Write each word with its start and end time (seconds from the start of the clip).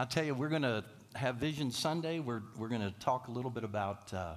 I'll 0.00 0.06
tell 0.06 0.22
you, 0.22 0.32
we're 0.32 0.48
going 0.48 0.62
to 0.62 0.84
have 1.16 1.36
Vision 1.36 1.72
Sunday. 1.72 2.20
We're, 2.20 2.42
we're 2.56 2.68
going 2.68 2.82
to 2.82 2.92
talk 3.00 3.26
a 3.26 3.32
little 3.32 3.50
bit 3.50 3.64
about 3.64 4.14
uh, 4.14 4.36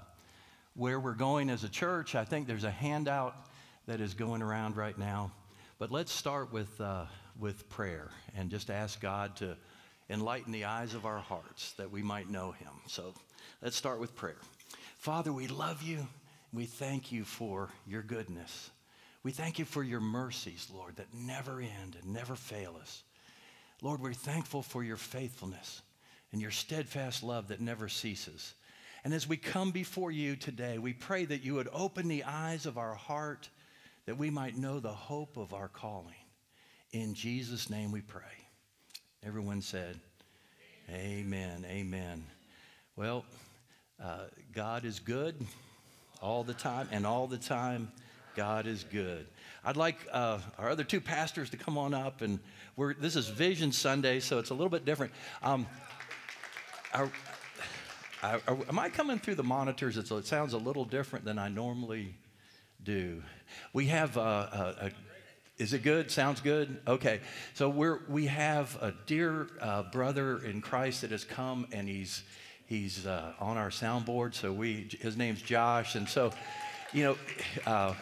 where 0.74 1.00
we're 1.00 1.14
going 1.14 1.52
as 1.52 1.64
a 1.64 1.70
church. 1.70 2.16
I 2.16 2.26
think 2.26 2.48
there's 2.48 2.64
a 2.64 2.72
handout 2.72 3.36
that 3.86 4.02
is 4.02 4.16
going 4.16 4.42
around 4.42 4.76
right 4.76 4.98
now. 4.98 5.32
But 5.78 5.92
let's 5.92 6.12
start 6.12 6.52
with, 6.52 6.82
uh, 6.82 7.06
with 7.40 7.70
prayer 7.70 8.10
and 8.36 8.50
just 8.50 8.72
ask 8.72 9.00
God 9.00 9.36
to 9.36 9.56
enlighten 10.10 10.52
the 10.52 10.66
eyes 10.66 10.96
of 10.96 11.06
our 11.06 11.20
hearts 11.20 11.74
that 11.74 11.92
we 11.92 12.02
might 12.02 12.28
know 12.28 12.54
Him. 12.54 12.72
So 12.88 13.14
let's 13.62 13.76
start 13.76 14.00
with 14.00 14.16
prayer. 14.16 14.42
Father, 14.98 15.32
we 15.32 15.46
love 15.46 15.84
you. 15.84 16.08
We 16.52 16.66
thank 16.66 17.12
you 17.12 17.24
for 17.24 17.70
your 17.86 18.02
goodness. 18.02 18.72
We 19.22 19.32
thank 19.32 19.60
you 19.60 19.66
for 19.66 19.84
your 19.84 20.02
mercies, 20.02 20.72
Lord, 20.74 20.96
that 20.96 21.14
never 21.14 21.62
end 21.62 21.98
and 22.02 22.12
never 22.12 22.36
fail 22.36 22.78
us. 22.82 23.04
Lord, 23.82 24.02
we're 24.02 24.14
thankful 24.14 24.62
for 24.62 24.84
your 24.84 24.98
faithfulness 24.98 25.82
and 26.32 26.42
your 26.42 26.52
steadfast 26.52 27.24
love 27.24 27.48
that 27.48 27.60
never 27.60 27.90
ceases. 27.90 28.54
And 29.04 29.14
as 29.14 29.28
we 29.28 29.38
come 29.38 29.72
before 29.72 30.12
you 30.12 30.36
today, 30.36 30.78
we 30.78 30.94
pray 30.94 31.26
that 31.26 31.44
you 31.44 31.56
would 31.56 31.70
open 31.74 32.08
the 32.08 32.24
eyes 32.24 32.66
of 32.66 32.78
our 32.78 32.94
heart 32.94 33.50
that 34.06 34.18
we 34.18 34.30
might 34.30 34.58
know 34.58 34.80
the 34.80 34.90
hope 34.90 35.38
of 35.38 35.54
our 35.54 35.68
calling. 35.68 36.14
In 36.92 37.14
Jesus' 37.14 37.70
name 37.70 37.92
we 37.92 38.02
pray. 38.02 38.22
Everyone 39.26 39.62
said, 39.62 40.00
Amen. 40.90 41.66
Amen. 41.66 41.66
amen. 41.70 42.24
Well, 42.96 43.26
uh, 44.04 44.26
God 44.54 44.84
is 44.84 45.00
good 45.00 45.36
all 46.22 46.44
the 46.44 46.54
time, 46.54 46.88
and 46.92 47.06
all 47.06 47.28
the 47.28 47.38
time, 47.38 47.92
God 48.36 48.68
is 48.68 48.84
good. 48.84 49.26
I'd 49.64 49.78
like 49.78 49.98
uh, 50.12 50.40
our 50.58 50.70
other 50.70 50.84
two 50.84 51.00
pastors 51.00 51.52
to 51.52 51.58
come 51.58 51.78
on 51.78 51.94
up, 51.94 52.22
and 52.22 52.40
we're, 52.76 52.96
this 52.96 53.16
is 53.16 53.28
Vision 53.28 53.72
Sunday, 53.72 54.20
so 54.20 54.40
it's 54.40 54.50
a 54.50 54.56
little 54.56 54.70
bit 54.70 54.86
different. 54.86 55.14
Um, 55.44 55.68
are, 56.96 57.12
are, 58.24 58.42
am 58.68 58.80
I 58.80 58.90
coming 58.90 59.20
through 59.20 59.36
the 59.36 59.44
monitors? 59.44 59.98
It's, 59.98 60.10
it 60.10 60.26
sounds 60.26 60.54
a 60.54 60.58
little 60.58 60.84
different 60.84 61.26
than 61.26 61.38
I 61.38 61.48
normally 61.48 62.16
do. 62.84 63.22
We 63.72 63.86
have 63.88 64.18
a, 64.18 64.20
a, 64.20 64.86
a 64.88 64.92
is 65.62 65.74
it 65.74 65.84
good? 65.84 66.10
Sounds 66.10 66.42
good? 66.42 66.80
Okay. 66.88 67.22
So 67.54 67.70
we're, 67.70 68.00
we 68.10 68.26
have 68.26 68.76
a 68.82 68.96
dear 69.06 69.48
uh, 69.62 69.84
brother 69.84 70.44
in 70.44 70.62
Christ 70.62 71.02
that 71.02 71.12
has 71.12 71.24
come 71.24 71.68
and 71.72 71.88
he's, 71.88 72.24
he's 72.66 73.06
uh, 73.06 73.34
on 73.40 73.58
our 73.58 73.70
soundboard. 73.70 74.34
So 74.34 74.52
we, 74.52 74.90
his 75.02 75.18
name's 75.18 75.44
Josh. 75.44 75.94
And 75.94 76.10
so, 76.10 76.32
you 76.94 77.04
know, 77.04 77.18
uh, 77.68 77.94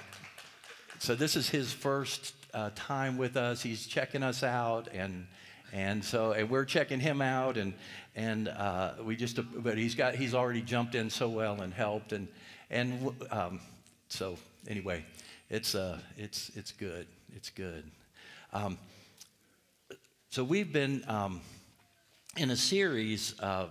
so 1.00 1.16
this 1.16 1.38
is 1.38 1.50
his 1.50 1.72
first 1.72 2.36
uh, 2.54 2.72
time 2.76 3.18
with 3.18 3.38
us. 3.38 3.64
He's 3.64 3.88
checking 3.88 4.22
us 4.22 4.44
out, 4.44 4.90
and 4.94 5.28
and 5.72 6.04
so 6.04 6.34
and 6.34 6.50
we're 6.50 6.66
checking 6.66 7.00
him 7.00 7.22
out, 7.22 7.56
and 7.56 7.74
and 8.16 8.50
uh, 8.50 8.96
we 9.04 9.16
just 9.16 9.40
but 9.64 9.78
he's 9.78 9.96
got 9.96 10.16
he's 10.16 10.36
already 10.36 10.62
jumped 10.62 10.96
in 10.96 11.10
so 11.10 11.30
well 11.30 11.62
and 11.62 11.74
helped, 11.74 12.12
and 12.12 12.28
and 12.70 13.16
um, 13.32 13.62
so 14.10 14.38
anyway, 14.68 15.06
it's 15.50 15.74
uh 15.74 16.00
it's 16.18 16.52
it's 16.56 16.74
good, 16.74 17.08
it's 17.34 17.50
good. 17.50 17.90
Um, 18.52 18.78
so 20.30 20.44
we've 20.44 20.72
been 20.74 21.04
um, 21.08 21.40
in 22.36 22.52
a 22.52 22.58
series. 22.58 23.40
Uh, 23.40 23.68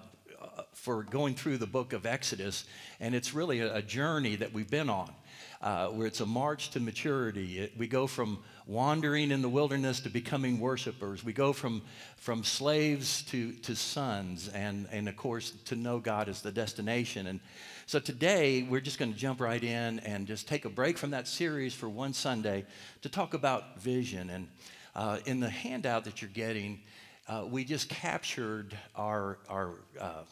for 0.73 1.03
going 1.03 1.35
through 1.35 1.59
the 1.59 1.67
book 1.67 1.93
of 1.93 2.07
Exodus, 2.07 2.65
and 3.01 3.15
it's 3.15 3.35
really 3.35 3.61
a, 3.61 3.77
a 3.77 3.83
journey 3.83 4.37
that 4.37 4.53
we've 4.53 4.71
been 4.71 4.91
on 4.91 5.13
uh, 5.61 5.89
where 5.89 6.07
it's 6.07 6.21
a 6.21 6.27
march 6.27 6.71
to 6.71 6.81
maturity. 6.81 7.59
It, 7.59 7.73
we 7.77 7.89
go 7.89 8.07
from 8.07 8.39
wandering 8.67 9.31
in 9.31 9.43
the 9.43 9.49
wilderness 9.49 10.01
to 10.01 10.11
becoming 10.11 10.61
worshipers. 10.61 11.25
We 11.25 11.33
go 11.33 11.53
from, 11.53 11.83
from 12.17 12.45
slaves 12.45 13.23
to, 13.25 13.53
to 13.53 13.75
sons, 13.75 14.49
and, 14.49 14.87
and 14.93 15.09
of 15.09 15.17
course, 15.17 15.51
to 15.67 15.77
know 15.77 15.99
God 15.99 16.29
as 16.29 16.43
the 16.43 16.53
destination. 16.53 17.27
And 17.27 17.41
so 17.87 17.99
today, 17.99 18.63
we're 18.63 18.81
just 18.81 18.99
going 18.99 19.13
to 19.13 19.19
jump 19.19 19.41
right 19.41 19.63
in 19.63 19.99
and 20.01 20.27
just 20.27 20.47
take 20.47 20.65
a 20.65 20.71
break 20.71 20.97
from 20.97 21.11
that 21.11 21.27
series 21.27 21.75
for 21.75 21.89
one 21.89 22.13
Sunday 22.13 22.65
to 23.03 23.09
talk 23.09 23.35
about 23.35 23.81
vision. 23.81 24.31
And 24.31 24.49
uh, 24.95 25.19
in 25.27 25.41
the 25.41 25.51
handout 25.51 26.05
that 26.05 26.23
you're 26.23 26.31
getting, 26.31 26.81
uh, 27.27 27.45
we 27.49 27.65
just 27.65 27.89
captured 27.89 28.77
our, 28.95 29.39
our 29.49 29.75
uh, 30.01 30.23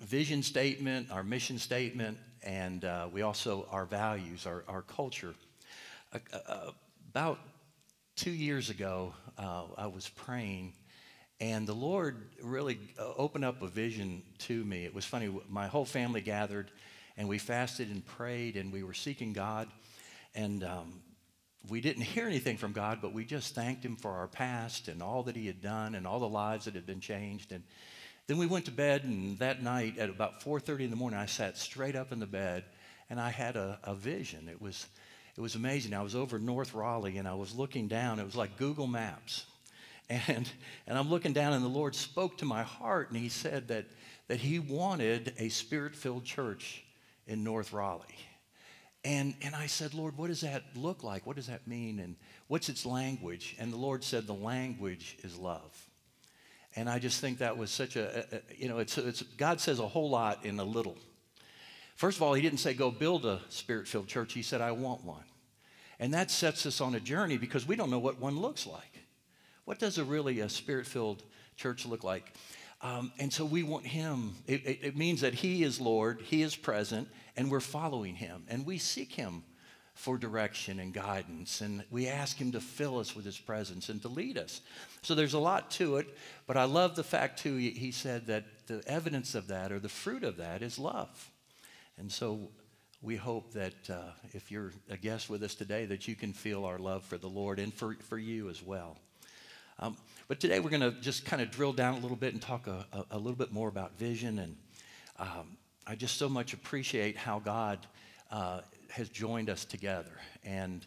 vision 0.00 0.42
statement, 0.42 1.10
our 1.10 1.22
mission 1.22 1.58
statement, 1.58 2.18
and 2.42 2.84
uh, 2.84 3.08
we 3.12 3.22
also, 3.22 3.66
our 3.70 3.84
values, 3.84 4.46
our, 4.46 4.64
our 4.66 4.82
culture. 4.82 5.34
Uh, 6.12 6.70
about 7.10 7.38
two 8.16 8.30
years 8.30 8.70
ago, 8.70 9.12
uh, 9.38 9.64
I 9.76 9.86
was 9.86 10.08
praying, 10.08 10.72
and 11.40 11.66
the 11.66 11.74
Lord 11.74 12.30
really 12.42 12.78
uh, 12.98 13.12
opened 13.16 13.44
up 13.44 13.62
a 13.62 13.68
vision 13.68 14.22
to 14.38 14.64
me. 14.64 14.84
It 14.84 14.94
was 14.94 15.04
funny, 15.04 15.30
my 15.48 15.66
whole 15.66 15.84
family 15.84 16.22
gathered, 16.22 16.70
and 17.16 17.28
we 17.28 17.38
fasted 17.38 17.90
and 17.90 18.04
prayed, 18.04 18.56
and 18.56 18.72
we 18.72 18.82
were 18.82 18.94
seeking 18.94 19.32
God. 19.32 19.68
And 20.34 20.64
um, 20.64 21.00
we 21.68 21.80
didn't 21.80 22.02
hear 22.02 22.26
anything 22.26 22.56
from 22.56 22.72
God, 22.72 23.00
but 23.02 23.12
we 23.12 23.24
just 23.24 23.54
thanked 23.54 23.84
Him 23.84 23.96
for 23.96 24.12
our 24.12 24.28
past 24.28 24.88
and 24.88 25.02
all 25.02 25.22
that 25.24 25.36
He 25.36 25.46
had 25.46 25.60
done 25.60 25.94
and 25.94 26.06
all 26.06 26.20
the 26.20 26.28
lives 26.28 26.64
that 26.64 26.74
had 26.74 26.86
been 26.86 27.00
changed. 27.00 27.52
And 27.52 27.64
then 28.30 28.38
we 28.38 28.46
went 28.46 28.64
to 28.66 28.70
bed, 28.70 29.02
and 29.02 29.36
that 29.40 29.60
night 29.60 29.98
at 29.98 30.08
about 30.08 30.40
4:30 30.40 30.84
in 30.84 30.90
the 30.90 30.96
morning, 30.96 31.18
I 31.18 31.26
sat 31.26 31.58
straight 31.58 31.96
up 31.96 32.12
in 32.12 32.20
the 32.20 32.26
bed, 32.26 32.62
and 33.10 33.20
I 33.20 33.28
had 33.28 33.56
a, 33.56 33.80
a 33.82 33.92
vision. 33.92 34.48
It 34.48 34.62
was, 34.62 34.86
it 35.36 35.40
was 35.40 35.56
amazing. 35.56 35.94
I 35.94 36.02
was 36.02 36.14
over 36.14 36.38
North 36.38 36.72
Raleigh, 36.72 37.18
and 37.18 37.26
I 37.26 37.34
was 37.34 37.56
looking 37.56 37.88
down. 37.88 38.20
It 38.20 38.24
was 38.24 38.36
like 38.36 38.56
Google 38.56 38.86
Maps, 38.86 39.46
and 40.08 40.48
and 40.86 40.96
I'm 40.96 41.10
looking 41.10 41.32
down, 41.32 41.54
and 41.54 41.64
the 41.64 41.68
Lord 41.68 41.96
spoke 41.96 42.38
to 42.38 42.44
my 42.44 42.62
heart, 42.62 43.10
and 43.10 43.18
He 43.18 43.28
said 43.28 43.66
that 43.66 43.86
that 44.28 44.38
He 44.38 44.60
wanted 44.60 45.34
a 45.36 45.48
spirit-filled 45.48 46.24
church 46.24 46.84
in 47.26 47.42
North 47.42 47.72
Raleigh. 47.72 48.04
And, 49.04 49.34
and 49.42 49.56
I 49.56 49.66
said, 49.66 49.92
Lord, 49.92 50.16
what 50.16 50.28
does 50.28 50.42
that 50.42 50.62
look 50.76 51.02
like? 51.02 51.26
What 51.26 51.34
does 51.34 51.48
that 51.48 51.66
mean? 51.66 51.98
And 51.98 52.14
what's 52.46 52.68
its 52.68 52.86
language? 52.86 53.56
And 53.58 53.72
the 53.72 53.78
Lord 53.78 54.04
said, 54.04 54.26
the 54.28 54.34
language 54.34 55.16
is 55.24 55.36
love. 55.36 55.89
And 56.80 56.88
I 56.88 56.98
just 56.98 57.20
think 57.20 57.38
that 57.38 57.58
was 57.58 57.70
such 57.70 57.96
a, 57.96 58.24
a 58.34 58.40
you 58.56 58.66
know, 58.66 58.78
it's, 58.78 58.96
it's, 58.96 59.20
God 59.20 59.60
says 59.60 59.80
a 59.80 59.86
whole 59.86 60.08
lot 60.08 60.46
in 60.46 60.58
a 60.58 60.64
little. 60.64 60.96
First 61.94 62.16
of 62.16 62.22
all, 62.22 62.32
He 62.32 62.40
didn't 62.40 62.60
say, 62.60 62.72
go 62.72 62.90
build 62.90 63.26
a 63.26 63.42
spirit 63.50 63.86
filled 63.86 64.08
church. 64.08 64.32
He 64.32 64.40
said, 64.40 64.62
I 64.62 64.72
want 64.72 65.04
one. 65.04 65.24
And 65.98 66.14
that 66.14 66.30
sets 66.30 66.64
us 66.64 66.80
on 66.80 66.94
a 66.94 67.00
journey 67.00 67.36
because 67.36 67.68
we 67.68 67.76
don't 67.76 67.90
know 67.90 67.98
what 67.98 68.18
one 68.18 68.40
looks 68.40 68.66
like. 68.66 69.04
What 69.66 69.78
does 69.78 69.98
a 69.98 70.04
really 70.04 70.40
a 70.40 70.48
spirit 70.48 70.86
filled 70.86 71.22
church 71.54 71.84
look 71.84 72.02
like? 72.02 72.32
Um, 72.80 73.12
and 73.18 73.30
so 73.30 73.44
we 73.44 73.62
want 73.62 73.84
Him. 73.84 74.32
It, 74.46 74.66
it, 74.66 74.78
it 74.80 74.96
means 74.96 75.20
that 75.20 75.34
He 75.34 75.62
is 75.62 75.82
Lord, 75.82 76.22
He 76.22 76.40
is 76.40 76.56
present, 76.56 77.08
and 77.36 77.50
we're 77.50 77.60
following 77.60 78.14
Him. 78.14 78.44
And 78.48 78.64
we 78.64 78.78
seek 78.78 79.12
Him 79.12 79.42
for 80.00 80.16
direction 80.16 80.80
and 80.80 80.94
guidance. 80.94 81.60
And 81.60 81.84
we 81.90 82.08
ask 82.08 82.38
Him 82.38 82.52
to 82.52 82.60
fill 82.60 82.98
us 82.98 83.14
with 83.14 83.26
His 83.26 83.38
presence 83.38 83.90
and 83.90 84.00
to 84.00 84.08
lead 84.08 84.38
us. 84.38 84.62
So 85.02 85.14
there's 85.14 85.34
a 85.34 85.38
lot 85.38 85.70
to 85.72 85.96
it, 85.96 86.06
but 86.46 86.56
I 86.56 86.64
love 86.64 86.96
the 86.96 87.04
fact, 87.04 87.40
too, 87.40 87.56
He 87.56 87.92
said 87.92 88.26
that 88.28 88.44
the 88.66 88.82
evidence 88.86 89.34
of 89.34 89.48
that 89.48 89.70
or 89.70 89.78
the 89.78 89.90
fruit 89.90 90.24
of 90.24 90.38
that 90.38 90.62
is 90.62 90.78
love. 90.78 91.30
And 91.98 92.10
so 92.10 92.48
we 93.02 93.16
hope 93.16 93.52
that 93.52 93.90
uh, 93.90 94.12
if 94.32 94.50
you're 94.50 94.72
a 94.88 94.96
guest 94.96 95.28
with 95.28 95.42
us 95.42 95.54
today, 95.54 95.84
that 95.84 96.08
you 96.08 96.14
can 96.14 96.32
feel 96.32 96.64
our 96.64 96.78
love 96.78 97.04
for 97.04 97.18
the 97.18 97.28
Lord 97.28 97.58
and 97.58 97.72
for, 97.72 97.94
for 98.08 98.16
you 98.16 98.48
as 98.48 98.62
well. 98.62 98.96
Um, 99.80 99.98
but 100.28 100.40
today 100.40 100.60
we're 100.60 100.70
going 100.70 100.80
to 100.80 100.98
just 101.02 101.26
kind 101.26 101.42
of 101.42 101.50
drill 101.50 101.74
down 101.74 101.94
a 101.94 101.98
little 101.98 102.16
bit 102.16 102.32
and 102.32 102.40
talk 102.40 102.66
a, 102.68 102.86
a, 102.94 103.04
a 103.12 103.18
little 103.18 103.36
bit 103.36 103.52
more 103.52 103.68
about 103.68 103.98
vision. 103.98 104.38
And 104.38 104.56
um, 105.18 105.58
I 105.86 105.94
just 105.94 106.16
so 106.16 106.28
much 106.28 106.54
appreciate 106.54 107.18
how 107.18 107.38
God 107.38 107.86
uh, 108.30 108.60
has 108.90 109.08
joined 109.08 109.50
us 109.50 109.64
together. 109.64 110.12
And 110.44 110.86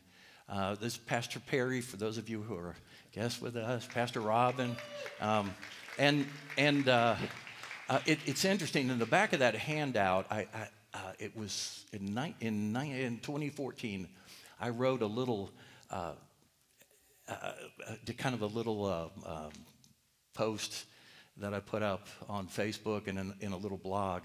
uh, 0.49 0.75
this 0.75 0.97
Pastor 0.97 1.39
Perry, 1.39 1.81
for 1.81 1.97
those 1.97 2.17
of 2.17 2.29
you 2.29 2.41
who 2.41 2.55
are 2.55 2.75
guests 3.11 3.41
with 3.41 3.55
us, 3.55 3.87
Pastor 3.93 4.21
Robin. 4.21 4.75
Um, 5.21 5.53
and 5.97 6.25
and 6.57 6.87
uh, 6.89 7.15
uh, 7.89 7.99
it, 8.05 8.19
it's 8.25 8.45
interesting, 8.45 8.89
in 8.89 8.99
the 8.99 9.05
back 9.05 9.33
of 9.33 9.39
that 9.39 9.55
handout, 9.55 10.25
I, 10.31 10.47
I 10.53 10.67
uh, 10.93 11.11
it 11.19 11.35
was 11.35 11.85
in, 11.91 12.13
ni- 12.13 12.35
in, 12.39 12.71
ni- 12.71 13.01
in 13.01 13.17
2014, 13.19 14.07
I 14.59 14.69
wrote 14.69 15.01
a 15.01 15.07
little, 15.07 15.51
uh, 15.89 16.13
uh, 17.27 17.51
kind 18.17 18.35
of 18.35 18.41
a 18.41 18.47
little 18.47 18.85
um, 19.25 19.51
post 20.33 20.85
that 21.37 21.53
I 21.53 21.59
put 21.59 21.81
up 21.81 22.07
on 22.29 22.47
Facebook 22.47 23.07
and 23.07 23.17
in, 23.17 23.33
in 23.41 23.51
a 23.53 23.57
little 23.57 23.77
blog. 23.77 24.21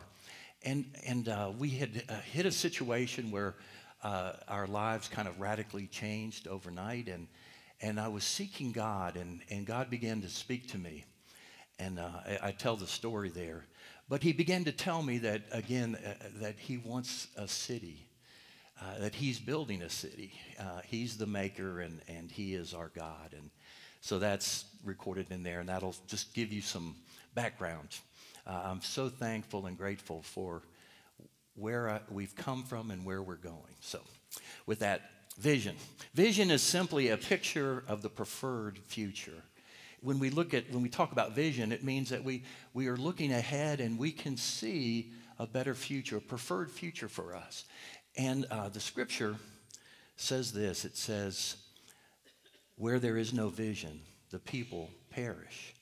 And, 0.65 0.87
and 1.07 1.29
uh, 1.29 1.53
we 1.57 1.71
had 1.71 2.03
uh, 2.09 2.15
hit 2.33 2.47
a 2.47 2.51
situation 2.51 3.31
where 3.31 3.55
uh, 4.03 4.33
our 4.49 4.67
lives 4.67 5.09
kind 5.09 5.29
of 5.29 5.41
radically 5.41 5.87
changed 5.87 6.49
overnight. 6.49 7.09
And, 7.09 7.29
and 7.81 8.01
I 8.01 8.09
was 8.09 8.25
seeking 8.25 8.73
God, 8.73 9.17
and, 9.17 9.41
and 9.51 9.67
God 9.67 9.91
began 9.91 10.21
to 10.23 10.29
speak 10.29 10.69
to 10.71 10.79
me. 10.79 11.05
And 11.79 11.99
uh, 11.99 12.11
I, 12.27 12.49
I, 12.49 12.51
tell 12.51 12.75
the 12.75 12.89
story 12.89 13.29
there. 13.29 13.67
But 14.09 14.23
he 14.23 14.33
began 14.33 14.65
to 14.65 14.73
tell 14.73 15.01
me 15.03 15.19
that, 15.19 15.43
again, 15.53 15.97
uh, 16.05 16.15
that 16.41 16.57
he 16.59 16.79
wants 16.79 17.29
a 17.37 17.47
city. 17.47 18.07
Uh, 18.81 18.99
that 19.01 19.15
he's 19.15 19.39
building 19.39 19.83
a 19.83 19.91
city. 19.91 20.33
he's 20.87 21.17
the 21.17 21.27
maker 21.27 21.81
and, 21.81 22.01
and 22.07 22.31
he 22.31 22.55
is 22.55 22.75
our 22.75 22.91
God. 22.95 23.35
And 23.37 23.51
so 24.01 24.19
that's 24.19 24.65
recorded 24.85 25.31
in 25.31 25.43
there, 25.43 25.61
and 25.61 25.69
that'll 25.69 25.97
just 26.07 26.33
give 26.33 26.53
you 26.53 26.63
some 26.63 26.95
backgrounds. 27.35 28.01
Uh, 28.49 28.63
I'm 28.65 28.81
so 28.81 29.11
thankful 29.11 29.67
and 29.67 29.77
grateful 29.77 30.23
for 30.23 30.63
where 31.55 31.91
I, 31.91 32.01
we've 32.11 32.35
come 32.35 32.63
from 32.63 32.91
and 32.91 33.05
where 33.05 33.23
we're 33.23 33.37
going. 33.37 33.77
So, 33.81 34.01
with 34.65 34.79
that, 34.79 35.03
vision. 35.39 35.77
Vision 36.15 36.51
is 36.51 36.63
simply 36.63 37.11
a 37.11 37.17
picture 37.17 37.85
of 37.87 38.03
the 38.03 38.09
preferred 38.09 38.79
future. 38.79 39.43
When 40.01 40.19
we 40.19 40.31
look 40.31 40.55
at, 40.55 40.71
when 40.73 40.83
we 40.83 40.89
talk 40.89 41.13
about 41.13 41.35
vision, 41.35 41.73
it 41.73 41.85
means 41.85 42.11
that 42.11 42.25
we, 42.25 42.45
we 42.73 42.89
are 42.89 42.97
looking 42.97 43.33
ahead 43.33 43.81
and 43.81 43.99
we 43.99 44.13
can 44.13 44.37
see 44.37 45.13
a 45.39 45.47
better 45.47 45.75
future, 45.75 46.17
a 46.17 46.21
preferred 46.21 46.71
future 46.71 47.09
for 47.09 47.35
us. 47.35 47.65
And 48.17 48.47
uh, 48.51 48.69
the 48.69 48.81
scripture 48.81 49.37
says 50.17 50.53
this 50.53 50.85
it 50.85 50.97
says, 50.97 51.57
Where 52.77 52.99
there 52.99 53.17
is 53.17 53.33
no 53.33 53.49
vision, 53.49 54.01
the 54.31 54.39
people 54.39 54.91
perish. 55.11 55.75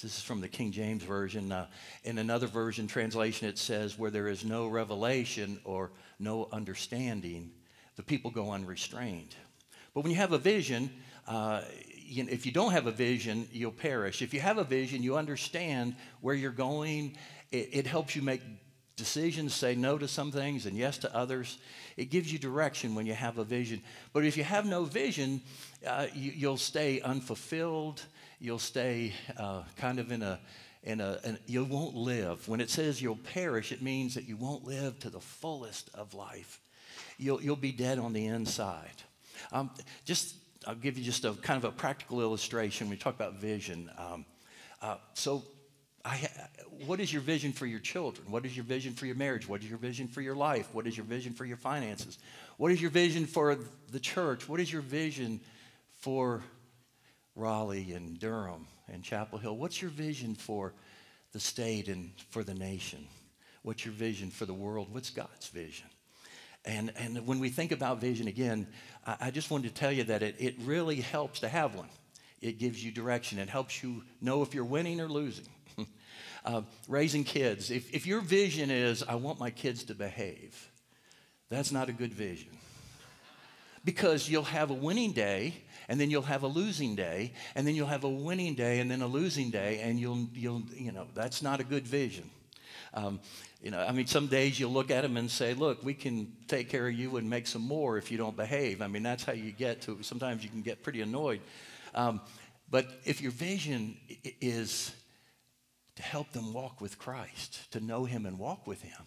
This 0.00 0.16
is 0.16 0.22
from 0.22 0.40
the 0.40 0.48
King 0.48 0.72
James 0.72 1.02
Version. 1.02 1.52
Uh, 1.52 1.66
in 2.02 2.18
another 2.18 2.46
version 2.46 2.86
translation, 2.86 3.46
it 3.46 3.58
says, 3.58 3.98
Where 3.98 4.10
there 4.10 4.26
is 4.26 4.44
no 4.44 4.66
revelation 4.66 5.60
or 5.64 5.92
no 6.18 6.48
understanding, 6.50 7.50
the 7.96 8.02
people 8.02 8.30
go 8.30 8.50
unrestrained. 8.50 9.36
But 9.94 10.00
when 10.02 10.10
you 10.10 10.16
have 10.16 10.32
a 10.32 10.38
vision, 10.38 10.90
uh, 11.28 11.62
you 11.94 12.24
know, 12.24 12.30
if 12.32 12.46
you 12.46 12.52
don't 12.52 12.72
have 12.72 12.86
a 12.86 12.92
vision, 12.92 13.46
you'll 13.52 13.70
perish. 13.70 14.22
If 14.22 14.32
you 14.32 14.40
have 14.40 14.56
a 14.56 14.64
vision, 14.64 15.02
you 15.02 15.16
understand 15.16 15.94
where 16.20 16.34
you're 16.34 16.50
going. 16.50 17.16
It, 17.50 17.68
it 17.72 17.86
helps 17.86 18.16
you 18.16 18.22
make 18.22 18.40
decisions, 18.96 19.54
say 19.54 19.74
no 19.74 19.98
to 19.98 20.08
some 20.08 20.32
things 20.32 20.64
and 20.64 20.76
yes 20.76 20.98
to 20.98 21.14
others. 21.14 21.58
It 21.96 22.06
gives 22.06 22.32
you 22.32 22.38
direction 22.38 22.94
when 22.94 23.04
you 23.04 23.14
have 23.14 23.38
a 23.38 23.44
vision. 23.44 23.82
But 24.12 24.24
if 24.24 24.36
you 24.36 24.44
have 24.44 24.64
no 24.64 24.84
vision, 24.84 25.42
uh, 25.86 26.06
you, 26.14 26.48
will 26.48 26.56
stay 26.56 27.00
unfulfilled. 27.00 28.02
You'll 28.42 28.58
stay 28.58 29.12
uh, 29.38 29.62
kind 29.76 30.00
of 30.00 30.10
in 30.10 30.20
a, 30.20 30.40
in 30.82 31.00
a, 31.00 31.20
and 31.22 31.38
you 31.46 31.62
won't 31.62 31.94
live. 31.94 32.48
When 32.48 32.60
it 32.60 32.70
says 32.70 33.00
you'll 33.00 33.14
perish, 33.14 33.70
it 33.70 33.82
means 33.82 34.16
that 34.16 34.24
you 34.24 34.36
won't 34.36 34.64
live 34.64 34.98
to 34.98 35.10
the 35.10 35.20
fullest 35.20 35.90
of 35.94 36.12
life. 36.12 36.60
You'll, 37.18 37.40
you'll 37.40 37.54
be 37.54 37.70
dead 37.70 38.00
on 38.00 38.12
the 38.12 38.26
inside. 38.26 39.04
Um, 39.52 39.70
just, 40.04 40.34
I'll 40.66 40.74
give 40.74 40.98
you 40.98 41.04
just 41.04 41.24
a 41.24 41.34
kind 41.34 41.56
of 41.56 41.70
a 41.70 41.72
practical 41.72 42.20
illustration. 42.20 42.90
We 42.90 42.96
talk 42.96 43.14
about 43.14 43.34
vision. 43.34 43.88
Um, 43.96 44.24
uh, 44.80 44.96
so 45.14 45.44
I, 46.04 46.28
what 46.84 46.98
is 46.98 47.12
your 47.12 47.22
vision 47.22 47.52
for 47.52 47.66
your 47.66 47.78
children? 47.78 48.28
What 48.28 48.44
is 48.44 48.56
your 48.56 48.64
vision 48.64 48.92
for 48.92 49.06
your 49.06 49.14
marriage? 49.14 49.48
What 49.48 49.62
is 49.62 49.68
your 49.70 49.78
vision 49.78 50.08
for 50.08 50.20
your 50.20 50.34
life? 50.34 50.68
What 50.72 50.88
is 50.88 50.96
your 50.96 51.06
vision 51.06 51.32
for 51.32 51.44
your 51.44 51.58
finances? 51.58 52.18
What 52.56 52.72
is 52.72 52.82
your 52.82 52.90
vision 52.90 53.24
for 53.24 53.56
the 53.92 54.00
church? 54.00 54.48
What 54.48 54.58
is 54.58 54.72
your 54.72 54.82
vision 54.82 55.40
for 56.00 56.42
Raleigh 57.34 57.92
and 57.92 58.18
Durham 58.18 58.66
and 58.88 59.02
Chapel 59.02 59.38
Hill? 59.38 59.56
What's 59.56 59.80
your 59.80 59.90
vision 59.90 60.34
for 60.34 60.74
the 61.32 61.40
state 61.40 61.88
and 61.88 62.12
for 62.30 62.44
the 62.44 62.54
nation? 62.54 63.06
What's 63.62 63.84
your 63.84 63.94
vision 63.94 64.30
for 64.30 64.44
the 64.44 64.54
world? 64.54 64.88
What's 64.92 65.10
God's 65.10 65.48
vision? 65.48 65.86
And, 66.64 66.92
and 66.96 67.26
when 67.26 67.38
we 67.38 67.48
think 67.48 67.72
about 67.72 68.00
vision 68.00 68.28
again, 68.28 68.66
I, 69.06 69.16
I 69.20 69.30
just 69.30 69.50
wanted 69.50 69.68
to 69.68 69.74
tell 69.74 69.92
you 69.92 70.04
that 70.04 70.22
it, 70.22 70.36
it 70.38 70.54
really 70.60 70.96
helps 70.96 71.40
to 71.40 71.48
have 71.48 71.74
one. 71.74 71.88
It 72.40 72.58
gives 72.58 72.84
you 72.84 72.90
direction. 72.90 73.38
It 73.38 73.48
helps 73.48 73.82
you 73.82 74.02
know 74.20 74.42
if 74.42 74.54
you're 74.54 74.64
winning 74.64 75.00
or 75.00 75.08
losing. 75.08 75.46
uh, 76.44 76.62
raising 76.88 77.24
kids, 77.24 77.70
if, 77.70 77.92
if 77.94 78.06
your 78.06 78.20
vision 78.20 78.70
is, 78.70 79.02
I 79.02 79.14
want 79.14 79.38
my 79.38 79.50
kids 79.50 79.84
to 79.84 79.94
behave, 79.94 80.70
that's 81.48 81.72
not 81.72 81.88
a 81.88 81.92
good 81.92 82.12
vision. 82.12 82.50
Because 83.84 84.28
you'll 84.28 84.44
have 84.44 84.70
a 84.70 84.74
winning 84.74 85.12
day, 85.12 85.54
and 85.92 86.00
then 86.00 86.10
you'll 86.10 86.22
have 86.22 86.42
a 86.42 86.46
losing 86.46 86.94
day, 86.94 87.34
and 87.54 87.66
then 87.66 87.74
you'll 87.74 87.86
have 87.86 88.04
a 88.04 88.08
winning 88.08 88.54
day, 88.54 88.80
and 88.80 88.90
then 88.90 89.02
a 89.02 89.06
losing 89.06 89.50
day, 89.50 89.78
and 89.82 90.00
you'll, 90.00 90.26
you'll 90.32 90.62
you 90.74 90.90
know, 90.90 91.06
that's 91.12 91.42
not 91.42 91.60
a 91.60 91.64
good 91.64 91.86
vision. 91.86 92.30
Um, 92.94 93.20
you 93.62 93.70
know, 93.70 93.78
I 93.78 93.92
mean, 93.92 94.06
some 94.06 94.26
days 94.26 94.58
you'll 94.58 94.72
look 94.72 94.90
at 94.90 95.02
them 95.02 95.18
and 95.18 95.30
say, 95.30 95.52
look, 95.52 95.84
we 95.84 95.92
can 95.92 96.32
take 96.48 96.70
care 96.70 96.88
of 96.88 96.94
you 96.94 97.18
and 97.18 97.28
make 97.28 97.46
some 97.46 97.60
more 97.60 97.98
if 97.98 98.10
you 98.10 98.16
don't 98.16 98.34
behave. 98.34 98.80
I 98.80 98.86
mean, 98.86 99.02
that's 99.02 99.22
how 99.22 99.34
you 99.34 99.52
get 99.52 99.82
to, 99.82 100.02
sometimes 100.02 100.42
you 100.42 100.48
can 100.48 100.62
get 100.62 100.82
pretty 100.82 101.02
annoyed. 101.02 101.42
Um, 101.94 102.22
but 102.70 102.86
if 103.04 103.20
your 103.20 103.32
vision 103.32 103.98
is 104.40 104.92
to 105.96 106.02
help 106.02 106.32
them 106.32 106.54
walk 106.54 106.80
with 106.80 106.98
Christ, 106.98 107.70
to 107.72 107.80
know 107.80 108.06
Him 108.06 108.24
and 108.24 108.38
walk 108.38 108.66
with 108.66 108.80
Him, 108.80 109.02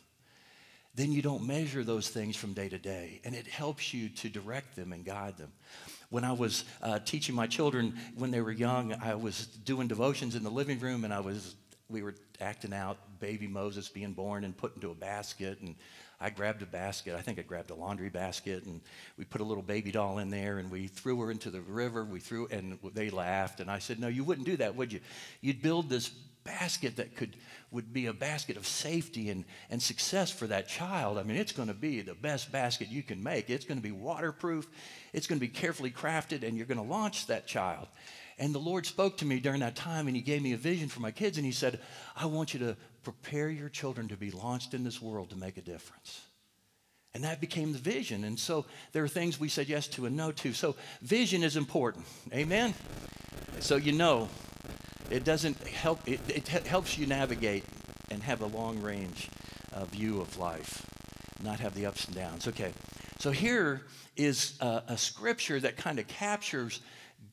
then 0.96 1.12
you 1.12 1.22
don't 1.22 1.46
measure 1.46 1.84
those 1.84 2.10
things 2.10 2.36
from 2.36 2.54
day 2.54 2.70
to 2.70 2.78
day. 2.78 3.20
And 3.24 3.36
it 3.36 3.48
helps 3.48 3.94
you 3.94 4.10
to 4.10 4.30
direct 4.30 4.76
them 4.76 4.94
and 4.94 5.04
guide 5.04 5.38
them. 5.38 5.52
When 6.10 6.24
I 6.24 6.32
was 6.32 6.64
uh, 6.82 7.00
teaching 7.00 7.36
my 7.36 7.48
children 7.48 7.96
when 8.16 8.32
they 8.32 8.42
were 8.42 8.52
young, 8.52 8.94
I 9.02 9.16
was 9.16 9.48
doing 9.48 9.88
devotions 9.88 10.36
in 10.36 10.44
the 10.44 10.50
living 10.50 10.80
room 10.80 11.04
and 11.04 11.14
I 11.14 11.20
was, 11.20 11.56
we 11.90 12.02
were 12.02 12.16
acting 12.40 12.74
out 12.74 12.98
baby 13.20 13.48
Moses 13.48 13.90
being 13.90 14.14
born 14.14 14.44
and 14.44 14.56
put 14.56 14.76
into 14.76 14.92
a 14.92 14.96
basket. 14.96 15.60
And 15.60 15.76
I 16.22 16.30
grabbed 16.30 16.62
a 16.62 16.66
basket. 16.66 17.16
I 17.16 17.22
think 17.22 17.40
I 17.40 17.42
grabbed 17.42 17.72
a 17.72 17.76
laundry 17.76 18.10
basket 18.10 18.64
and 18.66 18.80
we 19.18 19.26
put 19.26 19.42
a 19.42 19.44
little 19.44 19.64
baby 19.64 19.92
doll 19.92 20.20
in 20.20 20.30
there 20.30 20.60
and 20.60 20.72
we 20.72 20.88
threw 20.88 21.20
her 21.22 21.32
into 21.32 21.50
the 21.50 21.62
river. 21.62 22.06
We 22.06 22.20
threw, 22.20 22.48
and 22.48 22.80
they 22.94 23.10
laughed. 23.10 23.60
And 23.60 23.70
I 23.70 23.80
said, 23.80 24.00
No, 24.00 24.08
you 24.08 24.24
wouldn't 24.24 24.46
do 24.46 24.56
that, 24.58 24.76
would 24.76 24.94
you? 24.94 25.02
You'd 25.42 25.62
build 25.62 25.90
this 25.90 26.12
basket 26.46 26.96
that 26.96 27.16
could 27.16 27.36
would 27.72 27.92
be 27.92 28.06
a 28.06 28.14
basket 28.14 28.56
of 28.56 28.66
safety 28.66 29.30
and, 29.30 29.44
and 29.70 29.82
success 29.82 30.32
for 30.32 30.48
that 30.48 30.68
child. 30.68 31.18
I 31.18 31.24
mean, 31.24 31.36
it's 31.36 31.52
going 31.52 31.68
to 31.68 31.74
be 31.74 32.02
the 32.02 32.14
best 32.14 32.50
basket 32.50 32.88
you 32.88 33.04
can 33.04 33.22
make. 33.22 33.50
It's 33.50 33.66
going 33.66 33.78
to 33.78 33.84
be 33.84 33.92
waterproof. 33.92 34.68
It's 35.12 35.28
going 35.28 35.40
to 35.40 35.46
be 35.46 35.52
carefully 35.52 35.92
crafted, 35.92 36.44
and 36.44 36.56
you're 36.56 36.68
going 36.68 36.78
to 36.78 36.84
launch 36.84 37.28
that 37.28 37.48
child. 37.48 37.88
And 38.40 38.56
the 38.56 38.60
Lord 38.60 38.86
spoke 38.86 39.18
to 39.18 39.26
me 39.26 39.40
during 39.42 39.60
that 39.60 39.76
time, 39.76 40.08
and 40.08 40.16
He 40.16 40.22
gave 40.22 40.42
me 40.42 40.54
a 40.54 40.58
vision 40.58 40.88
for 40.88 41.02
my 41.02 41.12
kids, 41.12 41.38
and 41.38 41.46
He 41.46 41.52
said, 41.52 41.82
I 42.16 42.28
want 42.28 42.54
you 42.54 42.62
to 42.62 42.78
prepare 43.04 43.50
your 43.50 43.70
children 43.70 44.08
to 44.08 44.16
be 44.16 44.32
launched 44.32 44.74
in 44.74 44.86
this 44.86 45.02
world 45.02 45.32
to 45.32 45.36
make 45.36 45.58
a 45.58 45.62
difference. 45.62 46.22
And 47.14 47.24
that 47.24 47.42
became 47.42 47.72
the 47.72 47.80
vision. 47.80 48.26
And 48.26 48.38
so 48.40 48.66
there 48.92 49.04
are 49.04 49.10
things 49.10 49.40
we 49.40 49.48
said 49.48 49.70
yes 49.70 49.88
to 49.90 50.06
and 50.06 50.18
no 50.18 50.32
to. 50.34 50.54
So 50.54 50.76
vision 51.02 51.44
is 51.44 51.56
important. 51.56 52.06
Amen? 52.34 52.74
So 53.60 53.78
you 53.78 53.94
know 53.94 54.28
it 55.12 55.24
doesn't 55.24 55.58
help, 55.68 56.00
it, 56.08 56.20
it 56.28 56.48
helps 56.48 56.98
you 56.98 57.06
navigate 57.06 57.64
and 58.10 58.22
have 58.24 58.42
a 58.42 58.46
long 58.46 58.82
range 58.82 59.30
uh, 59.74 59.86
view 59.86 60.22
of 60.22 60.38
life, 60.38 60.86
not 61.44 61.60
have 61.60 61.74
the 61.76 61.86
ups 61.86 62.06
and 62.06 62.16
downs. 62.16 62.48
Okay, 62.48 62.72
so 63.20 63.32
here 63.32 63.82
is 64.16 64.58
a, 64.62 64.84
a 64.90 64.98
scripture 64.98 65.60
that 65.60 65.78
kind 65.78 66.00
of 66.00 66.08
captures 66.08 66.82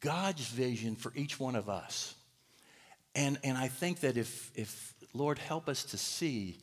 God's 0.01 0.47
vision 0.47 0.97
for 0.97 1.13
each 1.15 1.39
one 1.39 1.57
of 1.57 1.69
us. 1.69 2.15
And, 3.15 3.39
and 3.45 3.57
I 3.59 3.69
think 3.69 4.01
that 4.01 4.17
if, 4.17 4.51
if, 4.55 4.95
Lord, 5.13 5.39
help 5.39 5.69
us 5.69 5.85
to 5.85 5.99
see 5.99 6.59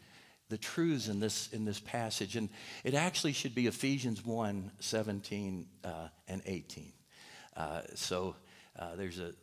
the 0.49 0.57
truths 0.57 1.07
in 1.07 1.19
this, 1.19 1.49
in 1.53 1.63
this 1.63 1.79
passage. 1.79 2.35
And 2.35 2.49
it 2.83 2.95
actually 2.95 3.33
should 3.33 3.53
be 3.53 3.67
Ephesians 3.67 4.25
1 4.25 4.71
17 4.79 5.67
uh, 5.83 5.89
and 6.27 6.41
18. 6.45 6.91
Uh, 7.55 7.81
so 7.93 8.35
uh, 8.77 8.95
there's 8.95 9.19
a 9.19 9.33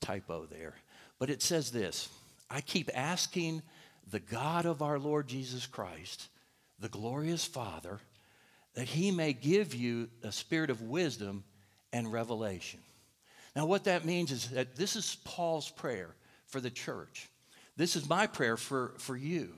typo 0.00 0.46
there. 0.46 0.74
But 1.18 1.30
it 1.30 1.42
says 1.42 1.70
this 1.70 2.08
I 2.50 2.60
keep 2.60 2.90
asking 2.94 3.62
the 4.10 4.20
God 4.20 4.66
of 4.66 4.82
our 4.82 4.98
Lord 4.98 5.28
Jesus 5.28 5.66
Christ, 5.66 6.28
the 6.78 6.88
glorious 6.88 7.44
Father, 7.44 8.00
that 8.74 8.88
he 8.88 9.10
may 9.10 9.32
give 9.32 9.74
you 9.74 10.08
a 10.22 10.32
spirit 10.32 10.70
of 10.70 10.82
wisdom 10.82 11.44
and 11.92 12.12
revelation. 12.12 12.80
Now, 13.56 13.66
what 13.66 13.84
that 13.84 14.04
means 14.04 14.30
is 14.30 14.50
that 14.50 14.76
this 14.76 14.94
is 14.94 15.16
Paul's 15.24 15.70
prayer 15.70 16.14
for 16.46 16.60
the 16.60 16.70
church. 16.70 17.28
This 17.76 17.96
is 17.96 18.08
my 18.08 18.26
prayer 18.26 18.56
for, 18.56 18.94
for 18.98 19.16
you. 19.16 19.54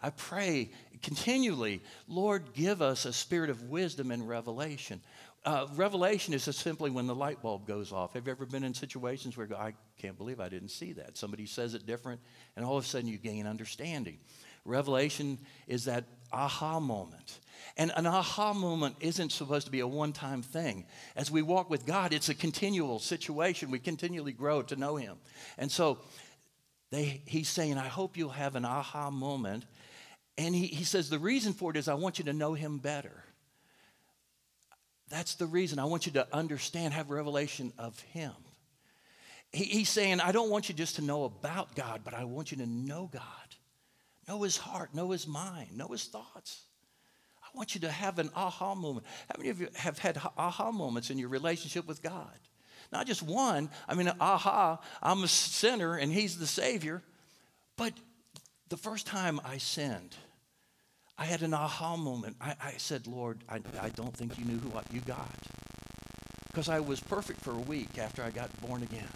I 0.00 0.10
pray 0.10 0.70
continually, 1.02 1.82
Lord, 2.08 2.52
give 2.54 2.80
us 2.80 3.04
a 3.04 3.12
spirit 3.12 3.50
of 3.50 3.64
wisdom 3.64 4.10
and 4.10 4.28
revelation. 4.28 5.00
Uh, 5.44 5.66
revelation 5.74 6.32
is 6.34 6.44
simply 6.44 6.90
when 6.90 7.08
the 7.08 7.14
light 7.14 7.42
bulb 7.42 7.66
goes 7.66 7.92
off. 7.92 8.12
Have 8.12 8.26
you 8.26 8.32
ever 8.32 8.46
been 8.46 8.62
in 8.62 8.72
situations 8.72 9.36
where 9.36 9.48
I 9.58 9.74
can't 9.98 10.16
believe 10.16 10.38
I 10.38 10.48
didn't 10.48 10.68
see 10.68 10.92
that? 10.92 11.18
Somebody 11.18 11.46
says 11.46 11.74
it 11.74 11.84
different, 11.84 12.20
and 12.56 12.64
all 12.64 12.76
of 12.76 12.84
a 12.84 12.86
sudden 12.86 13.08
you 13.08 13.18
gain 13.18 13.46
understanding. 13.46 14.18
Revelation 14.64 15.38
is 15.66 15.86
that 15.86 16.04
aha 16.32 16.78
moment. 16.78 17.40
And 17.76 17.92
an 17.96 18.06
aha 18.06 18.52
moment 18.52 18.96
isn't 19.00 19.32
supposed 19.32 19.66
to 19.66 19.72
be 19.72 19.80
a 19.80 19.86
one 19.86 20.12
time 20.12 20.42
thing. 20.42 20.84
As 21.16 21.30
we 21.30 21.42
walk 21.42 21.70
with 21.70 21.86
God, 21.86 22.12
it's 22.12 22.28
a 22.28 22.34
continual 22.34 23.00
situation. 23.00 23.70
We 23.70 23.80
continually 23.80 24.32
grow 24.32 24.62
to 24.62 24.76
know 24.76 24.96
Him. 24.96 25.16
And 25.58 25.70
so 25.70 25.98
they, 26.90 27.22
he's 27.26 27.48
saying, 27.48 27.78
I 27.78 27.88
hope 27.88 28.16
you'll 28.16 28.30
have 28.30 28.54
an 28.54 28.64
aha 28.64 29.10
moment. 29.10 29.64
And 30.38 30.54
he, 30.54 30.66
he 30.66 30.84
says, 30.84 31.10
the 31.10 31.18
reason 31.18 31.52
for 31.52 31.70
it 31.70 31.76
is 31.76 31.88
I 31.88 31.94
want 31.94 32.18
you 32.18 32.24
to 32.26 32.32
know 32.32 32.54
Him 32.54 32.78
better. 32.78 33.24
That's 35.08 35.34
the 35.34 35.46
reason 35.46 35.78
I 35.78 35.84
want 35.84 36.06
you 36.06 36.12
to 36.12 36.26
understand, 36.32 36.94
have 36.94 37.10
revelation 37.10 37.72
of 37.78 37.98
Him. 38.00 38.32
He, 39.52 39.64
he's 39.64 39.90
saying, 39.90 40.20
I 40.20 40.32
don't 40.32 40.50
want 40.50 40.68
you 40.68 40.74
just 40.74 40.96
to 40.96 41.02
know 41.02 41.24
about 41.24 41.74
God, 41.74 42.00
but 42.02 42.14
I 42.14 42.24
want 42.24 42.50
you 42.50 42.58
to 42.58 42.66
know 42.66 43.10
God. 43.12 43.22
Know 44.26 44.42
His 44.42 44.56
heart, 44.56 44.94
know 44.94 45.10
His 45.10 45.26
mind, 45.26 45.76
know 45.76 45.88
His 45.88 46.04
thoughts. 46.04 46.62
I 47.42 47.48
want 47.54 47.74
you 47.74 47.82
to 47.82 47.90
have 47.90 48.18
an 48.18 48.30
aha 48.34 48.74
moment. 48.74 49.04
How 49.28 49.34
many 49.36 49.50
of 49.50 49.60
you 49.60 49.68
have 49.74 49.98
had 49.98 50.18
aha 50.38 50.72
moments 50.72 51.10
in 51.10 51.18
your 51.18 51.28
relationship 51.28 51.86
with 51.86 52.02
God? 52.02 52.38
Not 52.90 53.06
just 53.06 53.22
one. 53.22 53.68
I 53.86 53.94
mean, 53.94 54.10
aha, 54.20 54.80
I'm 55.02 55.24
a 55.24 55.28
sinner 55.28 55.96
and 55.96 56.10
He's 56.10 56.38
the 56.38 56.46
Savior. 56.46 57.02
But 57.76 57.92
the 58.72 58.78
first 58.78 59.06
time 59.06 59.38
I 59.44 59.58
sinned, 59.58 60.16
I 61.18 61.26
had 61.26 61.42
an 61.42 61.52
aha 61.52 61.94
moment. 61.98 62.36
I, 62.40 62.56
I 62.58 62.72
said, 62.78 63.06
Lord, 63.06 63.44
I, 63.46 63.60
I 63.78 63.90
don't 63.90 64.16
think 64.16 64.38
you 64.38 64.46
knew 64.46 64.58
who 64.58 64.74
I, 64.74 64.82
you 64.90 65.02
got. 65.02 65.28
Because 66.46 66.70
I 66.70 66.80
was 66.80 66.98
perfect 66.98 67.42
for 67.42 67.50
a 67.50 67.58
week 67.58 67.98
after 67.98 68.22
I 68.22 68.30
got 68.30 68.48
born 68.62 68.82
again. 68.82 69.08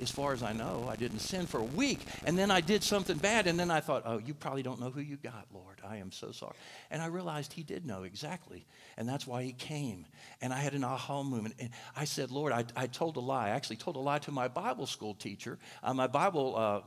As 0.00 0.10
far 0.10 0.32
as 0.32 0.42
I 0.42 0.54
know, 0.54 0.88
I 0.90 0.96
didn't 0.96 1.18
sin 1.18 1.44
for 1.44 1.58
a 1.58 1.64
week. 1.64 2.00
And 2.24 2.38
then 2.38 2.50
I 2.50 2.62
did 2.62 2.82
something 2.82 3.18
bad. 3.18 3.46
And 3.48 3.60
then 3.60 3.70
I 3.70 3.80
thought, 3.80 4.04
oh, 4.06 4.16
you 4.16 4.32
probably 4.32 4.62
don't 4.62 4.80
know 4.80 4.88
who 4.88 5.02
you 5.02 5.16
got, 5.16 5.44
Lord. 5.52 5.82
I 5.86 5.96
am 5.96 6.10
so 6.10 6.32
sorry. 6.32 6.54
And 6.90 7.02
I 7.02 7.06
realized 7.06 7.52
he 7.52 7.62
did 7.62 7.84
know 7.84 8.04
exactly. 8.04 8.64
And 8.96 9.06
that's 9.06 9.26
why 9.26 9.42
he 9.42 9.52
came. 9.52 10.06
And 10.40 10.54
I 10.54 10.60
had 10.60 10.72
an 10.72 10.84
aha 10.84 11.22
moment. 11.22 11.56
And 11.58 11.68
I 11.94 12.06
said, 12.06 12.30
Lord, 12.30 12.54
I, 12.54 12.64
I 12.74 12.86
told 12.86 13.18
a 13.18 13.20
lie. 13.20 13.48
I 13.48 13.50
actually 13.50 13.76
told 13.76 13.96
a 13.96 14.00
lie 14.00 14.20
to 14.20 14.32
my 14.32 14.48
Bible 14.48 14.86
school 14.86 15.12
teacher. 15.12 15.58
Uh, 15.82 15.92
my 15.92 16.06
Bible 16.06 16.54
uh, 16.56 16.80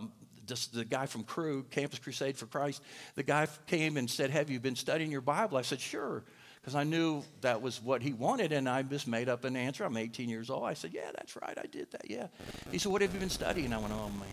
the 0.46 0.86
guy 0.86 1.06
from 1.06 1.24
Cru, 1.24 1.64
Campus 1.64 2.00
Crusade 2.00 2.38
for 2.38 2.46
Christ, 2.46 2.82
the 3.16 3.24
guy 3.24 3.48
came 3.68 3.98
and 3.98 4.10
said, 4.10 4.30
Have 4.30 4.50
you 4.50 4.60
been 4.60 4.76
studying 4.76 5.12
your 5.12 5.22
Bible? 5.22 5.58
I 5.58 5.62
said, 5.62 5.80
Sure, 5.80 6.24
because 6.62 6.76
I 6.76 6.84
knew 6.84 7.24
that 7.42 7.62
was 7.62 7.82
what 7.82 8.02
he 8.02 8.14
wanted, 8.14 8.52
and 8.52 8.70
I 8.70 8.84
just 8.84 9.08
made 9.08 9.30
up 9.30 9.46
an 9.46 9.56
answer. 9.56 9.84
I'm 9.84 9.98
18 9.98 10.30
years 10.30 10.50
old. 10.50 10.64
I 10.64 10.74
said, 10.74 10.92
Yeah, 10.94 11.12
that's 11.16 11.36
right, 11.36 11.58
I 11.58 11.68
did 11.68 11.92
that, 11.92 12.10
yeah. 12.10 12.28
He 12.72 12.78
said, 12.78 12.92
What 12.92 13.02
have 13.02 13.14
you 13.14 13.20
been 13.20 13.30
studying? 13.30 13.74
I 13.74 13.78
went, 13.78 13.94
Oh, 13.94 14.10
man. 14.10 14.28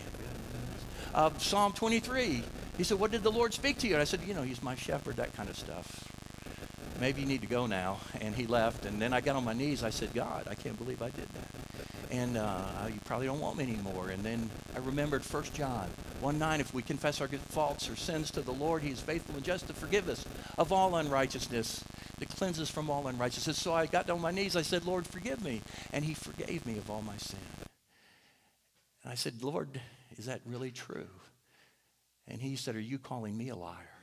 Uh, 1.13 1.31
Psalm 1.39 1.73
23. 1.73 2.43
He 2.77 2.83
said, 2.83 2.99
What 2.99 3.11
did 3.11 3.23
the 3.23 3.31
Lord 3.31 3.53
speak 3.53 3.77
to 3.79 3.87
you? 3.87 3.93
And 3.93 4.01
I 4.01 4.05
said, 4.05 4.21
You 4.25 4.33
know, 4.33 4.43
he's 4.43 4.61
my 4.61 4.75
shepherd, 4.75 5.17
that 5.17 5.35
kind 5.35 5.49
of 5.49 5.57
stuff. 5.57 6.08
Maybe 6.99 7.21
you 7.21 7.27
need 7.27 7.41
to 7.41 7.47
go 7.47 7.65
now. 7.65 7.99
And 8.21 8.35
he 8.35 8.45
left, 8.47 8.85
and 8.85 9.01
then 9.01 9.13
I 9.13 9.21
got 9.21 9.35
on 9.35 9.43
my 9.45 9.53
knees. 9.53 9.83
I 9.83 9.89
said, 9.89 10.13
God, 10.13 10.47
I 10.49 10.55
can't 10.55 10.77
believe 10.77 11.01
I 11.01 11.09
did 11.09 11.27
that 11.33 11.59
and 12.11 12.37
uh, 12.37 12.87
you 12.87 12.99
probably 13.05 13.27
don't 13.27 13.39
want 13.39 13.57
me 13.57 13.63
anymore. 13.63 14.09
And 14.09 14.23
then 14.23 14.49
I 14.75 14.79
remembered 14.79 15.23
1 15.23 15.43
John 15.53 15.89
1 16.21 16.39
9, 16.39 16.59
if 16.59 16.73
we 16.73 16.81
confess 16.81 17.21
our 17.21 17.27
faults 17.27 17.89
or 17.89 17.95
sins 17.95 18.31
to 18.31 18.41
the 18.41 18.51
Lord, 18.51 18.81
he 18.81 18.89
is 18.89 18.99
faithful 18.99 19.35
and 19.35 19.43
just 19.43 19.67
to 19.67 19.73
forgive 19.73 20.09
us 20.09 20.25
of 20.57 20.71
all 20.71 20.95
unrighteousness, 20.95 21.83
to 22.19 22.25
cleanse 22.25 22.59
us 22.59 22.69
from 22.69 22.89
all 22.89 23.07
unrighteousness. 23.07 23.57
So 23.57 23.73
I 23.73 23.85
got 23.85 24.09
on 24.09 24.21
my 24.21 24.31
knees, 24.31 24.55
I 24.55 24.63
said, 24.63 24.85
Lord, 24.85 25.05
forgive 25.05 25.43
me. 25.43 25.61
And 25.93 26.03
he 26.03 26.13
forgave 26.13 26.65
me 26.65 26.77
of 26.77 26.89
all 26.89 27.01
my 27.01 27.17
sin. 27.17 27.39
And 29.03 29.11
I 29.11 29.15
said, 29.15 29.43
Lord, 29.43 29.79
is 30.17 30.25
that 30.25 30.41
really 30.45 30.71
true? 30.71 31.07
And 32.27 32.41
he 32.41 32.55
said, 32.55 32.75
Are 32.75 32.81
you 32.81 32.97
calling 32.97 33.37
me 33.37 33.49
a 33.49 33.55
liar? 33.55 33.98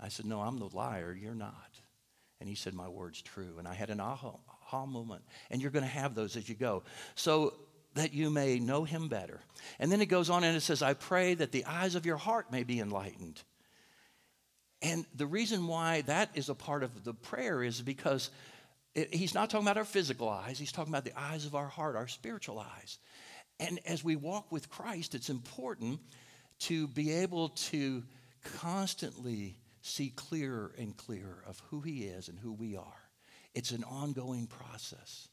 I 0.00 0.08
said, 0.08 0.26
No, 0.26 0.40
I'm 0.40 0.58
the 0.58 0.68
liar. 0.74 1.16
You're 1.18 1.34
not. 1.34 1.80
And 2.40 2.48
he 2.48 2.54
said, 2.54 2.74
My 2.74 2.88
word's 2.88 3.22
true. 3.22 3.56
And 3.58 3.66
I 3.66 3.74
had 3.74 3.90
an 3.90 4.00
aha, 4.00 4.36
aha 4.48 4.86
moment. 4.86 5.22
And 5.50 5.60
you're 5.60 5.70
going 5.70 5.84
to 5.84 5.90
have 5.90 6.14
those 6.14 6.36
as 6.36 6.48
you 6.48 6.54
go. 6.54 6.82
So 7.14 7.54
that 7.94 8.12
you 8.12 8.30
may 8.30 8.58
know 8.58 8.84
him 8.84 9.08
better. 9.08 9.40
And 9.78 9.90
then 9.90 10.00
it 10.00 10.06
goes 10.06 10.30
on 10.30 10.44
and 10.44 10.56
it 10.56 10.60
says, 10.60 10.82
I 10.82 10.94
pray 10.94 11.34
that 11.34 11.52
the 11.52 11.64
eyes 11.64 11.94
of 11.94 12.06
your 12.06 12.16
heart 12.16 12.52
may 12.52 12.62
be 12.62 12.80
enlightened. 12.80 13.42
And 14.80 15.04
the 15.14 15.26
reason 15.26 15.66
why 15.66 16.02
that 16.02 16.30
is 16.34 16.48
a 16.48 16.54
part 16.54 16.84
of 16.84 17.02
the 17.02 17.14
prayer 17.14 17.62
is 17.62 17.82
because 17.82 18.30
it, 18.94 19.12
he's 19.12 19.34
not 19.34 19.50
talking 19.50 19.66
about 19.66 19.78
our 19.78 19.84
physical 19.84 20.28
eyes, 20.28 20.58
he's 20.58 20.72
talking 20.72 20.92
about 20.92 21.04
the 21.04 21.18
eyes 21.18 21.46
of 21.46 21.54
our 21.54 21.66
heart, 21.66 21.96
our 21.96 22.08
spiritual 22.08 22.60
eyes. 22.60 22.98
And 23.58 23.80
as 23.84 24.04
we 24.04 24.14
walk 24.14 24.52
with 24.52 24.70
Christ, 24.70 25.16
it's 25.16 25.30
important 25.30 25.98
to 26.60 26.86
be 26.86 27.12
able 27.12 27.48
to 27.48 28.04
constantly 28.58 29.56
see 29.88 30.12
clearer 30.14 30.72
and 30.78 30.96
clearer 30.96 31.42
of 31.46 31.60
who 31.70 31.80
he 31.80 32.04
is 32.04 32.28
and 32.28 32.38
who 32.38 32.52
we 32.52 32.76
are. 32.76 33.10
It's 33.54 33.70
an 33.70 33.84
ongoing 33.84 34.46
process, 34.46 35.28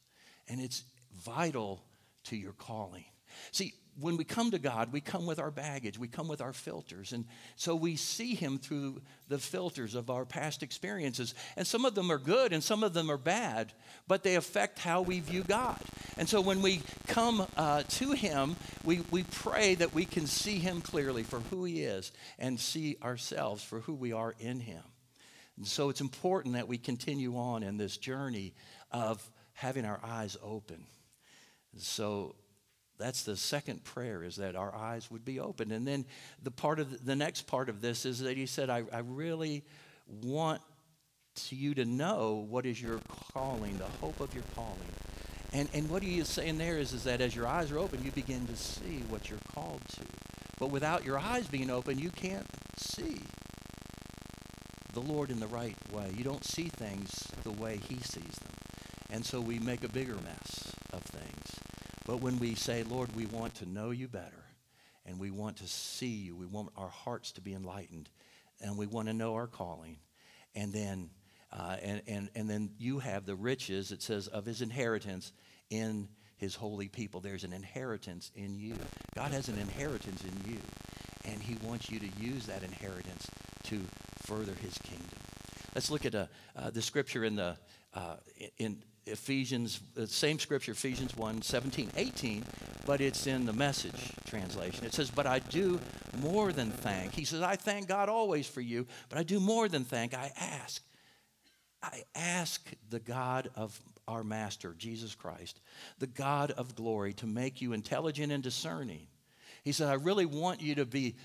and 0.48 0.60
it's 0.60 0.84
vital 1.14 1.84
to 2.24 2.36
your 2.36 2.52
calling. 2.52 3.04
See, 3.52 3.74
when 3.98 4.16
we 4.16 4.24
come 4.24 4.50
to 4.50 4.58
God, 4.58 4.92
we 4.92 5.00
come 5.00 5.24
with 5.24 5.38
our 5.38 5.50
baggage, 5.50 5.98
we 5.98 6.08
come 6.08 6.28
with 6.28 6.42
our 6.42 6.52
filters. 6.52 7.12
And 7.12 7.24
so 7.56 7.74
we 7.74 7.96
see 7.96 8.34
Him 8.34 8.58
through 8.58 9.00
the 9.28 9.38
filters 9.38 9.94
of 9.94 10.10
our 10.10 10.26
past 10.26 10.62
experiences. 10.62 11.34
And 11.56 11.66
some 11.66 11.84
of 11.84 11.94
them 11.94 12.12
are 12.12 12.18
good 12.18 12.52
and 12.52 12.62
some 12.62 12.84
of 12.84 12.92
them 12.92 13.10
are 13.10 13.16
bad, 13.16 13.72
but 14.06 14.22
they 14.22 14.34
affect 14.34 14.78
how 14.78 15.00
we 15.00 15.20
view 15.20 15.42
God. 15.44 15.80
And 16.18 16.28
so 16.28 16.40
when 16.40 16.60
we 16.60 16.82
come 17.06 17.46
uh, 17.56 17.84
to 17.88 18.12
Him, 18.12 18.56
we, 18.84 19.00
we 19.10 19.22
pray 19.24 19.74
that 19.76 19.94
we 19.94 20.04
can 20.04 20.26
see 20.26 20.58
Him 20.58 20.82
clearly 20.82 21.22
for 21.22 21.40
who 21.40 21.64
He 21.64 21.82
is 21.82 22.12
and 22.38 22.60
see 22.60 22.98
ourselves 23.02 23.64
for 23.64 23.80
who 23.80 23.94
we 23.94 24.12
are 24.12 24.34
in 24.38 24.60
Him. 24.60 24.82
And 25.56 25.66
so 25.66 25.88
it's 25.88 26.02
important 26.02 26.54
that 26.54 26.68
we 26.68 26.76
continue 26.76 27.38
on 27.38 27.62
in 27.62 27.78
this 27.78 27.96
journey 27.96 28.52
of 28.90 29.30
having 29.54 29.86
our 29.86 30.00
eyes 30.04 30.36
open. 30.42 30.84
So 31.78 32.36
that's 32.98 33.24
the 33.24 33.36
second 33.36 33.84
prayer 33.84 34.22
is 34.22 34.36
that 34.36 34.56
our 34.56 34.74
eyes 34.74 35.10
would 35.10 35.24
be 35.24 35.40
open. 35.40 35.72
And 35.72 35.86
then 35.86 36.04
the 36.42 36.50
part 36.50 36.80
of 36.80 36.90
the, 36.90 36.96
the 36.98 37.16
next 37.16 37.42
part 37.42 37.68
of 37.68 37.80
this 37.80 38.04
is 38.06 38.20
that 38.20 38.36
he 38.36 38.46
said, 38.46 38.70
I, 38.70 38.84
I 38.92 39.00
really 39.00 39.64
want 40.22 40.62
to 41.36 41.56
you 41.56 41.74
to 41.74 41.84
know 41.84 42.46
what 42.48 42.64
is 42.64 42.80
your 42.80 43.00
calling, 43.32 43.78
the 43.78 43.84
hope 44.00 44.20
of 44.20 44.32
your 44.34 44.44
calling. 44.54 44.78
And, 45.52 45.68
and 45.72 45.88
what 45.88 46.02
he 46.02 46.18
is 46.18 46.28
saying 46.28 46.58
there 46.58 46.78
is, 46.78 46.92
is 46.92 47.04
that 47.04 47.20
as 47.20 47.36
your 47.36 47.46
eyes 47.46 47.70
are 47.70 47.78
open, 47.78 48.02
you 48.04 48.10
begin 48.10 48.46
to 48.46 48.56
see 48.56 49.02
what 49.08 49.30
you're 49.30 49.38
called 49.54 49.80
to. 49.96 50.02
But 50.58 50.70
without 50.70 51.04
your 51.04 51.18
eyes 51.18 51.46
being 51.46 51.70
open, 51.70 51.98
you 51.98 52.10
can't 52.10 52.46
see 52.78 53.18
the 54.92 55.00
Lord 55.00 55.30
in 55.30 55.40
the 55.40 55.46
right 55.46 55.76
way. 55.92 56.12
You 56.16 56.24
don't 56.24 56.44
see 56.44 56.68
things 56.68 57.10
the 57.42 57.50
way 57.50 57.78
he 57.88 57.96
sees 57.96 58.22
them. 58.22 58.52
And 59.10 59.24
so 59.24 59.40
we 59.40 59.58
make 59.58 59.84
a 59.84 59.88
bigger 59.88 60.16
mess. 60.16 60.75
But 62.06 62.20
when 62.20 62.38
we 62.38 62.54
say, 62.54 62.84
Lord, 62.84 63.14
we 63.16 63.26
want 63.26 63.56
to 63.56 63.68
know 63.68 63.90
you 63.90 64.08
better, 64.08 64.44
and 65.04 65.18
we 65.18 65.30
want 65.30 65.56
to 65.58 65.66
see 65.66 66.06
you, 66.06 66.36
we 66.36 66.46
want 66.46 66.70
our 66.76 66.88
hearts 66.88 67.32
to 67.32 67.40
be 67.40 67.52
enlightened, 67.52 68.08
and 68.60 68.78
we 68.78 68.86
want 68.86 69.08
to 69.08 69.14
know 69.14 69.34
our 69.34 69.48
calling, 69.48 69.98
and 70.54 70.72
then 70.72 71.10
uh, 71.52 71.76
and, 71.82 72.02
and, 72.06 72.28
and 72.34 72.50
then 72.50 72.70
you 72.78 72.98
have 72.98 73.24
the 73.24 73.34
riches, 73.34 73.92
it 73.92 74.02
says, 74.02 74.26
of 74.26 74.44
his 74.44 74.62
inheritance 74.62 75.32
in 75.70 76.08
his 76.36 76.54
holy 76.54 76.88
people. 76.88 77.20
There's 77.20 77.44
an 77.44 77.52
inheritance 77.52 78.30
in 78.34 78.58
you. 78.58 78.74
God 79.14 79.30
has 79.30 79.48
an 79.48 79.58
inheritance 79.58 80.22
in 80.22 80.52
you, 80.52 80.58
and 81.24 81.40
he 81.40 81.56
wants 81.66 81.88
you 81.88 81.98
to 82.00 82.08
use 82.18 82.46
that 82.46 82.62
inheritance 82.62 83.30
to 83.64 83.80
further 84.24 84.52
his 84.54 84.76
kingdom. 84.78 85.18
Let's 85.74 85.90
look 85.90 86.04
at 86.04 86.14
uh, 86.14 86.26
uh, 86.56 86.70
the 86.70 86.82
scripture 86.82 87.24
in 87.24 87.36
the 87.36 87.56
uh, 87.94 88.16
in 88.58 88.82
Ephesians, 89.06 89.80
the 89.94 90.06
same 90.06 90.38
scripture, 90.38 90.72
Ephesians 90.72 91.16
1 91.16 91.42
17, 91.42 91.90
18, 91.96 92.44
but 92.84 93.00
it's 93.00 93.26
in 93.26 93.46
the 93.46 93.52
message 93.52 94.12
translation. 94.26 94.84
It 94.84 94.94
says, 94.94 95.10
But 95.10 95.26
I 95.26 95.38
do 95.38 95.80
more 96.20 96.52
than 96.52 96.70
thank. 96.70 97.14
He 97.14 97.24
says, 97.24 97.40
I 97.40 97.56
thank 97.56 97.88
God 97.88 98.08
always 98.08 98.46
for 98.46 98.60
you, 98.60 98.86
but 99.08 99.18
I 99.18 99.22
do 99.22 99.40
more 99.40 99.68
than 99.68 99.84
thank. 99.84 100.14
I 100.14 100.32
ask. 100.36 100.82
I 101.82 102.02
ask 102.14 102.68
the 102.90 102.98
God 102.98 103.50
of 103.54 103.78
our 104.08 104.24
Master, 104.24 104.74
Jesus 104.76 105.14
Christ, 105.14 105.60
the 105.98 106.06
God 106.06 106.50
of 106.52 106.74
glory, 106.74 107.12
to 107.14 107.26
make 107.26 107.60
you 107.60 107.72
intelligent 107.72 108.32
and 108.32 108.42
discerning. 108.42 109.06
He 109.62 109.72
said, 109.72 109.88
I 109.88 109.94
really 109.94 110.26
want 110.26 110.60
you 110.60 110.76
to 110.76 110.84
be 110.84 111.16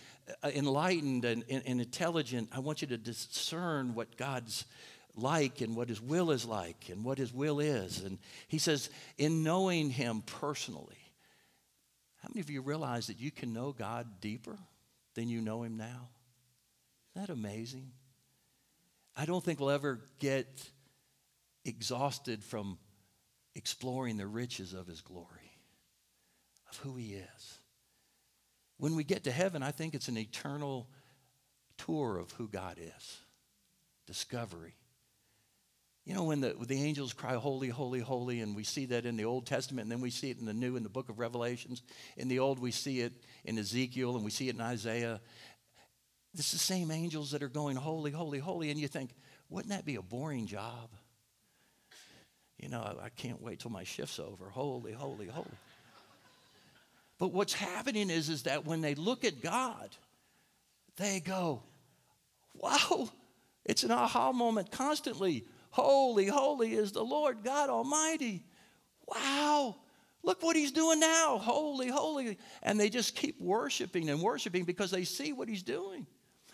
uh, 0.43 0.49
enlightened 0.53 1.25
and, 1.25 1.43
and, 1.49 1.63
and 1.65 1.79
intelligent. 1.79 2.49
I 2.51 2.59
want 2.59 2.81
you 2.81 2.87
to 2.89 2.97
discern 2.97 3.93
what 3.93 4.17
God's 4.17 4.65
like 5.15 5.61
and 5.61 5.75
what 5.75 5.89
his 5.89 6.01
will 6.01 6.31
is 6.31 6.45
like 6.45 6.89
and 6.89 7.03
what 7.03 7.17
his 7.17 7.33
will 7.33 7.59
is. 7.59 8.01
And 8.01 8.17
he 8.47 8.57
says, 8.57 8.89
in 9.17 9.43
knowing 9.43 9.89
him 9.89 10.23
personally, 10.25 10.97
how 12.21 12.29
many 12.29 12.41
of 12.41 12.49
you 12.49 12.61
realize 12.61 13.07
that 13.07 13.19
you 13.19 13.31
can 13.31 13.53
know 13.53 13.71
God 13.71 14.21
deeper 14.21 14.57
than 15.15 15.27
you 15.27 15.41
know 15.41 15.63
him 15.63 15.77
now? 15.77 16.09
Isn't 17.15 17.27
that 17.27 17.33
amazing? 17.33 17.91
I 19.15 19.25
don't 19.25 19.43
think 19.43 19.59
we'll 19.59 19.71
ever 19.71 19.99
get 20.19 20.69
exhausted 21.65 22.43
from 22.43 22.77
exploring 23.55 24.17
the 24.17 24.27
riches 24.27 24.73
of 24.73 24.87
his 24.87 25.01
glory, 25.01 25.51
of 26.69 26.77
who 26.77 26.95
he 26.95 27.15
is. 27.15 27.59
When 28.77 28.95
we 28.95 29.03
get 29.03 29.25
to 29.25 29.31
heaven, 29.31 29.61
I 29.61 29.71
think 29.71 29.93
it's 29.93 30.07
an 30.07 30.17
eternal 30.17 30.87
tour 31.77 32.17
of 32.17 32.31
who 32.31 32.47
God 32.47 32.77
is, 32.79 33.17
discovery. 34.07 34.75
You 36.05 36.15
know, 36.15 36.23
when 36.23 36.41
the, 36.41 36.49
when 36.49 36.67
the 36.67 36.81
angels 36.81 37.13
cry, 37.13 37.35
Holy, 37.35 37.69
holy, 37.69 37.99
holy, 37.99 38.41
and 38.41 38.55
we 38.55 38.63
see 38.63 38.85
that 38.87 39.05
in 39.05 39.17
the 39.17 39.25
Old 39.25 39.45
Testament, 39.45 39.85
and 39.85 39.91
then 39.91 40.01
we 40.01 40.09
see 40.09 40.31
it 40.31 40.39
in 40.39 40.45
the 40.45 40.53
New 40.53 40.75
in 40.75 40.83
the 40.83 40.89
book 40.89 41.09
of 41.09 41.19
Revelations. 41.19 41.83
In 42.17 42.27
the 42.27 42.39
Old, 42.39 42.59
we 42.59 42.71
see 42.71 43.01
it 43.01 43.13
in 43.45 43.57
Ezekiel, 43.59 44.15
and 44.15 44.25
we 44.25 44.31
see 44.31 44.49
it 44.49 44.55
in 44.55 44.61
Isaiah. 44.61 45.21
It's 46.33 46.51
the 46.51 46.57
same 46.57 46.89
angels 46.89 47.31
that 47.31 47.43
are 47.43 47.49
going, 47.49 47.75
Holy, 47.75 48.11
holy, 48.11 48.39
holy. 48.39 48.71
And 48.71 48.79
you 48.79 48.87
think, 48.87 49.11
wouldn't 49.49 49.69
that 49.69 49.85
be 49.85 49.95
a 49.95 50.01
boring 50.01 50.47
job? 50.47 50.89
You 52.57 52.69
know, 52.69 52.81
I, 52.81 53.05
I 53.05 53.09
can't 53.09 53.41
wait 53.41 53.59
till 53.59 53.71
my 53.71 53.83
shift's 53.83 54.19
over. 54.19 54.49
Holy, 54.49 54.93
holy, 54.93 55.27
holy. 55.27 55.47
But 57.19 57.33
what's 57.33 57.53
happening 57.53 58.09
is, 58.09 58.29
is 58.29 58.43
that 58.43 58.65
when 58.65 58.81
they 58.81 58.95
look 58.95 59.23
at 59.23 59.41
God, 59.41 59.95
they 60.97 61.19
go, 61.19 61.61
Wow, 62.55 63.09
it's 63.63 63.83
an 63.83 63.91
aha 63.91 64.31
moment 64.31 64.71
constantly. 64.71 65.45
Holy, 65.71 66.27
holy 66.27 66.73
is 66.73 66.91
the 66.91 67.03
Lord 67.03 67.43
God 67.43 67.69
Almighty. 67.69 68.45
Wow. 69.07 69.75
Look 70.23 70.43
what 70.43 70.55
he's 70.55 70.71
doing 70.71 70.99
now. 70.99 71.37
Holy, 71.37 71.87
holy. 71.87 72.37
And 72.61 72.79
they 72.79 72.89
just 72.89 73.15
keep 73.15 73.41
worshiping 73.41 74.09
and 74.09 74.21
worshiping 74.21 74.65
because 74.65 74.91
they 74.91 75.03
see 75.03 75.33
what 75.33 75.49
he's 75.49 75.63
doing. 75.63 76.05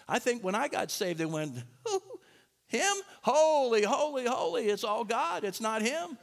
I 0.07 0.19
think 0.19 0.43
when 0.43 0.55
I 0.55 0.67
got 0.67 0.89
saved, 0.89 1.19
they 1.19 1.25
went, 1.25 1.57
Him? 2.67 2.93
Holy, 3.21 3.83
holy, 3.83 4.25
holy. 4.25 4.67
It's 4.67 4.83
all 4.83 5.03
God, 5.03 5.43
it's 5.43 5.61
not 5.61 5.81
Him. 5.81 6.17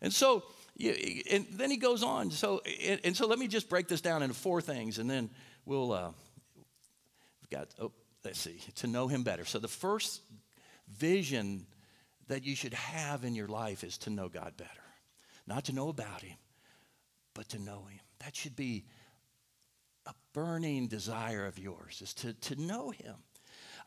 And 0.00 0.12
so, 0.12 0.44
and 0.78 1.46
then 1.52 1.70
he 1.70 1.76
goes 1.76 2.02
on. 2.02 2.30
So, 2.30 2.62
and 3.04 3.14
so 3.16 3.26
let 3.26 3.38
me 3.38 3.48
just 3.48 3.68
break 3.68 3.88
this 3.88 4.00
down 4.00 4.22
into 4.22 4.34
four 4.34 4.60
things, 4.60 4.98
and 4.98 5.10
then 5.10 5.30
we'll, 5.66 5.92
uh, 5.92 6.10
we've 7.42 7.50
got, 7.50 7.68
oh, 7.78 7.92
let's 8.24 8.38
see, 8.38 8.60
to 8.76 8.86
know 8.86 9.08
Him 9.08 9.22
better. 9.22 9.44
So 9.44 9.58
the 9.58 9.68
first 9.68 10.22
vision 10.88 11.66
that 12.30 12.46
you 12.46 12.54
should 12.54 12.74
have 12.74 13.24
in 13.24 13.34
your 13.34 13.48
life 13.48 13.82
is 13.82 13.98
to 13.98 14.08
know 14.08 14.28
God 14.28 14.56
better. 14.56 14.70
Not 15.48 15.64
to 15.64 15.72
know 15.72 15.88
about 15.88 16.22
Him, 16.22 16.36
but 17.34 17.48
to 17.48 17.58
know 17.58 17.86
Him. 17.90 17.98
That 18.20 18.36
should 18.36 18.54
be 18.54 18.84
a 20.06 20.14
burning 20.32 20.86
desire 20.86 21.44
of 21.46 21.58
yours, 21.58 22.00
is 22.00 22.14
to, 22.14 22.32
to 22.32 22.54
know 22.54 22.90
Him. 22.90 23.16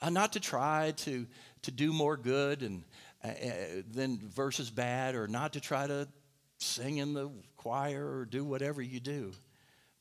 Uh, 0.02 0.10
not 0.10 0.34
to 0.34 0.42
try 0.42 0.92
to, 0.98 1.26
to 1.62 1.72
do 1.72 1.94
more 1.94 2.18
good 2.18 2.64
and 2.64 2.84
uh, 3.24 3.30
uh, 3.30 3.54
than 3.90 4.20
versus 4.20 4.70
bad, 4.70 5.16
or 5.16 5.26
not 5.30 5.54
to 5.54 5.62
try 5.62 5.88
to 5.88 6.10
sing 6.58 6.98
in 6.98 7.14
the 7.14 7.32
choir 7.56 8.06
or 8.06 8.26
do 8.26 8.44
whatever 8.44 8.82
you 8.82 9.00
do, 9.00 9.32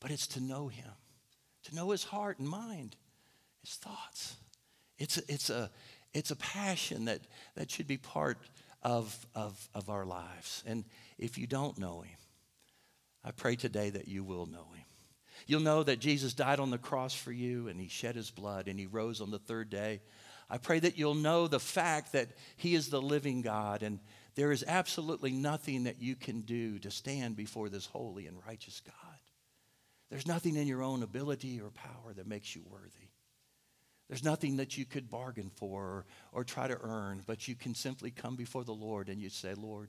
but 0.00 0.10
it's 0.10 0.26
to 0.26 0.40
know 0.40 0.66
Him, 0.66 0.90
to 1.62 1.76
know 1.76 1.90
His 1.90 2.02
heart 2.02 2.40
and 2.40 2.48
mind, 2.48 2.96
His 3.60 3.76
thoughts. 3.76 4.34
It's 4.98 5.18
it's 5.28 5.48
a, 5.48 5.70
it's 6.14 6.30
a 6.30 6.36
passion 6.36 7.06
that, 7.06 7.20
that 7.56 7.70
should 7.70 7.86
be 7.86 7.96
part 7.96 8.38
of, 8.82 9.26
of, 9.34 9.68
of 9.74 9.88
our 9.88 10.04
lives. 10.04 10.62
And 10.66 10.84
if 11.18 11.38
you 11.38 11.46
don't 11.46 11.78
know 11.78 12.02
Him, 12.02 12.18
I 13.24 13.30
pray 13.30 13.56
today 13.56 13.90
that 13.90 14.08
you 14.08 14.24
will 14.24 14.46
know 14.46 14.66
Him. 14.74 14.84
You'll 15.46 15.60
know 15.60 15.82
that 15.82 15.98
Jesus 15.98 16.34
died 16.34 16.60
on 16.60 16.70
the 16.70 16.78
cross 16.78 17.14
for 17.14 17.32
you 17.32 17.68
and 17.68 17.80
He 17.80 17.88
shed 17.88 18.14
His 18.14 18.30
blood 18.30 18.68
and 18.68 18.78
He 18.78 18.86
rose 18.86 19.20
on 19.20 19.30
the 19.30 19.38
third 19.38 19.70
day. 19.70 20.00
I 20.50 20.58
pray 20.58 20.80
that 20.80 20.98
you'll 20.98 21.14
know 21.14 21.48
the 21.48 21.60
fact 21.60 22.12
that 22.12 22.28
He 22.56 22.74
is 22.74 22.88
the 22.88 23.00
living 23.00 23.42
God 23.42 23.82
and 23.82 24.00
there 24.34 24.52
is 24.52 24.64
absolutely 24.66 25.32
nothing 25.32 25.84
that 25.84 26.00
you 26.00 26.16
can 26.16 26.40
do 26.40 26.78
to 26.80 26.90
stand 26.90 27.36
before 27.36 27.68
this 27.68 27.86
holy 27.86 28.26
and 28.26 28.38
righteous 28.46 28.80
God. 28.80 28.94
There's 30.10 30.26
nothing 30.26 30.56
in 30.56 30.66
your 30.66 30.82
own 30.82 31.02
ability 31.02 31.60
or 31.60 31.70
power 31.70 32.12
that 32.14 32.26
makes 32.26 32.54
you 32.54 32.62
worthy. 32.68 33.11
There's 34.12 34.22
nothing 34.22 34.58
that 34.58 34.76
you 34.76 34.84
could 34.84 35.10
bargain 35.10 35.50
for 35.56 35.80
or, 35.80 36.06
or 36.32 36.44
try 36.44 36.68
to 36.68 36.78
earn, 36.82 37.22
but 37.26 37.48
you 37.48 37.54
can 37.54 37.74
simply 37.74 38.10
come 38.10 38.36
before 38.36 38.62
the 38.62 38.74
Lord 38.74 39.08
and 39.08 39.18
you 39.18 39.30
say, 39.30 39.54
Lord, 39.54 39.88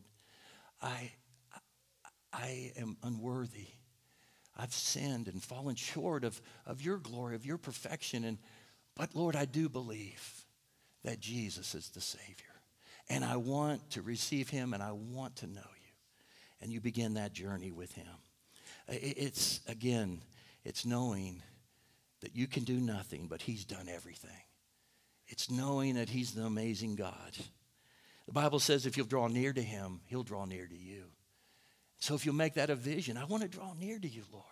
I, 0.82 1.12
I 2.32 2.72
am 2.78 2.96
unworthy. 3.04 3.68
I've 4.56 4.72
sinned 4.72 5.28
and 5.28 5.44
fallen 5.44 5.76
short 5.76 6.24
of, 6.24 6.42
of 6.66 6.82
your 6.82 7.00
glory, 7.00 7.36
of 7.36 7.46
your 7.46 7.58
perfection. 7.58 8.24
And, 8.24 8.38
but 8.96 9.14
Lord, 9.14 9.36
I 9.36 9.44
do 9.44 9.68
believe 9.68 10.46
that 11.04 11.20
Jesus 11.20 11.76
is 11.76 11.90
the 11.90 12.00
Savior. 12.00 12.62
And 13.10 13.26
I 13.26 13.36
want 13.36 13.90
to 13.90 14.02
receive 14.02 14.48
him 14.48 14.74
and 14.74 14.82
I 14.82 14.94
want 14.94 15.36
to 15.36 15.48
know 15.48 15.60
you. 15.60 15.92
And 16.62 16.72
you 16.72 16.80
begin 16.80 17.16
that 17.16 17.34
journey 17.34 17.72
with 17.72 17.92
him. 17.92 18.08
It's, 18.88 19.60
again, 19.68 20.22
it's 20.64 20.86
knowing 20.86 21.44
that 22.24 22.36
you 22.38 22.48
can 22.48 22.64
do 22.64 22.80
nothing, 22.80 23.28
but 23.28 23.42
he's 23.42 23.66
done 23.66 23.90
everything. 23.90 24.32
It's 25.28 25.52
knowing 25.52 25.96
that 25.96 26.10
he's 26.10 26.32
the 26.32 26.44
amazing 26.44 26.96
God. 26.96 27.38
The 28.28 28.32
Bible 28.32 28.60
says 28.60 28.86
if 28.86 28.96
you'll 28.96 29.06
draw 29.06 29.28
near 29.28 29.52
to 29.52 29.62
him, 29.62 30.00
he'll 30.06 30.24
draw 30.24 30.46
near 30.46 30.66
to 30.66 30.78
you. 30.78 31.04
So 32.00 32.16
if 32.16 32.26
you'll 32.26 32.36
make 32.36 32.54
that 32.54 32.70
a 32.70 32.76
vision, 32.76 33.18
I 33.18 33.26
want 33.26 33.44
to 33.44 33.50
draw 33.50 33.74
near 33.74 34.00
to 34.00 34.08
you, 34.08 34.24
Lord. 34.32 34.46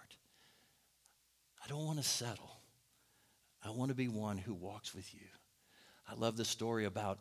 I 1.64 1.68
don't 1.70 1.86
want 1.86 2.00
to 2.00 2.04
settle. 2.04 2.52
I 3.64 3.70
want 3.70 3.90
to 3.90 3.96
be 3.96 4.10
one 4.10 4.38
who 4.38 4.54
walks 4.54 4.94
with 4.94 5.14
you. 5.14 5.28
I 6.10 6.16
love 6.16 6.36
the 6.36 6.46
story 6.46 6.84
about 6.84 7.20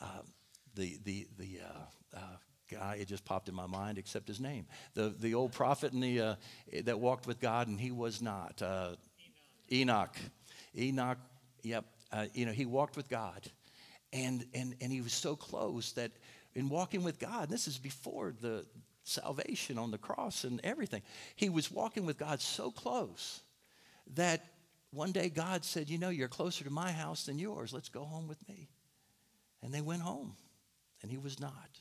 uh, 0.00 0.22
the, 0.74 0.98
the, 1.04 1.28
the 1.38 1.60
uh, 1.64 2.16
uh, 2.16 2.36
guy, 2.68 2.98
it 3.00 3.06
just 3.06 3.24
popped 3.24 3.48
in 3.48 3.54
my 3.54 3.66
mind, 3.66 3.98
except 3.98 4.26
his 4.26 4.40
name. 4.40 4.66
The, 4.94 5.14
the 5.20 5.34
old 5.34 5.52
prophet 5.52 5.92
and 5.92 6.02
the, 6.02 6.20
uh, 6.20 6.34
that 6.82 6.98
walked 6.98 7.28
with 7.28 7.38
God, 7.38 7.68
and 7.68 7.78
he 7.78 7.92
was 7.92 8.20
not. 8.20 8.60
Enoch. 9.74 10.16
Enoch, 10.76 11.18
yep. 11.62 11.84
Uh, 12.12 12.26
you 12.32 12.46
know, 12.46 12.52
he 12.52 12.64
walked 12.64 12.96
with 12.96 13.08
God. 13.08 13.50
And, 14.12 14.46
and, 14.54 14.76
and 14.80 14.92
he 14.92 15.00
was 15.00 15.12
so 15.12 15.34
close 15.34 15.92
that 15.92 16.12
in 16.54 16.68
walking 16.68 17.02
with 17.02 17.18
God, 17.18 17.48
this 17.48 17.66
is 17.66 17.78
before 17.78 18.32
the 18.40 18.64
salvation 19.02 19.76
on 19.78 19.90
the 19.90 19.98
cross 19.98 20.44
and 20.44 20.60
everything, 20.62 21.02
he 21.34 21.48
was 21.48 21.70
walking 21.70 22.06
with 22.06 22.16
God 22.16 22.40
so 22.40 22.70
close 22.70 23.42
that 24.14 24.44
one 24.92 25.10
day 25.10 25.28
God 25.28 25.64
said, 25.64 25.90
You 25.90 25.98
know, 25.98 26.10
you're 26.10 26.28
closer 26.28 26.64
to 26.64 26.70
my 26.70 26.92
house 26.92 27.26
than 27.26 27.38
yours. 27.38 27.72
Let's 27.72 27.88
go 27.88 28.04
home 28.04 28.28
with 28.28 28.48
me. 28.48 28.68
And 29.62 29.72
they 29.72 29.80
went 29.80 30.02
home, 30.02 30.36
and 31.02 31.10
he 31.10 31.18
was 31.18 31.40
not. 31.40 31.80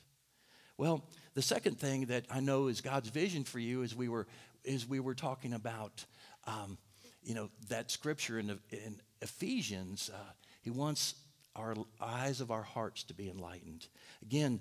Well, 0.77 1.03
the 1.36 1.41
second 1.41 1.77
thing 1.79 2.08
that 2.08 2.25
I 2.32 2.39
know 2.39 2.67
is 2.67 2.82
God's 2.82 3.10
vision 3.10 3.43
for 3.43 3.60
you 3.60 3.84
is 3.84 3.95
we 3.95 4.10
were, 4.10 4.25
is 4.63 4.88
we 4.88 4.99
were 4.99 5.13
talking 5.13 5.53
about, 5.53 6.06
um, 6.47 6.77
you 7.23 7.33
know, 7.33 7.49
that 7.69 7.91
scripture 7.91 8.39
in, 8.39 8.49
in 8.71 9.01
Ephesians. 9.21 10.09
Uh, 10.13 10.17
he 10.62 10.69
wants 10.69 11.15
our 11.55 11.75
eyes 12.01 12.41
of 12.41 12.51
our 12.51 12.63
hearts 12.63 13.03
to 13.03 13.13
be 13.13 13.29
enlightened. 13.29 13.88
Again, 14.21 14.59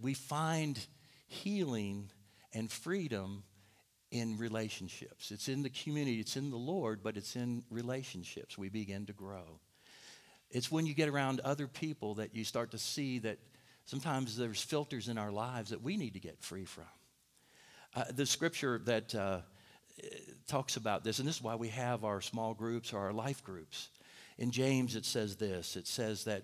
we 0.00 0.14
find 0.14 0.78
healing 1.26 2.10
and 2.52 2.70
freedom 2.70 3.44
in 4.10 4.36
relationships. 4.36 5.30
It's 5.30 5.48
in 5.48 5.62
the 5.62 5.70
community, 5.70 6.20
it's 6.20 6.36
in 6.36 6.50
the 6.50 6.56
Lord, 6.56 7.00
but 7.02 7.16
it's 7.16 7.34
in 7.34 7.64
relationships 7.70 8.58
we 8.58 8.68
begin 8.68 9.06
to 9.06 9.12
grow. 9.12 9.60
It's 10.50 10.70
when 10.70 10.84
you 10.84 10.92
get 10.92 11.08
around 11.08 11.40
other 11.40 11.66
people 11.66 12.16
that 12.16 12.34
you 12.34 12.44
start 12.44 12.72
to 12.72 12.78
see 12.78 13.18
that 13.20 13.38
sometimes 13.86 14.36
there's 14.36 14.60
filters 14.60 15.08
in 15.08 15.16
our 15.16 15.32
lives 15.32 15.70
that 15.70 15.82
we 15.82 15.96
need 15.96 16.12
to 16.12 16.20
get 16.20 16.42
free 16.42 16.66
from. 16.66 16.84
Uh, 17.94 18.04
the 18.14 18.26
scripture 18.26 18.80
that 18.84 19.14
uh, 19.14 19.40
talks 20.46 20.76
about 20.76 21.04
this, 21.04 21.18
and 21.18 21.28
this 21.28 21.36
is 21.36 21.42
why 21.42 21.54
we 21.54 21.68
have 21.68 22.04
our 22.04 22.20
small 22.20 22.54
groups 22.54 22.92
or 22.92 22.98
our 22.98 23.12
life 23.12 23.42
groups. 23.44 23.88
In 24.38 24.50
James, 24.50 24.96
it 24.96 25.04
says 25.04 25.36
this 25.36 25.76
it 25.76 25.86
says 25.86 26.24
that 26.24 26.42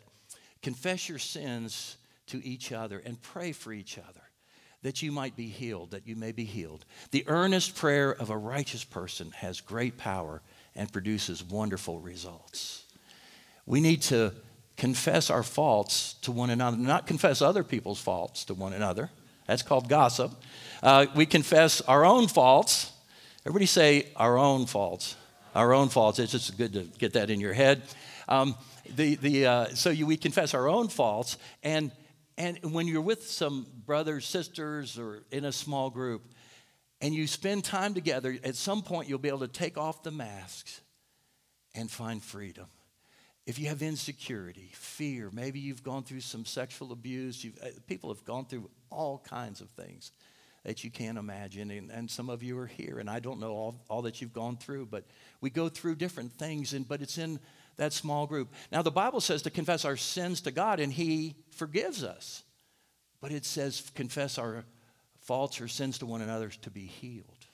confess 0.62 1.08
your 1.08 1.18
sins 1.18 1.96
to 2.26 2.44
each 2.44 2.72
other 2.72 3.00
and 3.04 3.20
pray 3.20 3.52
for 3.52 3.72
each 3.72 3.98
other 3.98 4.22
that 4.82 5.02
you 5.02 5.10
might 5.10 5.36
be 5.36 5.48
healed, 5.48 5.90
that 5.90 6.06
you 6.06 6.14
may 6.14 6.32
be 6.32 6.44
healed. 6.44 6.84
The 7.10 7.24
earnest 7.26 7.74
prayer 7.74 8.14
of 8.14 8.30
a 8.30 8.36
righteous 8.36 8.84
person 8.84 9.32
has 9.32 9.60
great 9.60 9.98
power 9.98 10.40
and 10.76 10.92
produces 10.92 11.42
wonderful 11.42 11.98
results. 11.98 12.84
We 13.66 13.80
need 13.80 14.02
to 14.02 14.32
confess 14.76 15.30
our 15.30 15.42
faults 15.42 16.14
to 16.22 16.32
one 16.32 16.50
another, 16.50 16.76
not 16.76 17.06
confess 17.06 17.42
other 17.42 17.64
people's 17.64 18.00
faults 18.00 18.44
to 18.44 18.54
one 18.54 18.72
another. 18.72 19.10
That's 19.46 19.62
called 19.62 19.88
gossip. 19.88 20.30
Uh, 20.82 21.06
we 21.14 21.26
confess 21.26 21.80
our 21.80 22.04
own 22.04 22.28
faults. 22.28 22.92
Everybody 23.48 23.64
say 23.64 24.12
our 24.14 24.36
own 24.36 24.66
faults. 24.66 25.16
Our 25.54 25.72
own 25.72 25.88
faults. 25.88 26.18
It's 26.18 26.32
just 26.32 26.58
good 26.58 26.74
to 26.74 26.82
get 26.98 27.14
that 27.14 27.30
in 27.30 27.40
your 27.40 27.54
head. 27.54 27.80
Um, 28.28 28.54
the, 28.94 29.14
the, 29.14 29.46
uh, 29.46 29.66
so 29.68 29.88
you, 29.88 30.04
we 30.04 30.18
confess 30.18 30.52
our 30.52 30.68
own 30.68 30.88
faults 30.88 31.38
and 31.62 31.90
and 32.36 32.58
when 32.74 32.86
you're 32.86 33.00
with 33.00 33.26
some 33.26 33.66
brothers, 33.86 34.26
sisters, 34.26 34.98
or 34.98 35.22
in 35.30 35.46
a 35.46 35.50
small 35.50 35.88
group, 35.88 36.26
and 37.00 37.14
you 37.14 37.26
spend 37.26 37.64
time 37.64 37.94
together, 37.94 38.36
at 38.44 38.54
some 38.54 38.82
point 38.82 39.08
you'll 39.08 39.18
be 39.18 39.30
able 39.30 39.38
to 39.38 39.48
take 39.48 39.78
off 39.78 40.02
the 40.02 40.10
masks 40.10 40.82
and 41.74 41.90
find 41.90 42.22
freedom. 42.22 42.66
If 43.46 43.58
you 43.58 43.68
have 43.68 43.80
insecurity, 43.80 44.72
fear, 44.74 45.30
maybe 45.32 45.58
you've 45.58 45.82
gone 45.82 46.02
through 46.02 46.20
some 46.20 46.44
sexual 46.44 46.92
abuse, 46.92 47.46
uh, 47.62 47.68
people 47.86 48.12
have 48.12 48.26
gone 48.26 48.44
through 48.44 48.68
all 48.90 49.24
kinds 49.26 49.62
of 49.62 49.70
things 49.70 50.12
that 50.68 50.84
you 50.84 50.90
can't 50.90 51.16
imagine. 51.16 51.70
And, 51.70 51.90
and 51.90 52.10
some 52.10 52.28
of 52.28 52.42
you 52.42 52.58
are 52.58 52.66
here, 52.66 52.98
and 52.98 53.08
I 53.08 53.20
don't 53.20 53.40
know 53.40 53.52
all, 53.52 53.80
all 53.88 54.02
that 54.02 54.20
you've 54.20 54.34
gone 54.34 54.58
through, 54.58 54.84
but 54.84 55.06
we 55.40 55.48
go 55.48 55.70
through 55.70 55.94
different 55.94 56.34
things, 56.34 56.74
and, 56.74 56.86
but 56.86 57.00
it's 57.00 57.16
in 57.16 57.40
that 57.78 57.94
small 57.94 58.26
group. 58.26 58.52
Now, 58.70 58.82
the 58.82 58.90
Bible 58.90 59.22
says 59.22 59.40
to 59.42 59.50
confess 59.50 59.86
our 59.86 59.96
sins 59.96 60.42
to 60.42 60.50
God, 60.50 60.78
and 60.78 60.92
He 60.92 61.36
forgives 61.52 62.04
us. 62.04 62.44
But 63.22 63.32
it 63.32 63.46
says 63.46 63.90
confess 63.94 64.36
our 64.36 64.66
faults 65.22 65.58
or 65.58 65.68
sins 65.68 66.00
to 66.00 66.06
one 66.06 66.20
another 66.20 66.50
to 66.50 66.70
be 66.70 66.84
healed. 66.84 67.46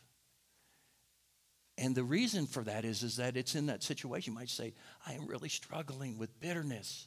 And 1.78 1.94
the 1.94 2.02
reason 2.02 2.46
for 2.48 2.64
that 2.64 2.84
is, 2.84 3.04
is 3.04 3.18
that 3.18 3.36
it's 3.36 3.54
in 3.54 3.66
that 3.66 3.84
situation. 3.84 4.32
You 4.32 4.40
might 4.40 4.50
say, 4.50 4.74
I 5.06 5.12
am 5.12 5.28
really 5.28 5.48
struggling 5.48 6.18
with 6.18 6.40
bitterness. 6.40 7.06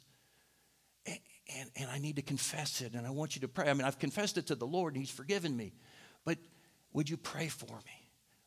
And, 1.04 1.18
and, 1.54 1.70
and, 1.76 1.90
I 1.90 1.98
need 1.98 2.16
to 2.16 2.22
confess 2.22 2.80
it. 2.80 2.94
And 2.94 3.06
I 3.06 3.10
want 3.10 3.34
you 3.34 3.42
to 3.42 3.48
pray. 3.48 3.70
I 3.70 3.74
mean, 3.74 3.84
I've 3.84 3.98
confessed 3.98 4.36
it 4.36 4.46
to 4.48 4.54
the 4.54 4.66
Lord 4.66 4.94
and 4.94 5.02
He's 5.02 5.14
forgiven 5.14 5.56
me. 5.56 5.72
But 6.28 6.36
would 6.92 7.08
you 7.08 7.16
pray 7.16 7.48
for 7.48 7.74
me? 7.74 8.06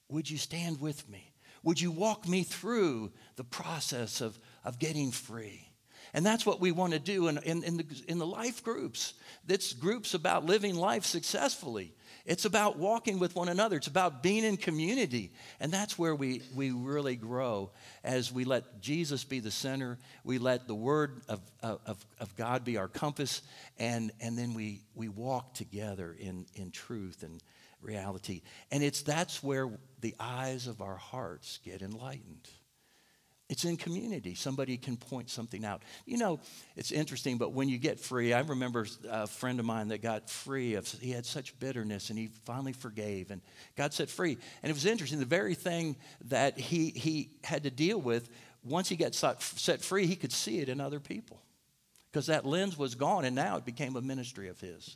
Would 0.10 0.30
you 0.30 0.38
stand 0.38 0.80
with 0.80 1.10
me? 1.10 1.34
Would 1.64 1.82
you 1.82 1.90
walk 1.90 2.28
me 2.28 2.44
through 2.44 3.12
the 3.38 3.44
process 3.44 4.22
of, 4.22 4.38
of 4.64 4.78
getting 4.78 5.10
free? 5.10 5.68
And 6.14 6.24
that's 6.24 6.46
what 6.46 6.60
we 6.60 6.72
want 6.72 6.94
to 6.94 7.00
do 7.00 7.28
in, 7.28 7.40
in, 7.40 7.64
in, 7.64 7.78
the, 7.78 7.86
in 8.08 8.20
the 8.20 8.26
life 8.26 8.64
groups. 8.64 9.16
It's 9.48 9.74
group's 9.74 10.14
about 10.14 10.46
living 10.46 10.76
life 10.76 11.06
successfully. 11.06 11.96
It's 12.24 12.46
about 12.46 12.78
walking 12.78 13.18
with 13.18 13.36
one 13.36 13.50
another. 13.50 13.78
It's 13.78 13.88
about 13.88 14.22
being 14.22 14.44
in 14.44 14.58
community. 14.58 15.32
And 15.60 15.72
that's 15.72 15.98
where 15.98 16.14
we, 16.14 16.44
we 16.54 16.70
really 16.70 17.16
grow 17.16 17.72
as 18.04 18.32
we 18.32 18.44
let 18.44 18.80
Jesus 18.80 19.24
be 19.24 19.40
the 19.40 19.50
center. 19.50 19.98
We 20.24 20.38
let 20.38 20.68
the 20.68 20.76
Word 20.76 21.22
of, 21.28 21.42
of, 21.64 22.06
of 22.20 22.36
God 22.36 22.64
be 22.64 22.78
our 22.78 22.88
compass. 22.88 23.42
And, 23.80 24.12
and 24.22 24.38
then 24.38 24.54
we, 24.54 24.82
we 24.94 25.10
walk 25.10 25.56
together 25.56 26.16
in, 26.20 26.46
in 26.54 26.70
truth 26.70 27.24
and 27.24 27.42
reality. 27.82 28.42
And 28.72 28.84
it's 28.84 29.02
that's 29.02 29.44
where 29.44 29.70
the 30.00 30.16
eyes 30.20 30.68
of 30.68 30.82
our 30.82 30.98
hearts 30.98 31.60
get 31.64 31.82
enlightened. 31.82 32.48
It's 33.52 33.66
in 33.66 33.76
community. 33.76 34.34
Somebody 34.34 34.78
can 34.78 34.96
point 34.96 35.30
something 35.30 35.66
out. 35.66 35.82
You 36.06 36.18
know, 36.18 36.40
it's 36.78 36.90
interesting, 36.94 37.38
but 37.38 37.52
when 37.52 37.68
you 37.68 37.78
get 37.78 38.00
free, 38.00 38.32
I 38.32 38.40
remember 38.40 38.88
a 39.10 39.28
friend 39.28 39.60
of 39.60 39.66
mine 39.66 39.90
that 39.90 40.02
got 40.02 40.30
free 40.30 40.76
of, 40.76 40.88
he 40.88 41.12
had 41.12 41.26
such 41.26 41.60
bitterness 41.60 42.10
and 42.10 42.18
he 42.18 42.30
finally 42.46 42.72
forgave 42.72 43.30
and 43.30 43.42
got 43.76 43.94
set 43.94 44.10
free. 44.10 44.38
And 44.64 44.70
it 44.70 44.74
was 44.74 44.86
interesting, 44.86 45.20
the 45.20 45.26
very 45.26 45.54
thing 45.54 45.98
that 46.30 46.58
he, 46.58 46.92
he 46.92 47.32
had 47.44 47.64
to 47.64 47.70
deal 47.70 48.00
with, 48.00 48.30
once 48.64 48.88
he 48.88 48.96
got 48.96 49.14
set 49.14 49.82
free, 49.82 50.06
he 50.06 50.16
could 50.16 50.32
see 50.32 50.60
it 50.60 50.70
in 50.70 50.80
other 50.80 51.02
people 51.02 51.42
because 52.10 52.28
that 52.28 52.46
lens 52.46 52.78
was 52.78 52.96
gone 52.96 53.26
and 53.26 53.36
now 53.36 53.58
it 53.58 53.66
became 53.66 53.98
a 53.98 54.02
ministry 54.02 54.48
of 54.48 54.62
his. 54.62 54.96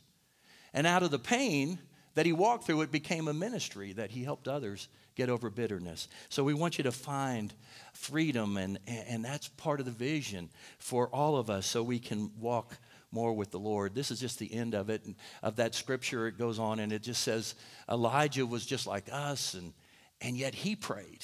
And 0.72 0.86
out 0.86 1.02
of 1.02 1.10
the 1.10 1.18
pain 1.18 1.78
that 2.16 2.26
he 2.26 2.32
walked 2.32 2.64
through, 2.64 2.80
it 2.80 2.90
became 2.90 3.28
a 3.28 3.34
ministry 3.34 3.92
that 3.92 4.10
he 4.10 4.24
helped 4.24 4.48
others 4.48 4.88
get 5.14 5.28
over 5.28 5.50
bitterness. 5.50 6.08
So 6.30 6.42
we 6.42 6.54
want 6.54 6.78
you 6.78 6.84
to 6.84 6.92
find 6.92 7.52
freedom, 7.92 8.56
and, 8.56 8.78
and 8.86 9.24
that's 9.24 9.48
part 9.48 9.80
of 9.80 9.86
the 9.86 9.92
vision 9.92 10.48
for 10.78 11.08
all 11.08 11.36
of 11.36 11.50
us 11.50 11.66
so 11.66 11.82
we 11.82 11.98
can 11.98 12.32
walk 12.40 12.76
more 13.12 13.34
with 13.34 13.50
the 13.50 13.58
Lord. 13.58 13.94
This 13.94 14.10
is 14.10 14.18
just 14.18 14.38
the 14.38 14.52
end 14.52 14.74
of 14.74 14.88
it, 14.88 15.06
of 15.42 15.56
that 15.56 15.74
scripture. 15.74 16.26
It 16.26 16.38
goes 16.38 16.58
on 16.58 16.80
and 16.80 16.90
it 16.90 17.02
just 17.02 17.22
says 17.22 17.54
Elijah 17.88 18.46
was 18.46 18.64
just 18.64 18.86
like 18.86 19.08
us, 19.12 19.52
and, 19.52 19.74
and 20.22 20.38
yet 20.38 20.54
he 20.54 20.74
prayed, 20.74 21.20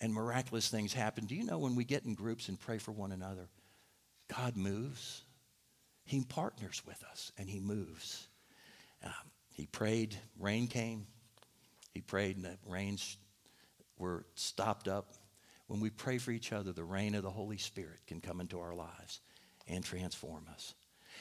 and 0.00 0.12
miraculous 0.12 0.68
things 0.68 0.92
happened. 0.92 1.28
Do 1.28 1.36
you 1.36 1.44
know 1.44 1.58
when 1.58 1.76
we 1.76 1.84
get 1.84 2.04
in 2.04 2.14
groups 2.14 2.48
and 2.48 2.58
pray 2.58 2.78
for 2.78 2.90
one 2.90 3.12
another, 3.12 3.48
God 4.28 4.56
moves? 4.56 5.22
He 6.04 6.24
partners 6.24 6.82
with 6.84 7.02
us 7.10 7.30
and 7.38 7.48
he 7.48 7.60
moves. 7.60 8.26
Um, 9.04 9.12
he 9.56 9.64
prayed, 9.64 10.14
rain 10.38 10.68
came, 10.68 11.06
he 11.94 12.02
prayed, 12.02 12.36
and 12.36 12.44
the 12.44 12.58
rains 12.66 13.16
were 13.96 14.26
stopped 14.34 14.86
up. 14.86 15.14
When 15.66 15.80
we 15.80 15.88
pray 15.88 16.18
for 16.18 16.30
each 16.30 16.52
other, 16.52 16.72
the 16.72 16.84
rain 16.84 17.14
of 17.14 17.22
the 17.22 17.30
Holy 17.30 17.56
Spirit 17.56 18.00
can 18.06 18.20
come 18.20 18.42
into 18.42 18.60
our 18.60 18.74
lives 18.74 19.20
and 19.66 19.82
transform 19.82 20.44
us. 20.52 20.74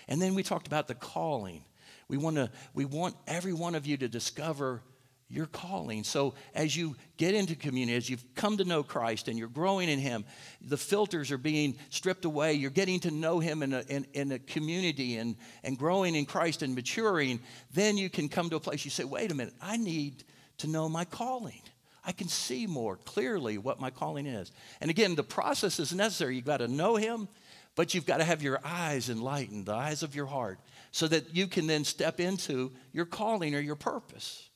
And 0.09 0.21
then 0.21 0.35
we 0.35 0.43
talked 0.43 0.67
about 0.67 0.89
the 0.89 0.95
calling. 0.95 1.63
We 2.09 2.17
want 2.17 2.35
to 2.35 2.51
we 2.73 2.83
want 2.83 3.15
every 3.25 3.53
one 3.53 3.73
of 3.73 3.85
you 3.87 3.95
to 3.95 4.09
discover 4.09 4.81
your 5.29 5.47
calling. 5.47 6.03
So 6.03 6.35
as 6.53 6.75
you 6.75 6.95
get 7.17 7.33
into 7.33 7.55
community, 7.55 7.97
as 7.97 8.09
you've 8.09 8.23
come 8.35 8.57
to 8.57 8.63
know 8.63 8.83
Christ 8.83 9.27
and 9.27 9.39
you're 9.39 9.47
growing 9.47 9.89
in 9.89 9.99
Him, 9.99 10.23
the 10.61 10.77
filters 10.77 11.31
are 11.31 11.37
being 11.37 11.75
stripped 11.89 12.25
away. 12.25 12.53
You're 12.53 12.69
getting 12.69 12.99
to 13.01 13.11
know 13.11 13.39
Him 13.39 13.63
in 13.63 13.73
a, 13.73 13.83
in, 13.89 14.05
in 14.13 14.31
a 14.31 14.39
community 14.39 15.17
and, 15.17 15.35
and 15.63 15.77
growing 15.77 16.15
in 16.15 16.25
Christ 16.25 16.61
and 16.61 16.75
maturing. 16.75 17.39
Then 17.73 17.97
you 17.97 18.09
can 18.09 18.29
come 18.29 18.49
to 18.51 18.57
a 18.57 18.59
place 18.59 18.85
you 18.85 18.91
say, 18.91 19.03
wait 19.03 19.31
a 19.31 19.35
minute, 19.35 19.55
I 19.61 19.77
need 19.77 20.23
to 20.59 20.67
know 20.67 20.87
my 20.87 21.05
calling. 21.05 21.61
I 22.05 22.11
can 22.11 22.27
see 22.27 22.67
more 22.67 22.97
clearly 22.97 23.57
what 23.57 23.79
my 23.79 23.89
calling 23.89 24.27
is. 24.27 24.51
And 24.79 24.91
again, 24.91 25.15
the 25.15 25.23
process 25.23 25.79
is 25.79 25.91
necessary. 25.91 26.35
You've 26.35 26.45
got 26.45 26.57
to 26.57 26.67
know 26.67 26.97
Him, 26.97 27.27
but 27.75 27.95
you've 27.95 28.05
got 28.05 28.17
to 28.17 28.23
have 28.23 28.43
your 28.43 28.59
eyes 28.63 29.09
enlightened, 29.09 29.65
the 29.65 29.73
eyes 29.73 30.03
of 30.03 30.15
your 30.15 30.27
heart, 30.27 30.59
so 30.91 31.07
that 31.07 31.35
you 31.35 31.47
can 31.47 31.65
then 31.65 31.83
step 31.83 32.19
into 32.19 32.71
your 32.93 33.05
calling 33.05 33.55
or 33.55 33.59
your 33.59 33.75
purpose. 33.75 34.49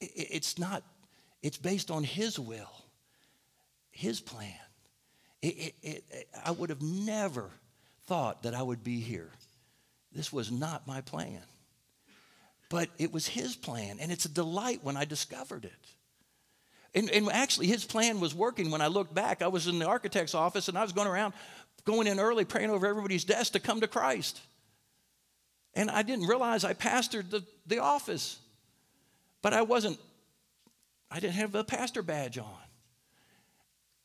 It's 0.00 0.58
not, 0.58 0.82
it's 1.42 1.58
based 1.58 1.90
on 1.90 2.04
His 2.04 2.38
will, 2.38 2.84
His 3.90 4.20
plan. 4.20 4.54
It, 5.42 5.74
it, 5.82 6.04
it, 6.10 6.28
I 6.44 6.50
would 6.50 6.70
have 6.70 6.82
never 6.82 7.50
thought 8.06 8.42
that 8.42 8.54
I 8.54 8.62
would 8.62 8.84
be 8.84 9.00
here. 9.00 9.30
This 10.12 10.32
was 10.32 10.50
not 10.50 10.86
my 10.86 11.00
plan 11.00 11.40
but 12.70 12.88
it 12.98 13.12
was 13.12 13.26
his 13.26 13.54
plan. 13.54 13.98
And 14.00 14.10
it's 14.10 14.24
a 14.24 14.30
delight 14.30 14.80
when 14.82 14.96
I 14.96 15.04
discovered 15.04 15.66
it. 15.66 15.72
And, 16.94 17.10
and, 17.10 17.30
actually, 17.30 17.66
his 17.66 17.84
plan 17.84 18.18
was 18.18 18.34
working 18.34 18.70
when 18.70 18.80
I 18.80 18.86
looked 18.86 19.14
back. 19.14 19.42
I 19.42 19.48
was 19.48 19.66
in 19.66 19.78
the 19.78 19.86
architect's 19.86 20.34
office 20.34 20.68
and 20.68 20.78
I 20.78 20.82
was 20.82 20.92
going 20.92 21.06
around, 21.06 21.34
going 21.84 22.06
in 22.06 22.18
early, 22.18 22.44
praying 22.44 22.70
over 22.70 22.86
everybody's 22.86 23.24
desk 23.24 23.52
to 23.52 23.60
come 23.60 23.80
to 23.82 23.86
Christ. 23.86 24.40
And 25.74 25.90
I 25.90 26.02
didn't 26.02 26.26
realize 26.26 26.64
I 26.64 26.74
pastored 26.74 27.30
the, 27.30 27.44
the 27.66 27.78
office, 27.78 28.38
but 29.42 29.52
I 29.52 29.62
wasn't, 29.62 29.98
I 31.10 31.20
didn't 31.20 31.34
have 31.34 31.54
a 31.54 31.64
pastor 31.64 32.02
badge 32.02 32.38
on. 32.38 32.46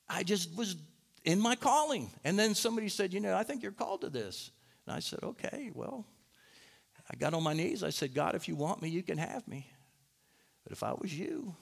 I 0.07 0.23
just 0.23 0.55
was 0.55 0.75
in 1.23 1.39
my 1.39 1.55
calling. 1.55 2.09
And 2.23 2.37
then 2.37 2.55
somebody 2.55 2.89
said, 2.89 3.13
You 3.13 3.19
know, 3.19 3.35
I 3.35 3.43
think 3.43 3.63
you're 3.63 3.71
called 3.71 4.01
to 4.01 4.09
this. 4.09 4.51
And 4.85 4.95
I 4.95 4.99
said, 4.99 5.19
Okay, 5.23 5.71
well, 5.73 6.05
I 7.11 7.15
got 7.15 7.33
on 7.33 7.43
my 7.43 7.53
knees. 7.53 7.83
I 7.83 7.89
said, 7.89 8.13
God, 8.13 8.35
if 8.35 8.47
you 8.47 8.55
want 8.55 8.81
me, 8.81 8.89
you 8.89 9.03
can 9.03 9.17
have 9.17 9.47
me. 9.47 9.67
But 10.63 10.71
if 10.71 10.83
I 10.83 10.93
was 10.93 11.13
you, 11.13 11.55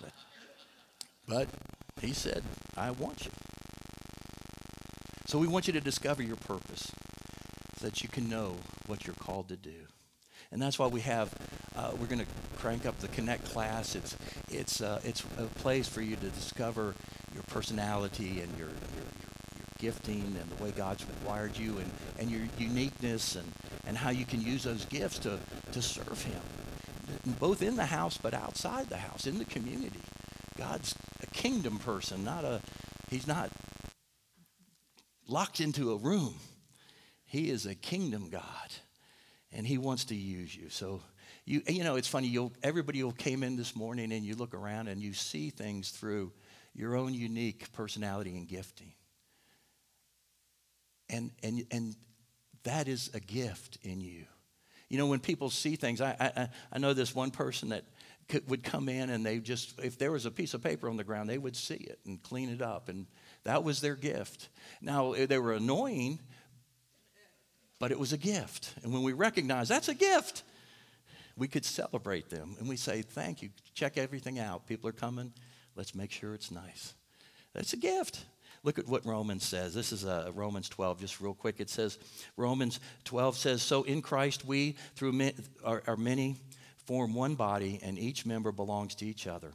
but 1.28 1.48
he 2.00 2.12
said, 2.12 2.42
I 2.76 2.90
want 2.90 3.24
you. 3.24 3.30
So 5.26 5.38
we 5.38 5.46
want 5.46 5.66
you 5.66 5.72
to 5.72 5.80
discover 5.80 6.22
your 6.22 6.36
purpose 6.36 6.92
so 7.78 7.86
that 7.86 8.02
you 8.02 8.08
can 8.08 8.28
know 8.28 8.56
what 8.86 9.06
you're 9.06 9.16
called 9.16 9.48
to 9.48 9.56
do. 9.56 9.86
And 10.54 10.62
that's 10.62 10.78
why 10.78 10.86
we 10.86 11.00
have, 11.00 11.34
uh, 11.74 11.90
we're 11.98 12.06
going 12.06 12.20
to 12.20 12.26
crank 12.58 12.86
up 12.86 12.96
the 13.00 13.08
Connect 13.08 13.44
class. 13.44 13.96
It's, 13.96 14.16
it's, 14.48 14.80
uh, 14.80 15.00
it's 15.02 15.24
a 15.36 15.46
place 15.58 15.88
for 15.88 16.00
you 16.00 16.14
to 16.14 16.28
discover 16.28 16.94
your 17.34 17.42
personality 17.48 18.40
and 18.40 18.56
your, 18.56 18.68
your 18.68 19.06
gifting 19.80 20.22
and 20.40 20.48
the 20.56 20.62
way 20.62 20.70
God's 20.70 21.04
wired 21.26 21.58
you 21.58 21.78
and, 21.78 21.90
and 22.20 22.30
your 22.30 22.42
uniqueness 22.56 23.34
and, 23.34 23.52
and 23.84 23.98
how 23.98 24.10
you 24.10 24.24
can 24.24 24.40
use 24.40 24.62
those 24.62 24.84
gifts 24.84 25.18
to, 25.18 25.40
to 25.72 25.82
serve 25.82 26.22
Him, 26.22 26.40
both 27.40 27.60
in 27.60 27.74
the 27.74 27.86
house 27.86 28.16
but 28.16 28.32
outside 28.32 28.88
the 28.88 28.98
house, 28.98 29.26
in 29.26 29.38
the 29.38 29.44
community. 29.44 30.00
God's 30.56 30.94
a 31.20 31.26
kingdom 31.26 31.80
person, 31.80 32.22
not 32.22 32.44
a, 32.44 32.60
He's 33.10 33.26
not 33.26 33.50
locked 35.26 35.60
into 35.60 35.90
a 35.90 35.96
room. 35.96 36.36
He 37.26 37.50
is 37.50 37.66
a 37.66 37.74
kingdom 37.74 38.28
God, 38.30 38.70
and 39.54 39.66
He 39.66 39.78
wants 39.78 40.06
to 40.06 40.14
use 40.14 40.54
you. 40.54 40.68
So, 40.68 41.00
you, 41.46 41.62
you 41.66 41.84
know, 41.84 41.96
it's 41.96 42.08
funny, 42.08 42.28
you'll, 42.28 42.52
everybody 42.62 43.02
will 43.02 43.12
came 43.12 43.42
in 43.42 43.56
this 43.56 43.74
morning 43.74 44.12
and 44.12 44.24
you 44.24 44.34
look 44.34 44.54
around 44.54 44.88
and 44.88 45.00
you 45.00 45.12
see 45.12 45.50
things 45.50 45.90
through 45.90 46.32
your 46.74 46.96
own 46.96 47.14
unique 47.14 47.72
personality 47.72 48.36
and 48.36 48.48
gifting. 48.48 48.92
And, 51.08 51.30
and, 51.42 51.64
and 51.70 51.96
that 52.64 52.88
is 52.88 53.10
a 53.14 53.20
gift 53.20 53.78
in 53.82 54.00
you. 54.00 54.24
You 54.88 54.98
know, 54.98 55.06
when 55.06 55.20
people 55.20 55.50
see 55.50 55.76
things, 55.76 56.00
I, 56.00 56.16
I, 56.18 56.48
I 56.72 56.78
know 56.78 56.92
this 56.92 57.14
one 57.14 57.30
person 57.30 57.70
that 57.70 57.84
could, 58.28 58.48
would 58.48 58.62
come 58.62 58.88
in 58.88 59.10
and 59.10 59.24
they 59.24 59.38
just, 59.38 59.78
if 59.80 59.98
there 59.98 60.10
was 60.12 60.26
a 60.26 60.30
piece 60.30 60.54
of 60.54 60.62
paper 60.62 60.88
on 60.88 60.96
the 60.96 61.04
ground, 61.04 61.28
they 61.28 61.38
would 61.38 61.56
see 61.56 61.74
it 61.74 61.98
and 62.06 62.22
clean 62.22 62.48
it 62.48 62.62
up. 62.62 62.88
And 62.88 63.06
that 63.44 63.64
was 63.64 63.80
their 63.80 63.96
gift. 63.96 64.48
Now, 64.80 65.14
they 65.14 65.38
were 65.38 65.52
annoying, 65.52 66.20
but 67.84 67.92
it 67.92 67.98
was 67.98 68.14
a 68.14 68.16
gift. 68.16 68.72
And 68.82 68.94
when 68.94 69.02
we 69.02 69.12
recognize 69.12 69.68
that's 69.68 69.90
a 69.90 69.94
gift, 69.94 70.42
we 71.36 71.46
could 71.46 71.66
celebrate 71.66 72.30
them 72.30 72.56
and 72.58 72.66
we 72.66 72.76
say, 72.76 73.02
Thank 73.02 73.42
you. 73.42 73.50
Check 73.74 73.98
everything 73.98 74.38
out. 74.38 74.66
People 74.66 74.88
are 74.88 74.94
coming. 74.94 75.34
Let's 75.76 75.94
make 75.94 76.10
sure 76.10 76.32
it's 76.32 76.50
nice. 76.50 76.94
That's 77.52 77.74
a 77.74 77.76
gift. 77.76 78.24
Look 78.62 78.78
at 78.78 78.88
what 78.88 79.04
Romans 79.04 79.44
says. 79.44 79.74
This 79.74 79.92
is 79.92 80.06
uh, 80.06 80.30
Romans 80.34 80.70
12, 80.70 80.98
just 81.00 81.20
real 81.20 81.34
quick. 81.34 81.56
It 81.58 81.68
says, 81.68 81.98
Romans 82.38 82.80
12 83.04 83.36
says, 83.36 83.60
So 83.60 83.82
in 83.82 84.00
Christ 84.00 84.46
we, 84.46 84.76
through 84.94 85.12
ma- 85.12 85.30
our, 85.62 85.82
our 85.86 85.98
many, 85.98 86.36
form 86.86 87.12
one 87.12 87.34
body, 87.34 87.80
and 87.82 87.98
each 87.98 88.24
member 88.24 88.50
belongs 88.50 88.94
to 88.94 89.04
each 89.06 89.26
other. 89.26 89.52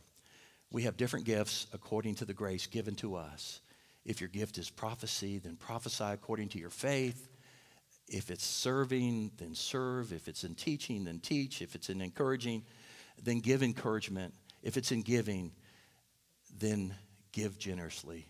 We 0.72 0.84
have 0.84 0.98
different 0.98 1.26
gifts 1.26 1.66
according 1.74 2.14
to 2.18 2.26
the 2.26 2.36
grace 2.36 2.68
given 2.68 2.94
to 2.98 3.16
us. 3.16 3.60
If 4.06 4.22
your 4.22 4.30
gift 4.30 4.60
is 4.60 4.70
prophecy, 4.70 5.40
then 5.40 5.56
prophesy 5.56 6.04
according 6.04 6.50
to 6.50 6.60
your 6.60 6.70
faith. 6.70 7.26
If 8.10 8.32
it's 8.32 8.46
serving, 8.46 9.32
then 9.38 9.54
serve. 9.54 10.12
If 10.12 10.28
it's 10.28 10.44
in 10.44 10.56
teaching, 10.56 11.04
then 11.04 11.20
teach. 11.20 11.62
If 11.62 11.76
it's 11.76 11.90
in 11.90 12.02
encouraging, 12.02 12.64
then 13.24 13.40
give 13.40 13.64
encouragement. 13.64 14.34
If 14.64 14.78
it's 14.78 14.92
in 14.92 15.04
giving, 15.04 15.52
then 16.58 16.96
give 17.32 17.58
generously. 17.58 18.26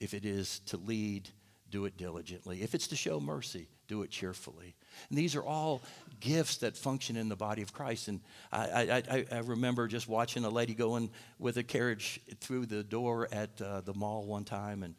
If 0.00 0.14
it 0.14 0.24
is 0.24 0.60
to 0.66 0.76
lead, 0.76 1.28
do 1.70 1.86
it 1.86 1.96
diligently. 1.96 2.62
If 2.62 2.74
it's 2.74 2.88
to 2.88 2.96
show 2.96 3.18
mercy, 3.18 3.68
do 3.88 4.02
it 4.02 4.10
cheerfully. 4.10 4.74
And 5.08 5.18
these 5.18 5.34
are 5.34 5.42
all 5.42 5.80
gifts 6.20 6.58
that 6.58 6.76
function 6.76 7.16
in 7.16 7.28
the 7.28 7.36
body 7.36 7.62
of 7.62 7.72
Christ. 7.72 8.08
And 8.08 8.20
I, 8.52 9.02
I, 9.10 9.24
I 9.32 9.38
remember 9.38 9.88
just 9.88 10.08
watching 10.08 10.44
a 10.44 10.50
lady 10.50 10.74
going 10.74 11.10
with 11.38 11.56
a 11.56 11.62
carriage 11.62 12.20
through 12.40 12.66
the 12.66 12.84
door 12.84 13.28
at 13.32 13.60
uh, 13.60 13.80
the 13.80 13.94
mall 13.94 14.24
one 14.26 14.44
time, 14.44 14.82
and 14.82 14.94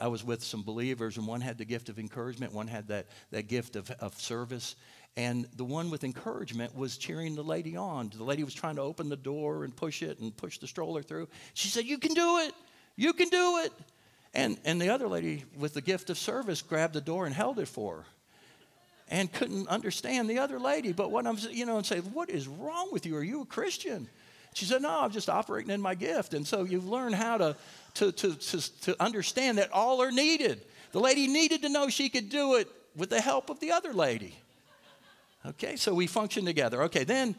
I 0.00 0.08
was 0.08 0.24
with 0.24 0.42
some 0.42 0.62
believers, 0.62 1.16
and 1.16 1.26
one 1.26 1.40
had 1.40 1.58
the 1.58 1.64
gift 1.64 1.88
of 1.88 1.98
encouragement, 1.98 2.52
one 2.52 2.66
had 2.66 2.88
that, 2.88 3.06
that 3.30 3.48
gift 3.48 3.76
of, 3.76 3.90
of 3.92 4.18
service. 4.20 4.76
And 5.16 5.46
the 5.56 5.64
one 5.64 5.90
with 5.90 6.04
encouragement 6.04 6.76
was 6.76 6.96
cheering 6.96 7.34
the 7.34 7.42
lady 7.42 7.76
on. 7.76 8.10
The 8.14 8.24
lady 8.24 8.44
was 8.44 8.54
trying 8.54 8.76
to 8.76 8.82
open 8.82 9.08
the 9.08 9.16
door 9.16 9.64
and 9.64 9.74
push 9.74 10.02
it 10.02 10.20
and 10.20 10.36
push 10.36 10.58
the 10.58 10.66
stroller 10.66 11.02
through. 11.02 11.28
She 11.54 11.68
said, 11.68 11.86
You 11.86 11.98
can 11.98 12.14
do 12.14 12.38
it. 12.38 12.54
You 12.96 13.12
can 13.12 13.28
do 13.28 13.58
it. 13.64 13.72
And, 14.34 14.58
and 14.64 14.80
the 14.80 14.90
other 14.90 15.08
lady 15.08 15.44
with 15.56 15.74
the 15.74 15.80
gift 15.80 16.10
of 16.10 16.18
service 16.18 16.62
grabbed 16.62 16.94
the 16.94 17.00
door 17.00 17.26
and 17.26 17.34
held 17.34 17.58
it 17.58 17.68
for 17.68 17.96
her 17.96 18.04
and 19.10 19.32
couldn't 19.32 19.68
understand 19.68 20.28
the 20.28 20.38
other 20.38 20.60
lady. 20.60 20.92
But 20.92 21.10
what 21.10 21.26
I'm, 21.26 21.38
you 21.50 21.66
know, 21.66 21.78
and 21.78 21.86
say, 21.86 21.98
What 22.00 22.30
is 22.30 22.46
wrong 22.46 22.88
with 22.92 23.06
you? 23.06 23.16
Are 23.16 23.24
you 23.24 23.42
a 23.42 23.46
Christian? 23.46 24.08
She 24.54 24.64
said, 24.64 24.82
No, 24.82 25.02
I'm 25.02 25.10
just 25.10 25.28
operating 25.28 25.70
in 25.70 25.80
my 25.80 25.94
gift. 25.94 26.34
And 26.34 26.46
so 26.46 26.64
you 26.64 26.80
learn 26.80 27.12
how 27.12 27.38
to, 27.38 27.56
to, 27.94 28.12
to, 28.12 28.34
to, 28.34 28.80
to 28.82 29.02
understand 29.02 29.58
that 29.58 29.72
all 29.72 30.02
are 30.02 30.12
needed. 30.12 30.64
The 30.92 31.00
lady 31.00 31.26
needed 31.26 31.62
to 31.62 31.68
know 31.68 31.88
she 31.88 32.08
could 32.08 32.28
do 32.28 32.56
it 32.56 32.68
with 32.96 33.10
the 33.10 33.20
help 33.20 33.50
of 33.50 33.60
the 33.60 33.72
other 33.72 33.92
lady. 33.92 34.34
Okay, 35.46 35.76
so 35.76 35.94
we 35.94 36.06
function 36.06 36.44
together. 36.44 36.82
Okay, 36.84 37.04
then 37.04 37.34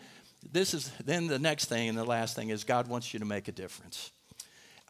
this 0.51 0.73
is 0.73 0.91
then 1.03 1.27
the 1.27 1.39
next 1.39 1.65
thing 1.65 1.89
and 1.89 1.97
the 1.97 2.03
last 2.03 2.35
thing 2.35 2.49
is 2.49 2.63
God 2.63 2.87
wants 2.87 3.13
you 3.13 3.19
to 3.19 3.25
make 3.25 3.47
a 3.47 3.51
difference. 3.51 4.11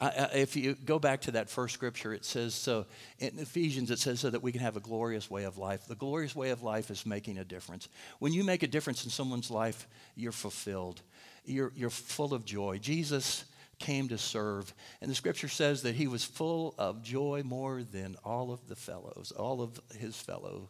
If 0.02 0.56
you 0.56 0.76
go 0.76 0.98
back 0.98 1.22
to 1.22 1.32
that 1.32 1.50
first 1.50 1.74
scripture, 1.74 2.13
it 2.13 2.24
says 2.24 2.56
so 2.56 2.86
in 3.17 3.38
Ephesians, 3.38 3.91
it 3.91 4.00
says 4.00 4.22
so 4.22 4.30
that 4.30 4.41
we 4.41 4.54
can 4.54 4.62
have 4.62 4.78
a 4.78 4.80
glorious 4.80 5.30
way 5.30 5.43
of 5.43 5.58
life. 5.58 5.88
The 5.88 5.95
glorious 5.95 6.34
way 6.34 6.52
of 6.52 6.63
life 6.63 6.89
is 6.89 7.06
making 7.06 7.38
a 7.38 7.43
difference. 7.43 7.89
When 8.19 8.32
you 8.32 8.45
make 8.45 8.63
a 8.63 8.67
difference 8.67 9.04
in 9.04 9.12
someone's 9.12 9.52
life, 9.52 9.88
you're 10.15 10.32
fulfilled, 10.32 11.02
you're, 11.43 11.74
you're 11.76 11.89
full 11.89 12.34
of 12.34 12.45
joy. 12.45 12.78
Jesus 12.78 13.43
came 13.80 14.10
to 14.10 14.18
serve, 14.18 14.74
and 15.02 15.10
the 15.10 15.15
scripture 15.15 15.48
says 15.48 15.82
that 15.84 15.96
he 15.96 16.08
was 16.08 16.24
full 16.24 16.76
of 16.78 17.02
joy 17.02 17.42
more 17.44 17.82
than 17.84 18.15
all 18.24 18.52
of 18.52 18.68
the 18.68 18.76
fellows, 18.76 19.32
all 19.36 19.62
of 19.62 19.80
his 19.98 20.15
fellow 20.15 20.70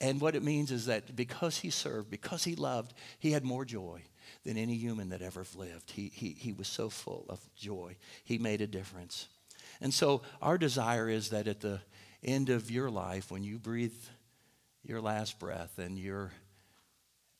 and 0.00 0.20
what 0.20 0.34
it 0.34 0.42
means 0.42 0.70
is 0.70 0.86
that 0.86 1.16
because 1.16 1.58
he 1.58 1.70
served, 1.70 2.10
because 2.10 2.44
he 2.44 2.54
loved, 2.54 2.92
he 3.18 3.32
had 3.32 3.44
more 3.44 3.64
joy 3.64 4.02
than 4.44 4.58
any 4.58 4.74
human 4.74 5.08
that 5.10 5.22
ever 5.22 5.44
lived. 5.54 5.90
He, 5.90 6.10
he, 6.14 6.30
he 6.30 6.52
was 6.52 6.68
so 6.68 6.90
full 6.90 7.24
of 7.28 7.40
joy. 7.54 7.96
He 8.24 8.38
made 8.38 8.60
a 8.60 8.66
difference. 8.66 9.28
And 9.80 9.92
so 9.92 10.22
our 10.42 10.58
desire 10.58 11.08
is 11.08 11.30
that 11.30 11.48
at 11.48 11.60
the 11.60 11.80
end 12.22 12.50
of 12.50 12.70
your 12.70 12.90
life, 12.90 13.30
when 13.30 13.42
you 13.42 13.58
breathe 13.58 13.94
your 14.82 15.00
last 15.00 15.38
breath 15.38 15.78
and 15.78 15.98
you're 15.98 16.32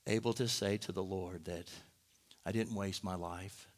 able 0.07 0.33
to 0.35 0.49
say 0.49 0.79
to 0.79 0.93
the 0.93 1.03
Lord 1.03 1.45
that 1.45 1.71
I 2.45 2.53
didn't 2.53 2.75
waste 2.75 3.05
my 3.05 3.17
life. 3.17 3.69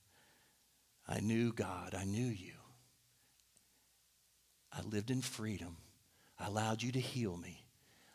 I 1.09 1.21
knew 1.21 1.53
God. 1.53 1.95
I 1.99 2.05
knew 2.05 2.27
you. 2.27 2.53
I 4.73 4.83
lived 4.83 5.11
in 5.11 5.23
freedom. 5.23 5.77
I 6.39 6.47
allowed 6.47 6.83
you 6.83 6.93
to 6.93 7.01
heal 7.01 7.37
me 7.37 7.65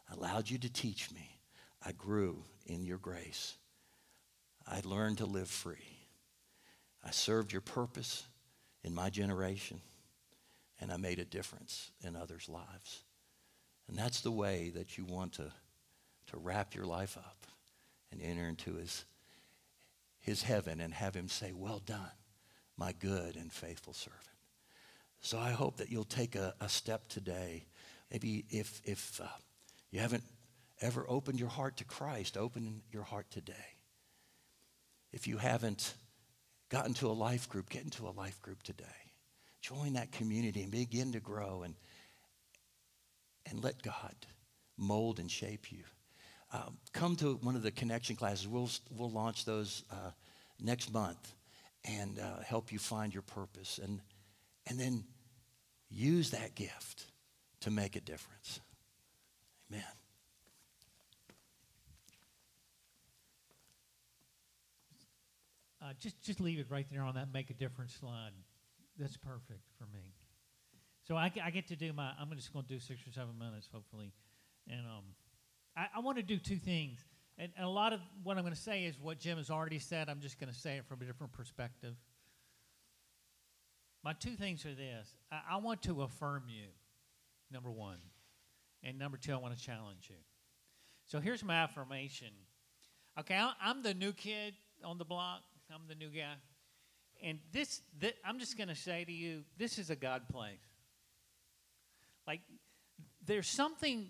I 0.10 0.16
allowed 0.16 0.50
you 0.50 0.58
to 0.60 0.70
teach 0.70 1.12
me. 1.12 1.40
I 1.86 1.92
grew 1.92 2.44
in 2.66 2.86
your 2.86 2.98
grace. 2.98 3.58
I 4.68 4.82
learned 4.84 5.18
to 5.20 5.26
live 5.26 5.50
free. 5.50 6.08
I 7.04 7.12
served 7.12 7.52
your 7.52 7.62
purpose 7.62 8.24
in 8.84 8.94
my 8.94 9.10
generation, 9.10 9.82
and 10.80 10.92
I 10.92 10.98
made 10.98 11.20
a 11.20 11.26
difference 11.26 11.92
in 12.02 12.16
others' 12.16 12.48
lives. 12.48 13.04
And 13.88 13.98
that's 13.98 14.22
the 14.22 14.32
way 14.32 14.72
that 14.76 14.98
you 14.98 15.04
want 15.04 15.34
to, 15.34 15.52
to 16.28 16.38
wrap 16.38 16.74
your 16.74 16.86
life 16.86 17.18
up 17.18 17.46
and 18.12 18.22
enter 18.22 18.48
into 18.48 18.76
his, 18.76 19.04
his 20.20 20.44
heaven 20.44 20.80
and 20.80 20.94
have 20.94 21.16
him 21.16 21.28
say, 21.28 21.52
Well 21.54 21.82
done, 21.86 22.12
my 22.78 22.94
good 22.94 23.36
and 23.36 23.52
faithful 23.52 23.94
servant. 23.94 24.22
So 25.22 25.40
I 25.40 25.52
hope 25.52 25.78
that 25.78 25.90
you'll 25.90 26.04
take 26.04 26.36
a, 26.36 26.54
a 26.60 26.68
step 26.68 27.08
today. 27.08 27.66
Maybe 28.12 28.46
if, 28.50 28.82
if 28.84 29.22
uh, 29.22 29.28
you 29.90 30.00
haven't 30.00 30.24
ever 30.82 31.06
opened 31.08 31.40
your 31.40 31.50
heart 31.50 31.78
to 31.78 31.86
Christ, 31.86 32.38
open 32.38 32.82
your 32.92 33.04
heart 33.04 33.32
today. 33.32 33.54
If 35.14 35.28
you 35.28 35.38
haven't 35.38 35.94
gotten 36.70 36.94
to 36.96 37.08
a 37.08 37.14
life 37.14 37.48
group, 37.48 37.70
get 37.70 37.84
into 37.84 38.08
a 38.08 38.12
life 38.12 38.42
group 38.42 38.64
today. 38.64 38.86
Join 39.62 39.94
that 39.94 40.12
community 40.12 40.64
and 40.64 40.72
begin 40.72 41.14
to 41.14 41.20
grow 41.20 41.64
and, 41.64 41.76
and 43.50 43.64
let 43.64 43.82
God 43.82 44.16
mold 44.78 45.20
and 45.20 45.32
shape 45.32 45.72
you. 45.72 45.84
Um, 46.52 46.78
come 46.92 47.16
to 47.18 47.36
one 47.36 47.56
of 47.56 47.64
the 47.64 47.72
connection 47.72 48.16
classes. 48.16 48.48
We'll, 48.48 48.70
we'll 48.92 49.12
launch 49.12 49.46
those 49.46 49.84
uh, 49.92 50.12
next 50.60 50.94
month 50.94 51.34
and 51.86 52.20
uh, 52.20 52.42
help 52.46 52.72
you 52.72 52.80
find 52.80 53.14
your 53.14 53.24
purpose. 53.24 53.80
And, 53.82 54.02
and 54.68 54.80
then 54.80 55.04
use 55.90 56.32
that 56.32 56.56
gift 56.56 57.06
to 57.62 57.72
make 57.72 57.96
a 57.96 58.02
difference. 58.02 58.60
Amen. 59.72 59.84
Uh, 65.82 65.92
just 66.00 66.22
just 66.22 66.40
leave 66.40 66.60
it 66.60 66.68
right 66.70 66.88
there 66.90 67.04
on 67.04 67.16
that 67.16 67.34
make 67.34 67.50
a 67.50 67.54
difference 67.54 67.94
slide. 67.94 68.32
That's 68.98 69.18
perfect 69.18 69.64
for 69.78 69.86
me. 69.94 70.14
So 71.06 71.18
I, 71.18 71.30
I 71.44 71.50
get 71.50 71.68
to 71.68 71.76
do 71.76 71.92
my. 71.92 72.12
I'm 72.18 72.32
just 72.36 72.54
going 72.54 72.64
to 72.66 72.74
do 72.74 72.80
six 72.80 73.02
or 73.06 73.12
seven 73.12 73.38
minutes, 73.38 73.68
hopefully, 73.74 74.14
and 74.70 74.80
um, 74.86 75.04
I, 75.76 75.88
I 75.98 76.00
want 76.00 76.18
to 76.18 76.24
do 76.24 76.38
two 76.38 76.56
things. 76.56 77.04
And, 77.38 77.52
and 77.58 77.66
a 77.66 77.70
lot 77.70 77.94
of 77.94 78.00
what 78.24 78.38
I'm 78.38 78.44
going 78.44 78.54
to 78.54 78.60
say 78.60 78.86
is 78.86 79.00
what 79.00 79.20
Jim 79.20 79.38
has 79.38 79.50
already 79.50 79.80
said. 79.80 80.10
I'm 80.10 80.22
just 80.22 80.40
going 80.40 80.52
to 80.52 80.58
say 80.58 80.78
it 80.78 80.86
from 80.86 81.02
a 81.02 81.06
different 81.06 81.34
perspective. 81.34 81.96
My 84.04 84.14
two 84.14 84.36
things 84.36 84.66
are 84.66 84.76
this: 84.76 85.16
I, 85.32 85.56
I 85.56 85.58
want 85.58 85.82
to 85.84 86.04
affirm 86.04 86.44
you. 86.48 86.68
Number 87.52 87.72
one. 87.72 87.98
And 88.84 89.00
number 89.00 89.18
two, 89.18 89.34
I 89.34 89.38
want 89.38 89.56
to 89.58 89.64
challenge 89.64 90.08
you. 90.10 90.18
So 91.06 91.20
here's 91.20 91.44
my 91.44 91.56
affirmation. 91.56 92.30
Okay, 93.20 93.40
I'm 93.62 93.84
the 93.84 93.94
new 93.94 94.12
kid 94.12 94.56
on 94.84 94.98
the 94.98 95.06
block. 95.06 95.42
I'm 95.74 95.82
the 95.88 95.96
new 95.96 96.10
guy. 96.10 96.34
And 97.24 97.40
this, 97.52 97.82
this 97.98 98.14
I'm 98.26 98.40
just 98.40 98.58
going 98.58 98.68
to 98.68 98.76
say 98.76 99.06
to 99.06 99.12
you, 99.12 99.44
this 99.58 99.78
is 99.78 99.90
a 99.90 99.96
God 99.96 100.28
place. 100.28 100.58
Like, 102.28 102.42
there's 103.26 103.48
something 103.48 104.10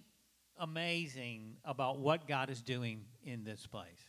amazing 0.59 1.57
about 1.65 1.99
what 1.99 2.27
God 2.27 2.49
is 2.49 2.61
doing 2.61 3.05
in 3.23 3.43
this 3.43 3.65
place. 3.65 4.01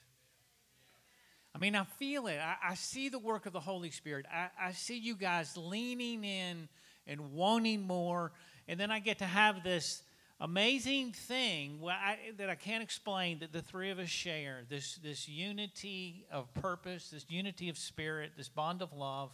I 1.54 1.58
mean, 1.58 1.76
I 1.76 1.84
feel 1.84 2.26
it. 2.26 2.38
I, 2.38 2.56
I 2.70 2.74
see 2.74 3.08
the 3.08 3.18
work 3.18 3.46
of 3.46 3.52
the 3.52 3.60
Holy 3.60 3.90
Spirit. 3.90 4.26
I, 4.32 4.48
I 4.60 4.72
see 4.72 4.98
you 4.98 5.14
guys 5.14 5.56
leaning 5.56 6.24
in 6.24 6.68
and 7.06 7.32
wanting 7.32 7.82
more. 7.82 8.32
And 8.66 8.78
then 8.78 8.90
I 8.90 8.98
get 8.98 9.18
to 9.18 9.24
have 9.24 9.62
this 9.62 10.02
amazing 10.40 11.12
thing 11.12 11.80
I, 11.86 12.18
that 12.38 12.50
I 12.50 12.56
can't 12.56 12.82
explain 12.82 13.38
that 13.38 13.52
the 13.52 13.62
three 13.62 13.90
of 13.90 13.98
us 13.98 14.08
share 14.08 14.64
this, 14.68 14.96
this 14.96 15.28
unity 15.28 16.26
of 16.30 16.52
purpose, 16.54 17.10
this 17.10 17.26
unity 17.28 17.68
of 17.68 17.78
spirit, 17.78 18.32
this 18.36 18.48
bond 18.48 18.82
of 18.82 18.92
love. 18.92 19.30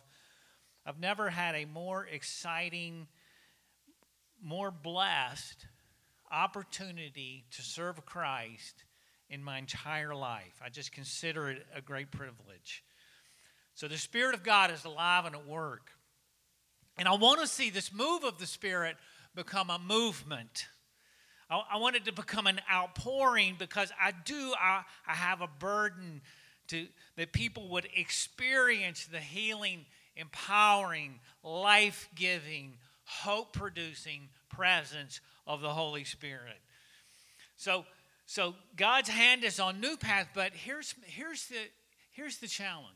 I've 0.85 1.01
never 1.01 1.31
had 1.31 1.55
a 1.55 1.64
more 1.64 2.07
exciting, 2.07 3.07
more 4.42 4.70
blessed 4.70 5.66
opportunity 6.31 7.45
to 7.53 7.62
serve 7.62 8.05
Christ 8.07 8.85
in 9.29 9.43
my 9.43 9.59
entire 9.59 10.14
life. 10.14 10.61
I 10.64 10.69
just 10.69 10.93
consider 10.93 11.51
it 11.51 11.66
a 11.75 11.81
great 11.81 12.11
privilege. 12.11 12.85
So 13.75 13.88
the 13.88 13.99
Spirit 13.99 14.35
of 14.35 14.43
God 14.43 14.71
is 14.71 14.85
alive 14.85 15.25
and 15.25 15.35
at 15.35 15.47
work. 15.47 15.90
And 16.99 17.09
I 17.09 17.14
want 17.14 17.40
to 17.40 17.47
see 17.47 17.71
this 17.71 17.93
move 17.93 18.25
of 18.25 18.38
the 18.38 18.47
Spirit 18.47 18.97
become 19.35 19.71
a 19.71 19.79
movement 19.79 20.66
I, 21.51 21.62
I 21.73 21.77
it 21.97 22.05
to 22.05 22.12
become 22.12 22.47
an 22.47 22.61
outpouring 22.73 23.57
because 23.59 23.93
I 24.01 24.12
do, 24.25 24.55
I, 24.59 24.83
I 25.07 25.14
have 25.14 25.40
a 25.40 25.49
burden 25.49 26.23
to, 26.69 26.87
that 27.16 27.33
people 27.33 27.69
would 27.71 27.88
experience 27.95 29.07
the 29.07 29.19
healing, 29.19 29.85
empowering, 30.16 31.19
life 31.43 32.09
giving, 32.14 32.75
hope 33.05 33.53
producing 33.53 34.29
presence 34.49 35.21
of 35.51 35.61
the 35.61 35.71
Holy 35.71 36.05
Spirit. 36.05 36.61
So, 37.57 37.85
so 38.25 38.55
God's 38.77 39.09
hand 39.09 39.43
is 39.43 39.59
on 39.59 39.81
New 39.81 39.97
Path, 39.97 40.29
but 40.33 40.53
here's, 40.55 40.95
here's, 41.07 41.47
the, 41.47 41.57
here's 42.13 42.39
the 42.39 42.47
challenge. 42.47 42.87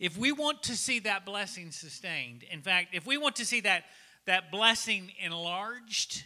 If 0.00 0.16
we 0.16 0.32
want 0.32 0.62
to 0.64 0.76
see 0.76 1.00
that 1.00 1.26
blessing 1.26 1.70
sustained, 1.70 2.44
in 2.50 2.62
fact, 2.62 2.94
if 2.94 3.06
we 3.06 3.18
want 3.18 3.36
to 3.36 3.44
see 3.44 3.60
that, 3.60 3.84
that 4.24 4.50
blessing 4.50 5.12
enlarged, 5.22 6.24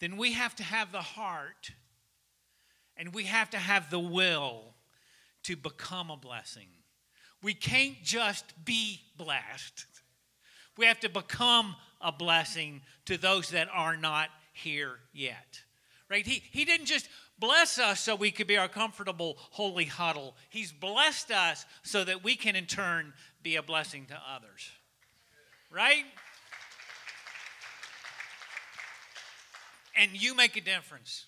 then 0.00 0.16
we 0.16 0.32
have 0.32 0.56
to 0.56 0.64
have 0.64 0.90
the 0.90 1.02
heart 1.02 1.70
and 2.96 3.14
we 3.14 3.24
have 3.24 3.50
to 3.50 3.58
have 3.58 3.90
the 3.90 4.00
will 4.00 4.74
to 5.44 5.54
become 5.54 6.10
a 6.10 6.16
blessing. 6.16 6.66
We 7.40 7.54
can't 7.54 8.02
just 8.02 8.44
be 8.64 9.00
blessed. 9.16 9.86
We 10.76 10.86
have 10.86 10.98
to 11.00 11.08
become 11.08 11.76
a 12.00 12.12
blessing 12.12 12.82
to 13.06 13.16
those 13.16 13.50
that 13.50 13.68
are 13.72 13.96
not 13.96 14.28
here 14.52 14.92
yet. 15.12 15.62
Right? 16.10 16.26
He, 16.26 16.42
he 16.50 16.64
didn't 16.64 16.86
just 16.86 17.08
bless 17.38 17.78
us 17.78 18.00
so 18.00 18.16
we 18.16 18.30
could 18.30 18.46
be 18.46 18.56
our 18.56 18.68
comfortable 18.68 19.36
holy 19.38 19.84
huddle. 19.84 20.34
He's 20.50 20.72
blessed 20.72 21.30
us 21.30 21.66
so 21.82 22.04
that 22.04 22.24
we 22.24 22.34
can 22.34 22.56
in 22.56 22.66
turn 22.66 23.12
be 23.42 23.56
a 23.56 23.62
blessing 23.62 24.06
to 24.06 24.18
others. 24.34 24.70
right? 25.70 26.04
And 30.00 30.10
you 30.20 30.34
make 30.34 30.56
a 30.56 30.60
difference. 30.60 31.26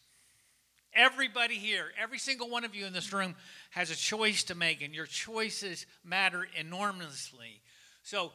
Everybody 0.95 1.55
here, 1.55 1.87
every 2.01 2.19
single 2.19 2.49
one 2.49 2.65
of 2.65 2.75
you 2.75 2.87
in 2.87 2.93
this 2.93 3.13
room 3.13 3.37
has 3.71 3.91
a 3.91 3.97
choice 3.97 4.45
to 4.45 4.57
make, 4.57 4.83
and 4.83 4.93
your 4.93 5.07
choices 5.07 5.87
matter 6.05 6.47
enormously. 6.57 7.61
So, 8.03 8.33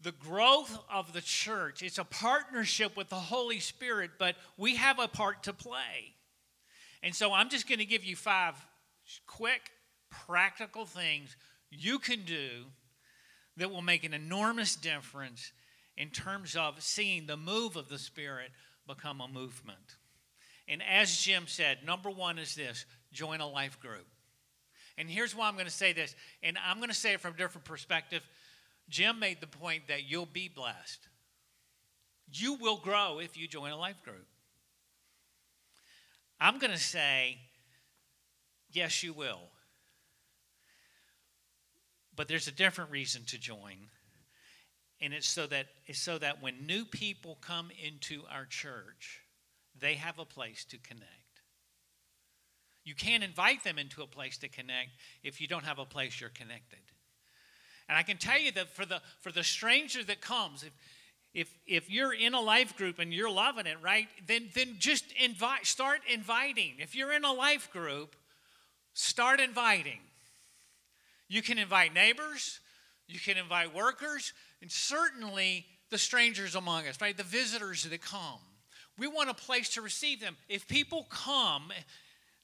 the 0.00 0.12
growth 0.12 0.78
of 0.92 1.12
the 1.12 1.20
church, 1.20 1.82
it's 1.82 1.98
a 1.98 2.04
partnership 2.04 2.96
with 2.96 3.08
the 3.08 3.16
Holy 3.16 3.60
Spirit, 3.60 4.12
but 4.18 4.36
we 4.56 4.76
have 4.76 4.98
a 4.98 5.08
part 5.08 5.42
to 5.44 5.52
play. 5.52 6.14
And 7.02 7.14
so, 7.14 7.32
I'm 7.32 7.48
just 7.48 7.68
going 7.68 7.78
to 7.78 7.84
give 7.84 8.04
you 8.04 8.16
five 8.16 8.54
quick, 9.26 9.70
practical 10.10 10.84
things 10.84 11.36
you 11.70 11.98
can 11.98 12.24
do 12.24 12.64
that 13.56 13.70
will 13.70 13.82
make 13.82 14.04
an 14.04 14.14
enormous 14.14 14.76
difference 14.76 15.52
in 15.96 16.10
terms 16.10 16.56
of 16.56 16.82
seeing 16.82 17.26
the 17.26 17.36
move 17.36 17.76
of 17.76 17.88
the 17.88 17.98
Spirit 17.98 18.50
become 18.86 19.20
a 19.20 19.28
movement. 19.28 19.96
And 20.68 20.82
as 20.82 21.16
Jim 21.16 21.44
said, 21.46 21.78
number 21.84 22.10
one 22.10 22.38
is 22.38 22.54
this 22.54 22.84
join 23.12 23.40
a 23.40 23.48
life 23.48 23.80
group. 23.80 24.06
And 24.96 25.08
here's 25.08 25.34
why 25.34 25.48
I'm 25.48 25.54
going 25.54 25.66
to 25.66 25.70
say 25.70 25.92
this, 25.92 26.14
and 26.42 26.58
I'm 26.64 26.78
going 26.78 26.88
to 26.88 26.94
say 26.94 27.14
it 27.14 27.20
from 27.20 27.34
a 27.34 27.36
different 27.36 27.64
perspective. 27.64 28.22
Jim 28.88 29.18
made 29.18 29.40
the 29.40 29.46
point 29.46 29.88
that 29.88 30.08
you'll 30.08 30.26
be 30.26 30.48
blessed. 30.48 31.08
You 32.32 32.54
will 32.54 32.78
grow 32.78 33.18
if 33.18 33.36
you 33.36 33.48
join 33.48 33.70
a 33.70 33.76
life 33.76 34.02
group. 34.02 34.26
I'm 36.40 36.58
going 36.58 36.72
to 36.72 36.78
say, 36.78 37.38
yes, 38.70 39.02
you 39.02 39.12
will. 39.12 39.40
But 42.14 42.28
there's 42.28 42.48
a 42.48 42.52
different 42.52 42.90
reason 42.90 43.22
to 43.26 43.38
join. 43.38 43.76
And 45.00 45.14
it's 45.14 45.28
so 45.28 45.46
that 45.46 45.66
it's 45.86 46.00
so 46.00 46.18
that 46.18 46.42
when 46.42 46.66
new 46.66 46.84
people 46.84 47.38
come 47.40 47.70
into 47.80 48.22
our 48.32 48.44
church, 48.44 49.20
they 49.78 49.94
have 49.94 50.18
a 50.18 50.24
place 50.24 50.64
to 50.66 50.78
connect. 50.78 51.06
You 52.84 52.94
can't 52.94 53.22
invite 53.22 53.62
them 53.64 53.78
into 53.78 54.02
a 54.02 54.06
place 54.06 54.38
to 54.38 54.48
connect 54.48 54.90
if 55.22 55.40
you 55.40 55.46
don't 55.46 55.64
have 55.64 55.78
a 55.78 55.84
place 55.84 56.20
you're 56.20 56.30
connected. 56.30 56.80
And 57.88 57.96
I 57.96 58.02
can 58.02 58.18
tell 58.18 58.38
you 58.38 58.52
that 58.52 58.68
for 58.68 58.84
the 58.84 59.00
for 59.20 59.32
the 59.32 59.42
stranger 59.42 60.04
that 60.04 60.20
comes, 60.20 60.62
if 60.62 60.72
if 61.34 61.48
if 61.66 61.90
you're 61.90 62.12
in 62.12 62.34
a 62.34 62.40
life 62.40 62.76
group 62.76 62.98
and 62.98 63.12
you're 63.12 63.30
loving 63.30 63.66
it, 63.66 63.76
right? 63.82 64.08
Then 64.26 64.50
then 64.54 64.76
just 64.78 65.04
invite 65.12 65.66
start 65.66 66.00
inviting. 66.12 66.74
If 66.78 66.94
you're 66.94 67.12
in 67.12 67.24
a 67.24 67.32
life 67.32 67.70
group, 67.72 68.14
start 68.92 69.40
inviting. 69.40 70.00
You 71.28 71.42
can 71.42 71.58
invite 71.58 71.94
neighbors, 71.94 72.60
you 73.06 73.18
can 73.20 73.36
invite 73.36 73.74
workers, 73.74 74.32
and 74.62 74.70
certainly 74.70 75.66
the 75.90 75.98
strangers 75.98 76.54
among 76.54 76.86
us, 76.86 77.00
right? 77.00 77.16
The 77.16 77.22
visitors 77.22 77.84
that 77.84 78.02
come. 78.02 78.40
We 78.98 79.06
want 79.06 79.30
a 79.30 79.34
place 79.34 79.68
to 79.70 79.82
receive 79.82 80.20
them. 80.20 80.36
If 80.48 80.66
people 80.66 81.06
come 81.08 81.70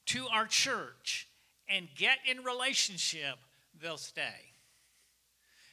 to 0.07 0.27
our 0.27 0.45
church 0.45 1.27
and 1.67 1.87
get 1.95 2.17
in 2.25 2.43
relationship, 2.43 3.35
they'll 3.81 3.97
stay. 3.97 4.54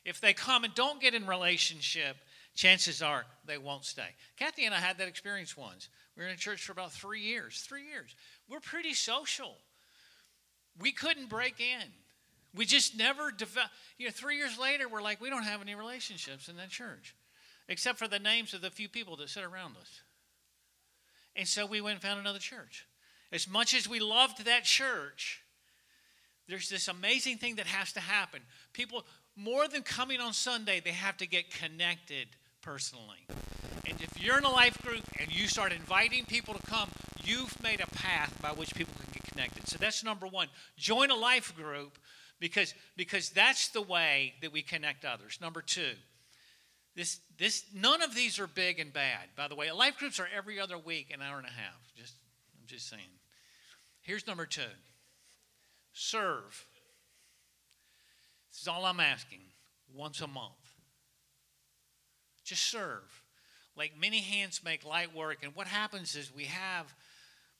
If 0.04 0.20
they 0.20 0.32
come 0.32 0.64
and 0.64 0.74
don't 0.74 1.00
get 1.00 1.14
in 1.14 1.26
relationship, 1.26 2.16
chances 2.54 3.02
are 3.02 3.24
they 3.46 3.58
won't 3.58 3.84
stay. 3.84 4.08
Kathy 4.36 4.64
and 4.64 4.74
I 4.74 4.78
had 4.78 4.98
that 4.98 5.08
experience 5.08 5.56
once. 5.56 5.88
We 6.16 6.22
were 6.22 6.28
in 6.28 6.34
a 6.34 6.38
church 6.38 6.62
for 6.62 6.72
about 6.72 6.92
three 6.92 7.20
years. 7.20 7.64
Three 7.66 7.86
years. 7.86 8.14
We're 8.48 8.60
pretty 8.60 8.94
social. 8.94 9.56
We 10.80 10.92
couldn't 10.92 11.28
break 11.28 11.60
in. 11.60 11.88
We 12.54 12.66
just 12.66 12.96
never 12.96 13.30
developed. 13.30 13.72
You 13.98 14.06
know, 14.06 14.12
three 14.12 14.36
years 14.36 14.58
later, 14.58 14.88
we're 14.88 15.02
like, 15.02 15.20
we 15.20 15.30
don't 15.30 15.44
have 15.44 15.62
any 15.62 15.74
relationships 15.74 16.48
in 16.48 16.56
that 16.56 16.68
church, 16.68 17.14
except 17.68 17.98
for 17.98 18.08
the 18.08 18.18
names 18.18 18.52
of 18.52 18.60
the 18.60 18.70
few 18.70 18.88
people 18.88 19.16
that 19.16 19.30
sit 19.30 19.44
around 19.44 19.76
us. 19.80 20.02
And 21.34 21.48
so 21.48 21.64
we 21.64 21.80
went 21.80 21.94
and 21.94 22.02
found 22.02 22.20
another 22.20 22.38
church. 22.38 22.86
As 23.32 23.48
much 23.48 23.72
as 23.74 23.88
we 23.88 24.00
loved 24.00 24.44
that 24.44 24.64
church, 24.64 25.42
there's 26.46 26.68
this 26.68 26.88
amazing 26.88 27.38
thing 27.38 27.56
that 27.56 27.66
has 27.66 27.92
to 27.94 28.00
happen. 28.00 28.42
People, 28.74 29.06
more 29.36 29.68
than 29.68 29.82
coming 29.82 30.20
on 30.20 30.32
Sunday, 30.32 30.80
they 30.80 30.90
have 30.90 31.16
to 31.18 31.26
get 31.26 31.50
connected 31.50 32.28
personally. 32.62 33.26
And 33.86 34.00
if 34.00 34.22
you're 34.22 34.38
in 34.38 34.44
a 34.44 34.50
life 34.50 34.80
group 34.82 35.02
and 35.18 35.34
you 35.34 35.48
start 35.48 35.72
inviting 35.72 36.24
people 36.24 36.54
to 36.54 36.62
come, 36.62 36.88
you've 37.24 37.60
made 37.62 37.80
a 37.80 37.86
path 37.88 38.38
by 38.40 38.50
which 38.50 38.74
people 38.74 38.94
can 39.02 39.12
get 39.12 39.24
connected. 39.24 39.68
So 39.68 39.78
that's 39.78 40.04
number 40.04 40.26
one. 40.26 40.48
Join 40.76 41.10
a 41.10 41.16
life 41.16 41.54
group 41.56 41.98
because, 42.38 42.74
because 42.96 43.30
that's 43.30 43.68
the 43.68 43.82
way 43.82 44.34
that 44.42 44.52
we 44.52 44.62
connect 44.62 45.04
others. 45.04 45.38
Number 45.40 45.62
two, 45.62 45.92
this, 46.94 47.20
this, 47.38 47.64
none 47.74 48.02
of 48.02 48.14
these 48.14 48.38
are 48.38 48.46
big 48.46 48.78
and 48.78 48.92
bad. 48.92 49.28
By 49.36 49.48
the 49.48 49.54
way, 49.54 49.70
life 49.72 49.98
groups 49.98 50.20
are 50.20 50.28
every 50.36 50.60
other 50.60 50.78
week, 50.78 51.10
an 51.12 51.22
hour 51.22 51.38
and 51.38 51.46
a 51.46 51.50
half. 51.50 51.80
Just, 51.96 52.14
I'm 52.60 52.66
just 52.66 52.88
saying. 52.88 53.02
Here's 54.02 54.26
number 54.26 54.46
two 54.46 54.62
serve. 55.92 56.66
This 58.52 58.62
is 58.62 58.68
all 58.68 58.84
I'm 58.84 59.00
asking 59.00 59.40
once 59.94 60.20
a 60.20 60.26
month. 60.26 60.52
Just 62.44 62.64
serve. 62.64 63.22
Like 63.76 63.92
many 63.98 64.20
hands 64.20 64.60
make 64.64 64.84
light 64.84 65.14
work. 65.14 65.38
And 65.42 65.54
what 65.54 65.66
happens 65.66 66.14
is 66.16 66.30
we 66.34 66.44
have 66.44 66.92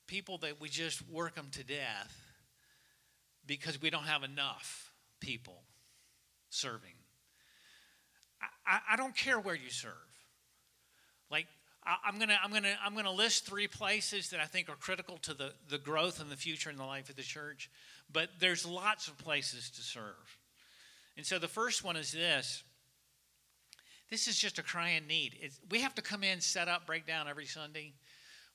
people 0.07 0.37
that 0.39 0.61
we 0.61 0.69
just 0.69 1.01
work 1.09 1.35
them 1.35 1.47
to 1.53 1.63
death 1.63 2.21
because 3.45 3.81
we 3.81 3.89
don't 3.89 4.03
have 4.03 4.23
enough 4.23 4.91
people 5.19 5.63
serving. 6.49 6.93
I, 8.65 8.79
I 8.91 8.95
don't 8.95 9.15
care 9.15 9.39
where 9.39 9.55
you 9.55 9.69
serve. 9.69 9.93
Like, 11.31 11.47
I, 11.83 12.07
am 12.07 12.19
gonna, 12.19 12.37
I'm 12.41 12.51
gonna, 12.51 12.75
I'm 12.85 12.95
gonna 12.95 13.11
list 13.11 13.45
three 13.45 13.67
places 13.67 14.29
that 14.29 14.39
I 14.39 14.45
think 14.45 14.69
are 14.69 14.75
critical 14.75 15.17
to 15.23 15.33
the, 15.33 15.53
the 15.69 15.77
growth 15.77 16.21
and 16.21 16.29
the 16.29 16.37
future 16.37 16.69
in 16.69 16.77
the 16.77 16.85
life 16.85 17.09
of 17.09 17.15
the 17.15 17.23
church. 17.23 17.69
But 18.11 18.29
there's 18.39 18.65
lots 18.65 19.07
of 19.07 19.17
places 19.17 19.71
to 19.71 19.81
serve. 19.81 20.37
And 21.15 21.25
so 21.25 21.39
the 21.39 21.47
first 21.47 21.83
one 21.83 21.95
is 21.95 22.11
this. 22.11 22.63
This 24.09 24.27
is 24.27 24.37
just 24.37 24.59
a 24.59 24.63
crying 24.63 25.07
need. 25.07 25.35
It's, 25.39 25.59
we 25.69 25.81
have 25.81 25.95
to 25.95 26.01
come 26.01 26.23
in, 26.23 26.41
set 26.41 26.67
up, 26.67 26.85
break 26.85 27.07
down 27.07 27.27
every 27.27 27.45
Sunday. 27.45 27.93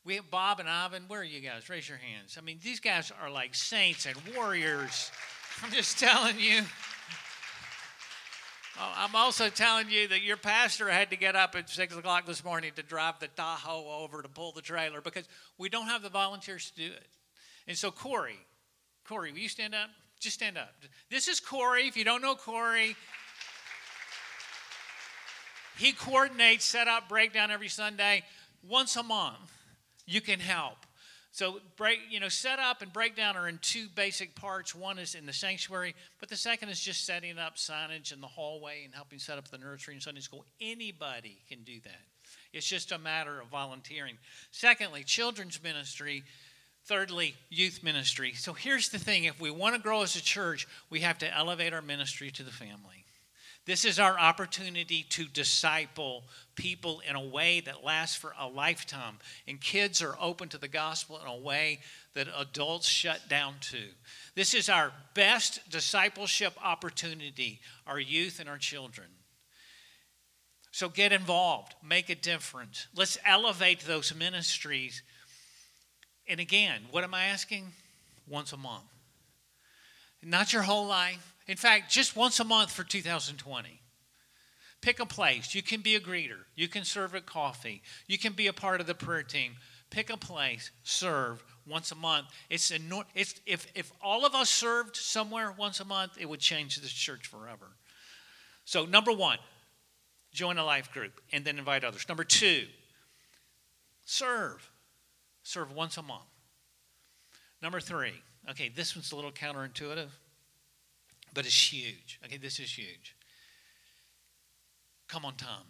We 0.04 0.16
have 0.16 0.30
Bob 0.30 0.60
and 0.60 0.68
Ivan. 0.68 1.04
Where 1.08 1.20
are 1.20 1.24
you 1.24 1.40
guys? 1.40 1.68
Raise 1.68 1.88
your 1.88 1.98
hands. 1.98 2.36
I 2.38 2.42
mean, 2.42 2.58
these 2.62 2.80
guys 2.80 3.12
are 3.20 3.30
like 3.30 3.54
saints 3.54 4.06
and 4.06 4.16
warriors. 4.36 5.10
I'm 5.62 5.72
just 5.72 5.98
telling 5.98 6.38
you. 6.38 6.62
I'm 8.80 9.16
also 9.16 9.48
telling 9.48 9.90
you 9.90 10.06
that 10.08 10.22
your 10.22 10.36
pastor 10.36 10.88
had 10.88 11.10
to 11.10 11.16
get 11.16 11.34
up 11.34 11.56
at 11.56 11.68
6 11.68 11.96
o'clock 11.96 12.26
this 12.26 12.44
morning 12.44 12.70
to 12.76 12.82
drive 12.82 13.18
the 13.18 13.26
Tahoe 13.26 13.84
over 14.02 14.22
to 14.22 14.28
pull 14.28 14.52
the 14.52 14.62
trailer 14.62 15.00
because 15.00 15.28
we 15.58 15.68
don't 15.68 15.86
have 15.86 16.02
the 16.02 16.08
volunteers 16.08 16.70
to 16.70 16.88
do 16.88 16.92
it. 16.92 17.08
And 17.66 17.76
so, 17.76 17.90
Corey, 17.90 18.38
Corey, 19.04 19.32
will 19.32 19.40
you 19.40 19.48
stand 19.48 19.74
up? 19.74 19.90
Just 20.20 20.34
stand 20.36 20.58
up. 20.58 20.74
This 21.10 21.28
is 21.28 21.38
Corey. 21.38 21.86
If 21.86 21.96
you 21.96 22.04
don't 22.04 22.22
know 22.22 22.34
Corey, 22.34 22.96
he 25.76 25.92
coordinates 25.92 26.64
setup, 26.64 27.08
breakdown 27.08 27.50
every 27.50 27.68
Sunday. 27.68 28.24
Once 28.68 28.96
a 28.96 29.02
month, 29.02 29.52
you 30.06 30.20
can 30.20 30.40
help. 30.40 30.78
So 31.30 31.60
break, 31.76 32.00
you 32.10 32.18
know, 32.18 32.28
set 32.28 32.58
up 32.58 32.82
and 32.82 32.92
breakdown 32.92 33.36
are 33.36 33.48
in 33.48 33.58
two 33.58 33.86
basic 33.94 34.34
parts. 34.34 34.74
One 34.74 34.98
is 34.98 35.14
in 35.14 35.24
the 35.24 35.32
sanctuary, 35.32 35.94
but 36.18 36.28
the 36.28 36.36
second 36.36 36.70
is 36.70 36.80
just 36.80 37.06
setting 37.06 37.38
up 37.38 37.56
signage 37.56 38.12
in 38.12 38.20
the 38.20 38.26
hallway 38.26 38.82
and 38.84 38.92
helping 38.92 39.20
set 39.20 39.38
up 39.38 39.46
the 39.48 39.58
nursery 39.58 39.94
and 39.94 40.02
Sunday 40.02 40.20
school. 40.20 40.44
Anybody 40.60 41.38
can 41.48 41.62
do 41.62 41.78
that. 41.84 42.00
It's 42.52 42.66
just 42.66 42.90
a 42.90 42.98
matter 42.98 43.40
of 43.40 43.46
volunteering. 43.48 44.18
Secondly, 44.50 45.04
children's 45.04 45.62
ministry. 45.62 46.24
Thirdly, 46.88 47.34
youth 47.50 47.82
ministry. 47.82 48.32
So 48.32 48.54
here's 48.54 48.88
the 48.88 48.98
thing 48.98 49.24
if 49.24 49.38
we 49.38 49.50
want 49.50 49.76
to 49.76 49.80
grow 49.80 50.02
as 50.02 50.16
a 50.16 50.22
church, 50.22 50.66
we 50.88 51.00
have 51.00 51.18
to 51.18 51.36
elevate 51.36 51.74
our 51.74 51.82
ministry 51.82 52.30
to 52.30 52.42
the 52.42 52.50
family. 52.50 53.04
This 53.66 53.84
is 53.84 53.98
our 53.98 54.18
opportunity 54.18 55.04
to 55.10 55.26
disciple 55.26 56.24
people 56.54 57.02
in 57.06 57.14
a 57.14 57.22
way 57.22 57.60
that 57.60 57.84
lasts 57.84 58.16
for 58.16 58.32
a 58.40 58.48
lifetime. 58.48 59.18
And 59.46 59.60
kids 59.60 60.00
are 60.00 60.16
open 60.18 60.48
to 60.48 60.56
the 60.56 60.66
gospel 60.66 61.20
in 61.20 61.28
a 61.28 61.36
way 61.36 61.80
that 62.14 62.28
adults 62.34 62.88
shut 62.88 63.28
down 63.28 63.56
to. 63.60 63.82
This 64.34 64.54
is 64.54 64.70
our 64.70 64.90
best 65.12 65.68
discipleship 65.68 66.54
opportunity, 66.64 67.60
our 67.86 68.00
youth 68.00 68.40
and 68.40 68.48
our 68.48 68.56
children. 68.56 69.08
So 70.70 70.88
get 70.88 71.12
involved, 71.12 71.74
make 71.84 72.08
a 72.08 72.14
difference. 72.14 72.86
Let's 72.96 73.18
elevate 73.26 73.80
those 73.80 74.14
ministries. 74.14 75.02
And 76.28 76.40
again, 76.40 76.82
what 76.90 77.04
am 77.04 77.14
I 77.14 77.26
asking? 77.26 77.72
Once 78.28 78.52
a 78.52 78.56
month. 78.56 78.84
Not 80.22 80.52
your 80.52 80.62
whole 80.62 80.86
life, 80.86 81.34
in 81.46 81.56
fact, 81.56 81.90
just 81.90 82.14
once 82.14 82.38
a 82.40 82.44
month 82.44 82.70
for 82.70 82.84
2020. 82.84 83.80
Pick 84.80 85.00
a 85.00 85.06
place. 85.06 85.54
You 85.54 85.62
can 85.62 85.80
be 85.80 85.96
a 85.96 86.00
greeter. 86.00 86.40
You 86.54 86.68
can 86.68 86.84
serve 86.84 87.14
at 87.14 87.26
coffee. 87.26 87.82
You 88.06 88.18
can 88.18 88.32
be 88.32 88.46
a 88.46 88.52
part 88.52 88.80
of 88.80 88.86
the 88.86 88.94
prayer 88.94 89.22
team. 89.22 89.56
Pick 89.90 90.10
a 90.10 90.16
place, 90.16 90.70
serve 90.82 91.42
once 91.66 91.90
a 91.92 91.94
month. 91.94 92.26
It's, 92.50 92.70
it's 93.14 93.40
if, 93.46 93.66
if 93.74 93.90
all 94.02 94.26
of 94.26 94.34
us 94.34 94.50
served 94.50 94.96
somewhere 94.96 95.54
once 95.56 95.80
a 95.80 95.84
month, 95.84 96.18
it 96.20 96.28
would 96.28 96.40
change 96.40 96.76
this 96.76 96.92
church 96.92 97.26
forever. 97.26 97.68
So, 98.66 98.84
number 98.84 99.12
one, 99.12 99.38
join 100.30 100.58
a 100.58 100.64
life 100.64 100.92
group, 100.92 101.22
and 101.32 101.44
then 101.44 101.58
invite 101.58 101.84
others. 101.84 102.06
Number 102.06 102.24
two, 102.24 102.66
serve. 104.04 104.70
Serve 105.48 105.72
once 105.72 105.96
a 105.96 106.02
month. 106.02 106.28
Number 107.62 107.80
three, 107.80 108.12
okay, 108.50 108.68
this 108.68 108.94
one's 108.94 109.12
a 109.12 109.16
little 109.16 109.32
counterintuitive, 109.32 110.10
but 111.32 111.46
it's 111.46 111.72
huge. 111.72 112.20
Okay, 112.22 112.36
this 112.36 112.60
is 112.60 112.70
huge. 112.70 113.16
Come 115.08 115.24
on 115.24 115.36
time. 115.36 115.64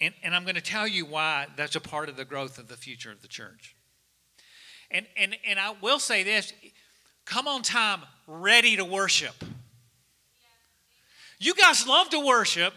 And, 0.00 0.14
and 0.22 0.36
I'm 0.36 0.44
going 0.44 0.54
to 0.54 0.60
tell 0.60 0.86
you 0.86 1.04
why 1.04 1.48
that's 1.56 1.74
a 1.74 1.80
part 1.80 2.08
of 2.08 2.16
the 2.16 2.24
growth 2.24 2.58
of 2.58 2.68
the 2.68 2.76
future 2.76 3.10
of 3.10 3.22
the 3.22 3.26
church. 3.26 3.74
And, 4.92 5.04
and, 5.16 5.36
and 5.44 5.58
I 5.58 5.74
will 5.82 5.98
say 5.98 6.22
this 6.22 6.52
come 7.24 7.48
on 7.48 7.62
time 7.62 8.02
ready 8.28 8.76
to 8.76 8.84
worship. 8.84 9.34
You 11.40 11.54
guys 11.54 11.88
love 11.88 12.08
to 12.10 12.24
worship, 12.24 12.74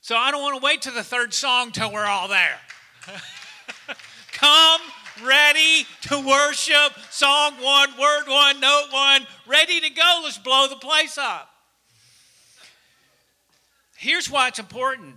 so 0.00 0.14
I 0.14 0.30
don't 0.30 0.42
want 0.42 0.60
to 0.60 0.64
wait 0.64 0.82
to 0.82 0.92
the 0.92 1.02
third 1.02 1.34
song 1.34 1.72
till 1.72 1.92
we're 1.92 2.06
all 2.06 2.28
there. 2.28 2.60
Come 4.34 4.80
ready 5.24 5.86
to 6.02 6.18
worship. 6.18 6.92
Song 7.10 7.54
one, 7.60 7.90
word 7.98 8.24
one, 8.26 8.60
note 8.60 8.88
one, 8.90 9.26
ready 9.46 9.80
to 9.80 9.90
go. 9.90 10.20
Let's 10.24 10.38
blow 10.38 10.66
the 10.68 10.76
place 10.76 11.16
up. 11.16 11.48
Here's 13.96 14.30
why 14.30 14.48
it's 14.48 14.58
important 14.58 15.16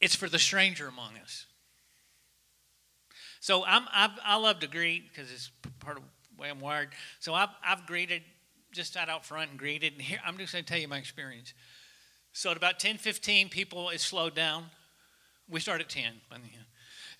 it's 0.00 0.14
for 0.14 0.28
the 0.28 0.38
stranger 0.38 0.88
among 0.88 1.18
us. 1.22 1.46
So 3.40 3.64
I'm, 3.64 3.86
I've, 3.92 4.10
i 4.24 4.36
love 4.36 4.60
to 4.60 4.66
greet 4.66 5.08
because 5.08 5.30
it's 5.30 5.50
part 5.78 5.96
of 5.96 6.02
the 6.04 6.42
way 6.42 6.48
I'm 6.48 6.60
wired. 6.60 6.90
So 7.18 7.34
I've, 7.34 7.48
I've 7.64 7.86
greeted, 7.86 8.22
just 8.72 8.92
sat 8.92 9.08
out 9.08 9.24
front 9.24 9.50
and 9.50 9.58
greeted. 9.58 9.94
And 9.94 10.02
here, 10.02 10.18
I'm 10.24 10.38
just 10.38 10.52
going 10.52 10.64
to 10.64 10.70
tell 10.70 10.80
you 10.80 10.88
my 10.88 10.98
experience. 10.98 11.54
So 12.32 12.50
at 12.50 12.56
about 12.56 12.78
10, 12.78 12.98
15, 12.98 13.48
people, 13.48 13.90
it 13.90 14.00
slowed 14.00 14.34
down. 14.34 14.66
We 15.48 15.60
start 15.60 15.80
at 15.80 15.88
10. 15.88 16.12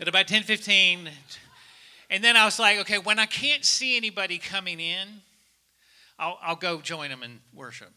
At 0.00 0.08
about 0.08 0.28
10, 0.28 0.44
15, 0.44 1.10
and 2.08 2.24
then 2.24 2.34
I 2.34 2.46
was 2.46 2.58
like, 2.58 2.78
okay, 2.78 2.96
when 2.96 3.18
I 3.18 3.26
can't 3.26 3.66
see 3.66 3.98
anybody 3.98 4.38
coming 4.38 4.80
in, 4.80 5.20
I'll, 6.18 6.38
I'll 6.40 6.56
go 6.56 6.80
join 6.80 7.10
them 7.10 7.22
in 7.22 7.40
worship. 7.54 7.92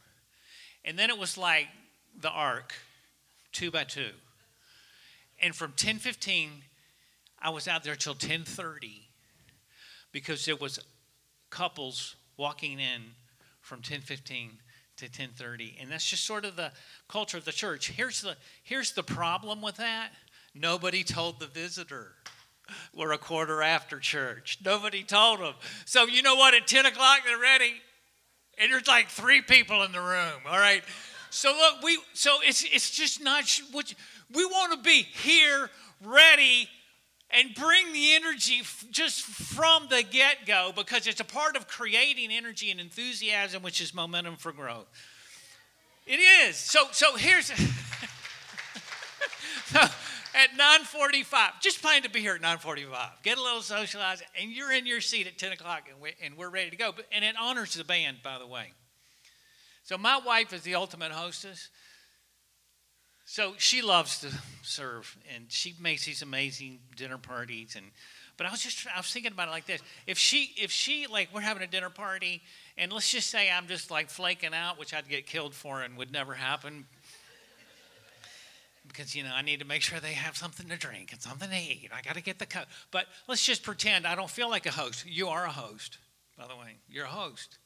And 0.84 0.99
then 0.99 1.10
it 1.10 1.18
was 1.18 1.38
like 1.38 1.70
the 2.20 2.30
ark, 2.30 2.74
two 3.54 3.72
by 3.72 3.86
two. 3.86 4.10
And 5.41 5.56
from 5.56 5.72
10:15, 5.72 6.49
I 7.41 7.49
was 7.51 7.70
out 7.70 7.86
there 7.86 7.95
till 7.95 8.16
10:30 8.16 9.04
because 10.12 10.43
there 10.43 10.58
was 10.58 10.80
couples 11.49 12.18
walking 12.36 12.82
in 12.82 13.01
from 13.62 13.82
10:15 13.82 14.58
to 14.97 15.08
10:30, 15.08 15.82
and 15.82 15.89
that's 15.89 16.10
just 16.10 16.26
sort 16.26 16.43
of 16.43 16.58
the 16.58 16.74
culture 17.08 17.38
of 17.38 17.45
the 17.45 17.54
church. 17.54 17.88
Here's 17.88 18.20
the 18.20 18.36
here's 18.62 18.91
the 18.91 19.04
problem 19.04 19.62
with 19.62 19.78
that. 19.78 20.12
Nobody 20.56 21.04
told 21.04 21.39
the 21.39 21.47
visitor. 21.47 22.14
We're 22.95 23.12
a 23.12 23.18
quarter 23.18 23.62
after 23.62 23.99
church. 23.99 24.60
Nobody 24.64 25.04
told 25.04 25.39
them. 25.39 25.54
So 25.86 26.06
you 26.06 26.22
know 26.22 26.36
what? 26.36 26.54
At 26.54 26.68
10 26.68 26.86
o'clock 26.86 27.20
they're 27.26 27.39
ready, 27.39 27.74
and 28.58 28.72
there's 28.72 28.88
like 28.88 29.10
three 29.10 29.41
people 29.41 29.84
in 29.84 29.91
the 29.91 30.01
room. 30.01 30.41
All 30.47 30.60
right. 30.60 30.84
So 31.30 31.49
look, 31.49 31.84
we 31.84 31.97
so 32.14 32.38
it's 32.43 32.64
it's 32.64 32.91
just 32.91 33.22
not 33.22 33.45
what 33.72 33.93
we 34.34 34.45
want 34.45 34.74
to 34.74 34.80
be 34.80 35.01
here, 35.01 35.70
ready, 36.04 36.70
and 37.32 37.56
bring 37.56 37.91
the 37.91 38.14
energy 38.14 38.60
f- 38.62 38.86
just 38.91 39.22
from 39.22 39.88
the 39.89 40.04
get 40.04 40.45
go 40.45 40.72
because 40.76 41.08
it's 41.08 41.20
a 41.20 41.26
part 41.26 41.56
of 41.56 41.68
creating 41.68 42.32
energy 42.32 42.70
and 42.70 42.80
enthusiasm, 42.80 43.64
which 43.64 43.82
is 43.82 43.95
momentum 43.95 44.36
for 44.36 44.51
growth. 44.51 44.86
It 46.06 46.20
is. 46.20 46.56
So 46.56 46.86
so 46.91 47.16
here's. 47.16 47.47
so, 49.66 49.82
at 50.36 50.51
9.45 50.57 51.61
just 51.61 51.81
plan 51.81 52.01
to 52.03 52.09
be 52.09 52.19
here 52.19 52.36
at 52.36 52.41
9.45 52.41 53.23
get 53.23 53.38
a 53.38 53.41
little 53.41 53.61
socialized 53.61 54.23
and 54.39 54.51
you're 54.51 54.71
in 54.71 54.86
your 54.86 55.01
seat 55.01 55.27
at 55.27 55.38
10 55.38 55.51
o'clock 55.51 55.84
and, 55.91 56.01
we, 56.01 56.13
and 56.23 56.38
we're 56.38 56.49
ready 56.49 56.69
to 56.69 56.75
go 56.75 56.91
but, 56.95 57.05
and 57.11 57.23
it 57.23 57.36
honors 57.39 57.73
the 57.73 57.84
band 57.84 58.17
by 58.23 58.38
the 58.39 58.47
way 58.47 58.73
so 59.84 59.97
my 59.97 60.17
wife 60.25 60.53
is 60.53 60.61
the 60.61 60.75
ultimate 60.75 61.11
hostess. 61.11 61.69
So 63.25 63.53
she 63.57 63.81
loves 63.81 64.19
to 64.21 64.29
serve, 64.63 65.17
and 65.34 65.45
she 65.49 65.75
makes 65.79 66.05
these 66.05 66.21
amazing 66.21 66.79
dinner 66.95 67.17
parties. 67.17 67.75
And 67.75 67.91
but 68.38 68.47
I 68.47 68.51
was 68.51 68.61
just 68.61 68.88
I 68.93 68.97
was 68.97 69.11
thinking 69.11 69.34
about 69.34 69.49
it 69.49 69.51
like 69.51 69.65
this: 69.65 69.81
if 70.07 70.17
she 70.17 70.53
if 70.57 70.71
she 70.71 71.07
like 71.07 71.29
we're 71.34 71.41
having 71.41 71.63
a 71.63 71.67
dinner 71.67 71.89
party, 71.89 72.41
and 72.77 72.91
let's 72.91 73.11
just 73.11 73.29
say 73.29 73.51
I'm 73.51 73.67
just 73.67 73.91
like 73.91 74.09
flaking 74.09 74.53
out, 74.53 74.79
which 74.79 74.93
I'd 74.93 75.07
get 75.07 75.25
killed 75.25 75.53
for 75.53 75.81
and 75.81 75.97
would 75.97 76.11
never 76.11 76.34
happen. 76.34 76.86
Because 78.88 79.15
you 79.15 79.23
know 79.23 79.31
I 79.34 79.41
need 79.41 79.59
to 79.59 79.65
make 79.65 79.81
sure 79.81 79.99
they 79.99 80.13
have 80.13 80.36
something 80.36 80.67
to 80.67 80.77
drink 80.77 81.11
and 81.11 81.21
something 81.21 81.49
to 81.49 81.55
eat. 81.55 81.89
I 81.93 82.01
got 82.01 82.15
to 82.15 82.21
get 82.21 82.39
the 82.39 82.45
cup. 82.45 82.67
But 82.91 83.05
let's 83.27 83.45
just 83.45 83.63
pretend 83.63 84.05
I 84.05 84.15
don't 84.15 84.29
feel 84.29 84.49
like 84.49 84.65
a 84.65 84.71
host. 84.71 85.05
You 85.07 85.29
are 85.29 85.45
a 85.45 85.51
host, 85.51 85.97
by 86.38 86.47
the 86.47 86.55
way. 86.55 86.75
You're 86.89 87.05
a 87.05 87.09
host. 87.09 87.57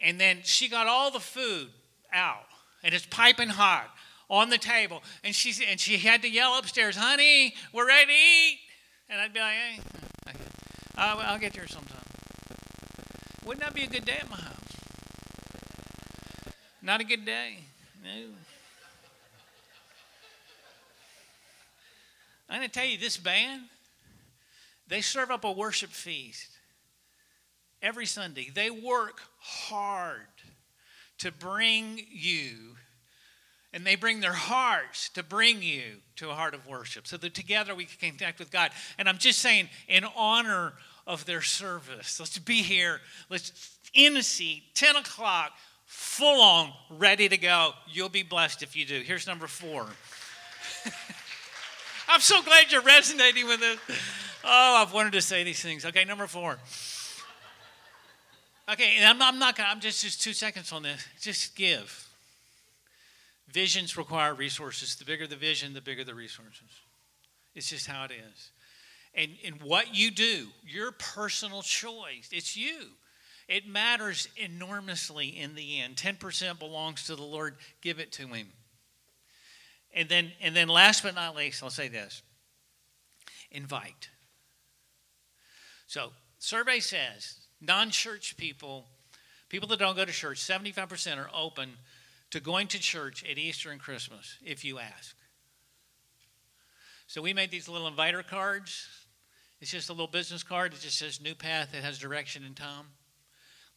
And 0.00 0.20
then 0.20 0.38
she 0.42 0.68
got 0.68 0.88
all 0.88 1.12
the 1.12 1.20
food 1.20 1.68
out, 2.12 2.46
and 2.82 2.92
it's 2.92 3.06
piping 3.06 3.48
hot 3.48 3.88
on 4.28 4.50
the 4.50 4.58
table. 4.58 5.02
And, 5.22 5.34
she 5.34 5.64
and 5.64 5.78
she 5.78 5.98
had 5.98 6.22
to 6.22 6.28
yell 6.28 6.58
upstairs, 6.58 6.96
honey, 6.96 7.54
we're 7.72 7.86
ready 7.86 8.06
to 8.06 8.12
eat. 8.12 8.58
And 9.08 9.20
I'd 9.20 9.32
be 9.32 9.40
like, 9.40 9.52
hey, 9.52 9.80
I'll, 10.96 11.18
uh, 11.18 11.22
I'll 11.22 11.38
get 11.38 11.54
here 11.54 11.68
sometime. 11.68 11.98
Wouldn't 13.44 13.62
that 13.62 13.74
be 13.74 13.84
a 13.84 13.88
good 13.88 14.04
day 14.04 14.18
at 14.20 14.28
my 14.30 14.36
house? 14.36 14.56
Not 16.80 17.00
a 17.00 17.04
good 17.04 17.24
day. 17.24 17.58
No. 18.02 18.28
I'm 22.52 22.58
going 22.58 22.68
to 22.68 22.78
tell 22.78 22.86
you, 22.86 22.98
this 22.98 23.16
band, 23.16 23.62
they 24.86 25.00
serve 25.00 25.30
up 25.30 25.42
a 25.44 25.50
worship 25.50 25.88
feast 25.88 26.50
every 27.80 28.04
Sunday. 28.04 28.50
They 28.52 28.68
work 28.68 29.22
hard 29.38 30.26
to 31.16 31.32
bring 31.32 31.98
you, 32.10 32.76
and 33.72 33.86
they 33.86 33.94
bring 33.94 34.20
their 34.20 34.34
hearts 34.34 35.08
to 35.14 35.22
bring 35.22 35.62
you 35.62 35.82
to 36.16 36.28
a 36.28 36.34
heart 36.34 36.52
of 36.52 36.66
worship 36.66 37.06
so 37.06 37.16
that 37.16 37.32
together 37.32 37.74
we 37.74 37.86
can 37.86 38.18
connect 38.18 38.38
with 38.38 38.50
God. 38.50 38.70
And 38.98 39.08
I'm 39.08 39.16
just 39.16 39.38
saying, 39.38 39.70
in 39.88 40.04
honor 40.14 40.74
of 41.06 41.24
their 41.24 41.40
service, 41.40 42.20
let's 42.20 42.38
be 42.38 42.60
here. 42.60 43.00
Let's 43.30 43.78
in 43.94 44.14
a 44.18 44.22
seat, 44.22 44.64
10 44.74 44.96
o'clock, 44.96 45.52
full 45.86 46.42
on, 46.42 46.70
ready 46.90 47.30
to 47.30 47.38
go. 47.38 47.70
You'll 47.90 48.10
be 48.10 48.22
blessed 48.22 48.62
if 48.62 48.76
you 48.76 48.84
do. 48.84 49.00
Here's 49.00 49.26
number 49.26 49.46
four. 49.46 49.86
I'm 52.12 52.20
so 52.20 52.42
glad 52.42 52.70
you're 52.70 52.82
resonating 52.82 53.46
with 53.46 53.62
it. 53.62 53.78
Oh, 54.44 54.82
I've 54.82 54.92
wanted 54.92 55.14
to 55.14 55.22
say 55.22 55.44
these 55.44 55.62
things. 55.62 55.86
Okay, 55.86 56.04
number 56.04 56.26
four. 56.26 56.58
Okay, 58.70 58.96
and 58.98 59.06
I'm, 59.06 59.22
I'm 59.22 59.38
not 59.38 59.56
gonna, 59.56 59.70
I'm 59.70 59.80
just, 59.80 60.04
just 60.04 60.20
two 60.20 60.34
seconds 60.34 60.72
on 60.72 60.82
this. 60.82 61.02
Just 61.22 61.56
give. 61.56 62.06
Visions 63.50 63.96
require 63.96 64.34
resources. 64.34 64.94
The 64.94 65.06
bigger 65.06 65.26
the 65.26 65.36
vision, 65.36 65.72
the 65.72 65.80
bigger 65.80 66.04
the 66.04 66.14
resources. 66.14 66.68
It's 67.54 67.70
just 67.70 67.86
how 67.86 68.04
it 68.04 68.10
is. 68.12 68.50
And, 69.14 69.30
and 69.46 69.62
what 69.62 69.94
you 69.94 70.10
do, 70.10 70.48
your 70.66 70.92
personal 70.92 71.62
choice, 71.62 72.28
it's 72.30 72.56
you. 72.58 72.88
It 73.48 73.66
matters 73.66 74.28
enormously 74.36 75.28
in 75.28 75.54
the 75.54 75.80
end. 75.80 75.96
10% 75.96 76.58
belongs 76.58 77.04
to 77.04 77.16
the 77.16 77.22
Lord, 77.22 77.56
give 77.80 77.98
it 77.98 78.12
to 78.12 78.26
Him. 78.26 78.48
And 79.92 80.08
then, 80.08 80.32
and 80.40 80.56
then 80.56 80.68
last 80.68 81.02
but 81.02 81.14
not 81.14 81.36
least, 81.36 81.62
I'll 81.62 81.70
say 81.70 81.88
this 81.88 82.22
invite. 83.50 84.08
So, 85.86 86.12
survey 86.38 86.80
says 86.80 87.36
non 87.60 87.90
church 87.90 88.36
people, 88.36 88.86
people 89.48 89.68
that 89.68 89.78
don't 89.78 89.96
go 89.96 90.04
to 90.04 90.12
church, 90.12 90.38
75% 90.38 91.18
are 91.18 91.30
open 91.34 91.72
to 92.30 92.40
going 92.40 92.66
to 92.68 92.78
church 92.78 93.24
at 93.30 93.36
Easter 93.36 93.70
and 93.70 93.80
Christmas 93.80 94.38
if 94.42 94.64
you 94.64 94.78
ask. 94.78 95.14
So 97.06 97.20
we 97.20 97.34
made 97.34 97.50
these 97.50 97.68
little 97.68 97.86
inviter 97.86 98.22
cards. 98.22 98.88
It's 99.60 99.70
just 99.70 99.90
a 99.90 99.92
little 99.92 100.06
business 100.06 100.42
card. 100.42 100.72
It 100.72 100.80
just 100.80 100.98
says 100.98 101.20
New 101.20 101.34
Path. 101.34 101.74
It 101.74 101.84
has 101.84 101.98
direction 101.98 102.42
and 102.42 102.56
time. 102.56 102.86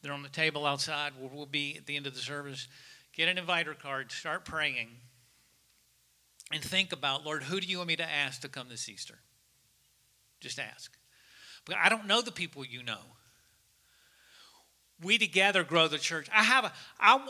They're 0.00 0.14
on 0.14 0.22
the 0.22 0.30
table 0.30 0.64
outside 0.64 1.12
where 1.18 1.30
we'll 1.30 1.44
be 1.44 1.76
at 1.76 1.84
the 1.84 1.96
end 1.96 2.06
of 2.06 2.14
the 2.14 2.20
service. 2.20 2.66
Get 3.14 3.28
an 3.28 3.36
inviter 3.36 3.74
card, 3.74 4.10
start 4.10 4.46
praying, 4.46 4.88
and 6.52 6.62
think 6.62 6.92
about, 6.92 7.24
Lord, 7.24 7.42
who 7.42 7.60
do 7.60 7.66
you 7.66 7.78
want 7.78 7.88
me 7.88 7.96
to 7.96 8.08
ask 8.08 8.40
to 8.42 8.48
come 8.48 8.68
this 8.68 8.88
Easter? 8.88 9.18
Just 10.40 10.58
ask. 10.58 10.96
But 11.64 11.76
I 11.76 11.88
don't 11.88 12.06
know 12.06 12.22
the 12.22 12.32
people 12.32 12.64
you 12.64 12.82
know 12.82 13.00
we 15.02 15.18
together 15.18 15.64
grow 15.64 15.88
the 15.88 15.98
church. 15.98 16.28
I 16.34 16.42
have 16.42 16.64
a, 16.64 16.72
I, 16.98 17.26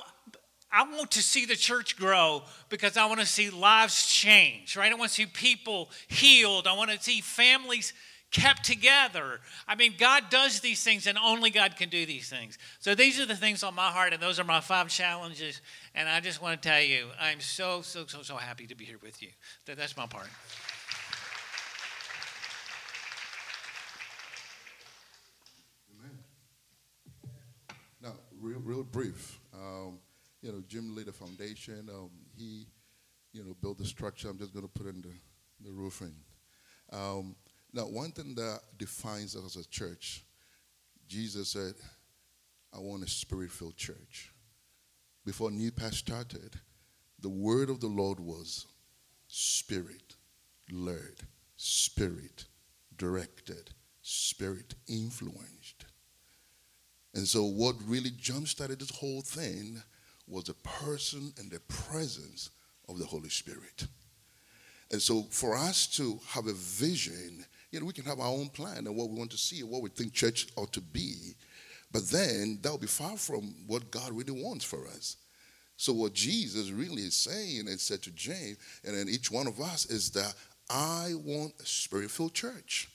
I 0.72 0.82
want 0.84 1.12
to 1.12 1.22
see 1.22 1.46
the 1.46 1.56
church 1.56 1.96
grow 1.96 2.42
because 2.68 2.96
I 2.96 3.06
want 3.06 3.20
to 3.20 3.26
see 3.26 3.50
lives 3.50 4.06
change, 4.06 4.76
right? 4.76 4.90
I 4.90 4.94
want 4.94 5.10
to 5.10 5.14
see 5.14 5.26
people 5.26 5.90
healed. 6.08 6.66
I 6.66 6.74
want 6.74 6.90
to 6.90 7.00
see 7.00 7.20
families 7.20 7.92
kept 8.30 8.64
together. 8.64 9.40
I 9.66 9.74
mean, 9.74 9.94
God 9.98 10.24
does 10.30 10.60
these 10.60 10.82
things, 10.82 11.06
and 11.06 11.16
only 11.18 11.50
God 11.50 11.76
can 11.76 11.88
do 11.88 12.04
these 12.06 12.28
things. 12.28 12.58
So 12.80 12.94
these 12.94 13.20
are 13.20 13.26
the 13.26 13.36
things 13.36 13.62
on 13.62 13.74
my 13.74 13.88
heart, 13.90 14.12
and 14.12 14.22
those 14.22 14.38
are 14.38 14.44
my 14.44 14.60
five 14.60 14.88
challenges. 14.88 15.60
And 15.94 16.08
I 16.08 16.20
just 16.20 16.42
want 16.42 16.60
to 16.60 16.68
tell 16.68 16.82
you, 16.82 17.08
I'm 17.20 17.40
so, 17.40 17.82
so, 17.82 18.06
so, 18.06 18.22
so 18.22 18.36
happy 18.36 18.66
to 18.66 18.74
be 18.74 18.84
here 18.84 18.98
with 19.02 19.22
you. 19.22 19.30
That, 19.66 19.76
that's 19.76 19.96
my 19.96 20.06
part. 20.06 20.28
Now, 28.02 28.12
real, 28.40 28.60
real 28.60 28.84
brief. 28.84 29.40
Um, 29.52 29.98
you 30.42 30.52
know, 30.52 30.62
Jim 30.68 30.94
laid 30.94 31.08
a 31.08 31.12
foundation. 31.12 31.88
Um, 31.92 32.10
he, 32.36 32.66
you 33.32 33.42
know, 33.42 33.56
built 33.60 33.78
the 33.78 33.84
structure. 33.84 34.28
I'm 34.28 34.38
just 34.38 34.52
going 34.52 34.64
to 34.64 34.70
put 34.72 34.86
in 34.86 35.02
the, 35.02 35.68
the 35.68 35.72
roofing. 35.72 36.14
Um, 36.92 37.34
now, 37.76 37.82
one 37.82 38.10
thing 38.10 38.34
that 38.36 38.60
defines 38.78 39.36
us 39.36 39.44
as 39.54 39.66
a 39.66 39.68
church, 39.68 40.24
Jesus 41.06 41.50
said, 41.50 41.74
I 42.74 42.78
want 42.78 43.04
a 43.04 43.08
spirit 43.08 43.50
filled 43.50 43.76
church. 43.76 44.32
Before 45.26 45.50
New 45.50 45.70
Path 45.70 45.92
started, 45.92 46.58
the 47.20 47.28
word 47.28 47.68
of 47.68 47.80
the 47.80 47.86
Lord 47.86 48.18
was 48.18 48.66
spirit 49.28 50.14
led, 50.72 51.20
spirit 51.56 52.46
directed, 52.96 53.72
spirit 54.00 54.74
influenced. 54.88 55.84
And 57.14 57.28
so, 57.28 57.44
what 57.44 57.76
really 57.86 58.10
jump 58.18 58.48
started 58.48 58.78
this 58.78 58.96
whole 58.96 59.20
thing 59.20 59.82
was 60.26 60.44
the 60.44 60.54
person 60.54 61.30
and 61.36 61.50
the 61.50 61.60
presence 61.60 62.48
of 62.88 62.98
the 62.98 63.04
Holy 63.04 63.28
Spirit. 63.28 63.86
And 64.90 65.02
so, 65.02 65.24
for 65.30 65.56
us 65.56 65.86
to 65.96 66.18
have 66.28 66.46
a 66.46 66.54
vision, 66.54 67.44
you 67.70 67.80
know, 67.80 67.86
we 67.86 67.92
can 67.92 68.04
have 68.04 68.20
our 68.20 68.28
own 68.28 68.48
plan 68.48 68.86
and 68.86 68.96
what 68.96 69.10
we 69.10 69.18
want 69.18 69.30
to 69.32 69.38
see, 69.38 69.60
and 69.60 69.70
what 69.70 69.82
we 69.82 69.90
think 69.90 70.12
church 70.12 70.48
ought 70.56 70.72
to 70.72 70.80
be, 70.80 71.34
but 71.92 72.08
then 72.08 72.58
that 72.62 72.70
will 72.70 72.78
be 72.78 72.86
far 72.86 73.16
from 73.16 73.54
what 73.66 73.90
God 73.90 74.12
really 74.12 74.42
wants 74.42 74.64
for 74.64 74.86
us. 74.86 75.16
So, 75.76 75.92
what 75.92 76.14
Jesus 76.14 76.70
really 76.70 77.02
is 77.02 77.14
saying 77.14 77.68
and 77.68 77.78
said 77.78 78.02
to 78.02 78.10
James 78.10 78.56
and 78.84 78.96
then 78.96 79.08
each 79.08 79.30
one 79.30 79.46
of 79.46 79.60
us 79.60 79.86
is 79.86 80.10
that 80.12 80.34
I 80.70 81.12
want 81.24 81.52
a 81.60 81.66
spirit 81.66 82.10
filled 82.10 82.34
church. 82.34 82.88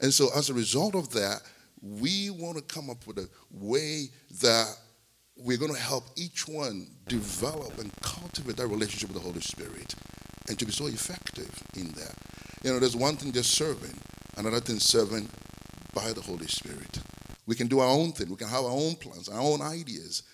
And 0.00 0.14
so, 0.14 0.28
as 0.36 0.50
a 0.50 0.54
result 0.54 0.94
of 0.94 1.10
that, 1.10 1.42
we 1.82 2.30
want 2.30 2.56
to 2.56 2.62
come 2.62 2.90
up 2.90 3.06
with 3.06 3.18
a 3.18 3.28
way 3.50 4.08
that 4.40 4.76
we're 5.36 5.58
going 5.58 5.74
to 5.74 5.80
help 5.80 6.04
each 6.16 6.46
one 6.46 6.86
develop 7.08 7.78
and 7.78 7.90
cultivate 8.02 8.56
that 8.56 8.66
relationship 8.66 9.08
with 9.08 9.22
the 9.22 9.26
Holy 9.26 9.40
Spirit 9.40 9.94
and 10.48 10.58
to 10.58 10.66
be 10.66 10.72
so 10.72 10.86
effective 10.86 11.62
in 11.76 11.88
that. 11.92 12.14
You 12.62 12.72
know, 12.72 12.78
there's 12.78 12.96
one 12.96 13.16
thing 13.16 13.32
just 13.32 13.52
serving, 13.52 13.96
another 14.36 14.60
thing 14.60 14.78
serving 14.78 15.26
by 15.94 16.12
the 16.12 16.20
Holy 16.20 16.46
Spirit. 16.46 16.98
We 17.46 17.54
can 17.54 17.68
do 17.68 17.80
our 17.80 17.88
own 17.88 18.12
thing, 18.12 18.28
we 18.28 18.36
can 18.36 18.48
have 18.48 18.64
our 18.64 18.70
own 18.70 18.96
plans, 18.96 19.30
our 19.30 19.40
own 19.40 19.62
ideas, 19.62 20.24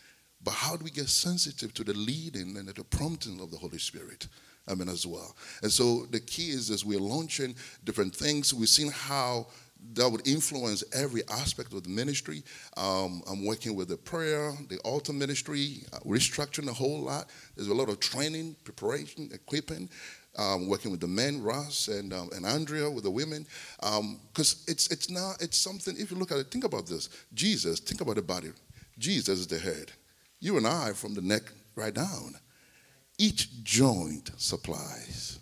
but 0.43 0.53
how 0.53 0.77
do 0.77 0.85
we 0.85 0.91
get 0.91 1.09
sensitive 1.09 1.72
to 1.74 1.85
the 1.85 1.95
leading 1.95 2.57
and 2.57 2.68
the 2.68 2.83
prompting 2.83 3.41
of 3.41 3.53
the 3.53 3.57
Holy 3.57 3.79
Spirit? 3.79 4.27
I 4.68 4.74
mean, 4.74 4.89
as 4.89 5.07
well. 5.07 5.37
And 5.62 5.70
so 5.70 6.07
the 6.11 6.18
key 6.18 6.49
is 6.49 6.70
as 6.70 6.85
we're 6.85 6.99
launching 6.99 7.55
different 7.85 8.14
things, 8.14 8.53
we've 8.53 8.68
seen 8.68 8.91
how 8.91 9.47
that 9.93 10.11
would 10.11 10.27
influence 10.27 10.83
every 10.93 11.22
aspect 11.31 11.72
of 11.72 11.85
the 11.85 11.89
ministry. 11.89 12.43
Um, 12.77 13.22
I'm 13.31 13.45
working 13.45 13.77
with 13.77 13.89
the 13.89 13.97
prayer, 13.97 14.53
the 14.68 14.79
altar 14.79 15.12
ministry, 15.12 15.85
uh, 15.93 15.99
restructuring 16.01 16.68
a 16.68 16.72
whole 16.72 17.03
lot. 17.03 17.31
There's 17.55 17.68
a 17.68 17.74
lot 17.74 17.89
of 17.89 18.01
training, 18.01 18.57
preparation, 18.64 19.31
equipping. 19.33 19.89
Um, 20.39 20.68
working 20.68 20.91
with 20.91 21.01
the 21.01 21.09
men, 21.09 21.43
Ross 21.43 21.89
and 21.89 22.12
um, 22.12 22.28
and 22.34 22.45
Andrea, 22.45 22.91
with 22.91 23.05
the 23.05 23.11
women, 23.11 23.47
because 23.80 24.55
um, 24.55 24.61
it's 24.68 24.91
it's 24.91 25.09
not 25.09 25.41
it's 25.41 25.57
something. 25.57 25.97
If 25.99 26.11
you 26.11 26.18
look 26.18 26.30
at 26.30 26.39
it, 26.39 26.51
think 26.51 26.64
about 26.64 26.87
this. 26.87 27.09
Jesus, 27.32 27.80
think 27.80 28.03
about 28.03 28.16
the 28.16 28.22
body. 28.22 28.53
Jesus 28.99 29.41
is 29.41 29.47
the 29.47 29.59
head. 29.59 29.93
You 30.41 30.59
and 30.59 30.66
I, 30.66 30.93
from 30.93 31.14
the 31.14 31.22
neck 31.22 31.43
right 31.74 31.95
down, 31.95 32.34
each 33.18 33.62
joint 33.64 34.30
supplies, 34.37 35.39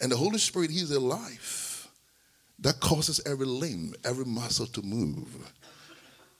and 0.00 0.10
the 0.10 0.16
Holy 0.16 0.38
Spirit, 0.38 0.70
He's 0.70 0.90
a 0.90 1.00
life 1.00 1.72
that 2.62 2.80
causes 2.80 3.20
every 3.26 3.46
limb, 3.46 3.94
every 4.04 4.24
muscle 4.24 4.66
to 4.66 4.82
move. 4.82 5.52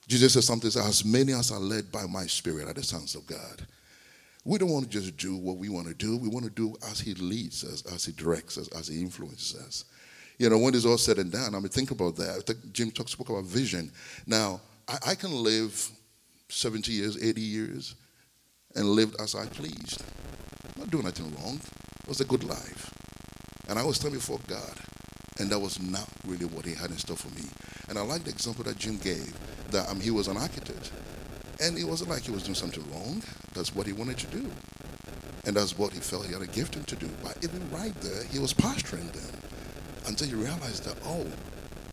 Jesus 0.09 0.35
says 0.35 0.47
something 0.47 0.69
as 0.69 1.05
many 1.05 1.33
as 1.33 1.51
are 1.51 1.61
led 1.61 1.91
by 1.93 2.07
my 2.07 2.27
spirit 2.27 2.69
are 2.69 2.75
the 2.75 2.83
sons 2.83 3.15
of 3.15 3.27
God. 3.27 3.67
We 4.45 4.59
don't 4.59 4.71
want 4.71 4.91
to 4.91 4.91
just 4.91 5.17
do 5.17 5.37
what 5.37 5.57
we 5.57 5.69
want 5.69 5.87
to 5.87 5.95
do. 5.95 6.17
We 6.17 6.29
want 6.29 6.45
to 6.45 6.51
do 6.51 6.75
as 6.91 6.99
he 6.99 7.15
leads 7.15 7.63
us, 7.65 7.85
as 7.93 8.05
he 8.05 8.13
directs 8.13 8.59
us, 8.59 8.69
as 8.69 8.89
he 8.89 9.01
influences 9.01 9.61
us. 9.61 9.85
You 10.39 10.51
know, 10.51 10.59
when 10.59 10.75
it's 10.75 10.85
all 10.85 10.99
said 10.99 11.19
and 11.19 11.31
done, 11.31 11.55
I 11.55 11.61
mean, 11.61 11.69
think 11.69 11.93
about 11.93 12.17
that. 12.17 12.53
Jim 12.73 12.91
talk, 12.91 13.09
spoke 13.09 13.29
about 13.29 13.45
vision. 13.45 13.93
Now, 14.27 14.61
I, 14.89 14.99
I 15.09 15.15
can 15.15 15.33
live 15.33 15.89
70 16.49 16.91
years, 16.91 17.23
80 17.23 17.41
years, 17.41 17.95
and 18.75 18.87
live 18.87 19.15
as 19.21 19.35
I 19.35 19.47
pleased. 19.47 20.03
I'm 20.75 20.81
not 20.81 20.91
doing 20.91 21.05
anything 21.05 21.33
wrong. 21.37 21.61
It 22.03 22.09
was 22.09 22.21
a 22.21 22.25
good 22.25 22.43
life. 22.43 22.93
And 23.69 23.79
I 23.79 23.85
was 23.85 23.97
standing 23.97 24.19
before 24.19 24.41
God. 24.49 24.77
And 25.39 25.49
that 25.51 25.59
was 25.59 25.81
not 25.81 26.09
really 26.27 26.47
what 26.47 26.67
he 26.67 26.75
had 26.75 26.91
in 26.91 26.99
store 26.99 27.17
for 27.17 27.33
me. 27.35 27.49
And 27.89 27.99
I 27.99 28.03
like 28.03 28.25
the 28.25 28.31
example 28.31 28.65
that 28.65 28.79
Jim 28.79 28.99
gave 28.99 29.33
that 29.71 29.89
um, 29.89 30.01
he 30.01 30.11
was 30.11 30.29
an 30.29 30.37
architect. 30.37 30.93
And 31.63 31.79
it 31.79 31.85
wasn't 31.85 32.11
like 32.11 32.23
he 32.23 32.33
was 32.33 32.43
doing 32.43 32.57
something 32.57 32.83
wrong. 32.91 33.23
That's 33.55 33.75
what 33.75 33.87
he 33.87 33.93
wanted 33.93 34.19
to 34.19 34.27
do. 34.27 34.51
And 35.45 35.57
that's 35.57 35.79
what 35.79 35.93
he 35.93 36.01
felt 36.01 36.27
he 36.27 36.33
had 36.33 36.43
a 36.43 36.47
gift 36.47 36.75
him 36.75 36.85
to 36.85 36.97
do. 36.97 37.09
But 37.23 37.39
even 37.43 37.71
right 37.71 37.95
there, 38.01 38.25
he 38.25 38.41
was 38.41 38.53
pastoring 38.53 39.11
them 39.13 39.41
until 40.07 40.27
he 40.27 40.35
realized 40.35 40.85
that, 40.85 40.97
oh, 41.05 41.27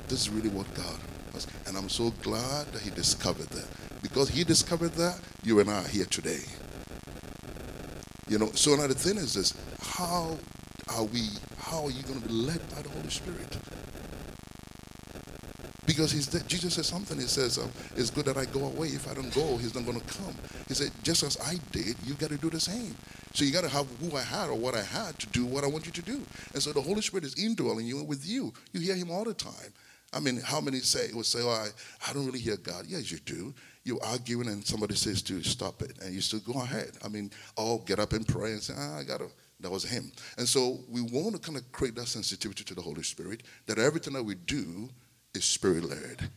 this 0.08 0.22
is 0.22 0.30
really 0.30 0.50
what 0.50 0.74
God 0.74 0.98
was. 1.34 1.46
And 1.68 1.78
I'm 1.78 1.90
so 1.90 2.12
glad 2.22 2.66
that 2.74 2.82
he 2.82 2.90
discovered 2.90 3.50
that. 3.50 3.68
Because 4.02 4.30
he 4.30 4.44
discovered 4.44 4.94
that, 4.94 5.20
you 5.44 5.60
and 5.60 5.70
I 5.70 5.84
are 5.84 5.88
here 5.88 6.06
today. 6.06 6.42
You 8.28 8.40
know, 8.40 8.52
so 8.54 8.76
now 8.76 8.88
the 8.88 8.94
thing 8.94 9.18
is 9.18 9.34
this 9.34 9.54
how 9.82 10.38
are 10.96 11.04
we 11.04 11.30
how 11.58 11.86
are 11.86 11.92
you 11.92 12.04
going 12.04 12.22
to 12.22 12.28
be 12.28 12.34
led 12.34 12.60
by 12.70 12.82
the 12.82 12.90
Holy 12.90 13.10
Spirit? 13.10 13.58
Because 16.00 16.14
he's 16.14 16.28
there. 16.28 16.42
Jesus 16.48 16.76
says 16.76 16.88
something. 16.88 17.20
He 17.20 17.28
says, 17.28 17.58
um, 17.58 17.70
It's 17.98 18.10
good 18.10 18.24
that 18.24 18.38
I 18.38 18.46
go 18.46 18.64
away. 18.68 18.88
If 18.88 19.12
I 19.12 19.14
don't 19.14 19.36
go, 19.36 19.58
he's 19.58 19.76
not 19.76 19.84
going 19.86 20.00
to 20.00 20.14
come. 20.14 20.34
He 20.70 20.74
said, 20.74 20.92
Just 21.04 21.24
as 21.24 21.38
I 21.42 21.56
did, 21.74 21.98
you 22.06 22.14
got 22.14 22.30
to 22.30 22.38
do 22.38 22.50
the 22.50 22.58
same. 22.58 22.96
So 23.34 23.44
you 23.44 23.52
got 23.52 23.66
to 23.66 23.70
have 23.70 23.86
who 24.00 24.16
I 24.16 24.22
had 24.22 24.48
or 24.48 24.56
what 24.56 24.76
I 24.76 24.82
had 24.82 25.20
to 25.20 25.28
do 25.28 25.46
what 25.46 25.66
I 25.66 25.68
want 25.68 25.86
you 25.88 25.92
to 25.92 26.02
do. 26.02 26.22
And 26.54 26.64
so 26.64 26.72
the 26.72 26.80
Holy 26.80 27.02
Spirit 27.02 27.26
is 27.26 27.36
indwelling 27.36 27.86
you 27.86 28.00
and 28.00 28.08
with 28.08 28.26
you. 28.26 28.54
You 28.72 28.80
hear 28.80 28.96
him 28.96 29.12
all 29.12 29.26
the 29.26 29.34
time. 29.34 29.74
I 30.14 30.22
mean, 30.22 30.40
how 30.40 30.62
many 30.62 30.80
say 30.80 31.10
would 31.14 31.26
say, 31.26 31.40
oh, 31.42 31.50
I, 31.50 31.68
I 32.10 32.14
don't 32.14 32.26
really 32.26 32.40
hear 32.40 32.56
God. 32.56 32.86
Yes, 32.88 33.12
you 33.12 33.18
do. 33.26 33.54
You're 33.84 34.02
arguing 34.02 34.48
and 34.48 34.66
somebody 34.66 34.96
says 34.96 35.22
to 35.24 35.44
stop 35.44 35.82
it. 35.82 36.00
And 36.02 36.14
you 36.14 36.22
still 36.22 36.40
go 36.40 36.62
ahead. 36.62 36.92
I 37.04 37.10
mean, 37.10 37.30
oh, 37.58 37.80
get 37.80 38.00
up 38.00 38.14
and 38.14 38.26
pray 38.26 38.54
and 38.54 38.64
say, 38.64 38.74
ah, 38.78 39.00
I 39.00 39.04
got 39.04 39.20
to 39.20 39.28
that 39.60 39.70
was 39.70 39.84
him. 39.84 40.14
And 40.38 40.48
so 40.48 40.80
we 40.88 41.02
want 41.02 41.34
to 41.34 41.42
kind 41.42 41.58
of 41.58 41.70
create 41.74 41.96
that 41.96 42.08
sensitivity 42.08 42.64
to 42.64 42.74
the 42.74 42.82
Holy 42.82 43.04
Spirit 43.04 43.44
that 43.66 43.78
everything 43.78 44.14
that 44.14 44.24
we 44.24 44.36
do 44.36 44.90
is 45.34 45.46
spirit 45.46 45.84
led. 45.84 46.30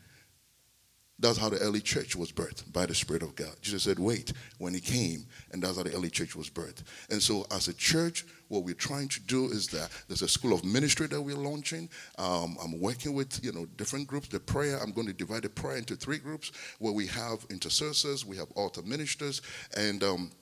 That's 1.23 1.39
how 1.39 1.51
the 1.51 1.59
early 1.59 1.81
church 1.81 2.17
was 2.17 2.33
birthed 2.33 2.73
by 2.73 2.85
the 2.85 2.97
Spirit 2.97 3.23
of 3.23 3.37
God. 3.37 3.55
Jesus 3.61 3.85
said, 3.85 4.01
wait, 4.01 4.33
when 4.59 4.75
he 4.75 4.81
came, 4.81 5.25
and 5.53 5.63
that's 5.63 5.77
how 5.77 5.85
the 5.85 5.95
early 5.95 6.11
church 6.11 6.35
was 6.35 6.51
birthed. 6.51 6.83
And 7.11 7.23
so, 7.23 7.47
as 7.53 7.69
a 7.69 7.75
church, 7.75 8.27
what 8.49 8.65
we're 8.65 8.75
trying 8.75 9.07
to 9.09 9.21
do 9.21 9.47
is 9.47 9.69
that 9.69 9.91
there's 10.09 10.23
a 10.23 10.29
school 10.29 10.53
of 10.53 10.65
ministry 10.65 11.07
that 11.07 11.23
we're 11.23 11.37
launching. 11.37 11.89
Um, 12.19 12.57
I'm 12.61 12.81
working 12.81 13.15
with 13.15 13.43
you 13.45 13.53
know 13.53 13.67
different 13.77 14.09
groups. 14.09 14.29
The 14.29 14.41
prayer, 14.41 14.79
I'm 14.83 14.91
going 14.91 15.07
to 15.07 15.13
divide 15.13 15.43
the 15.43 15.49
prayer 15.49 15.77
into 15.77 15.95
three 15.95 16.19
groups 16.19 16.51
where 16.81 16.93
we 16.93 17.07
have 17.07 17.47
intercessors, 17.51 18.27
we 18.27 18.37
have 18.37 18.51
altar 18.57 18.83
ministers, 18.83 19.43
and 19.77 20.03
um, 20.03 20.33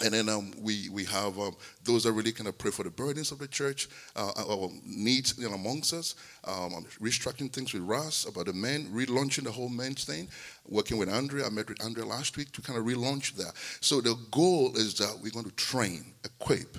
and 0.00 0.12
then 0.12 0.28
um, 0.28 0.52
we, 0.60 0.88
we 0.88 1.04
have 1.04 1.38
um, 1.38 1.54
those 1.84 2.02
that 2.02 2.12
really 2.12 2.32
kind 2.32 2.48
of 2.48 2.58
pray 2.58 2.72
for 2.72 2.82
the 2.82 2.90
burdens 2.90 3.30
of 3.30 3.38
the 3.38 3.46
church, 3.46 3.88
uh, 4.16 4.32
uh, 4.36 4.68
needs 4.84 5.38
you 5.38 5.48
know, 5.48 5.54
amongst 5.54 5.92
us, 5.92 6.16
um, 6.44 6.84
restructuring 7.00 7.52
things 7.52 7.72
with 7.72 7.82
Ross 7.82 8.26
about 8.26 8.46
the 8.46 8.52
men, 8.52 8.86
relaunching 8.92 9.44
the 9.44 9.52
whole 9.52 9.68
men's 9.68 10.04
thing, 10.04 10.28
working 10.68 10.98
with 10.98 11.08
Andrea. 11.08 11.46
I 11.46 11.50
met 11.50 11.68
with 11.68 11.82
Andrea 11.82 12.06
last 12.06 12.36
week 12.36 12.50
to 12.52 12.62
kind 12.62 12.78
of 12.78 12.84
relaunch 12.84 13.34
that. 13.36 13.52
So 13.80 14.00
the 14.00 14.18
goal 14.32 14.76
is 14.76 14.94
that 14.94 15.16
we're 15.22 15.30
going 15.30 15.46
to 15.46 15.54
train, 15.54 16.04
equip 16.24 16.76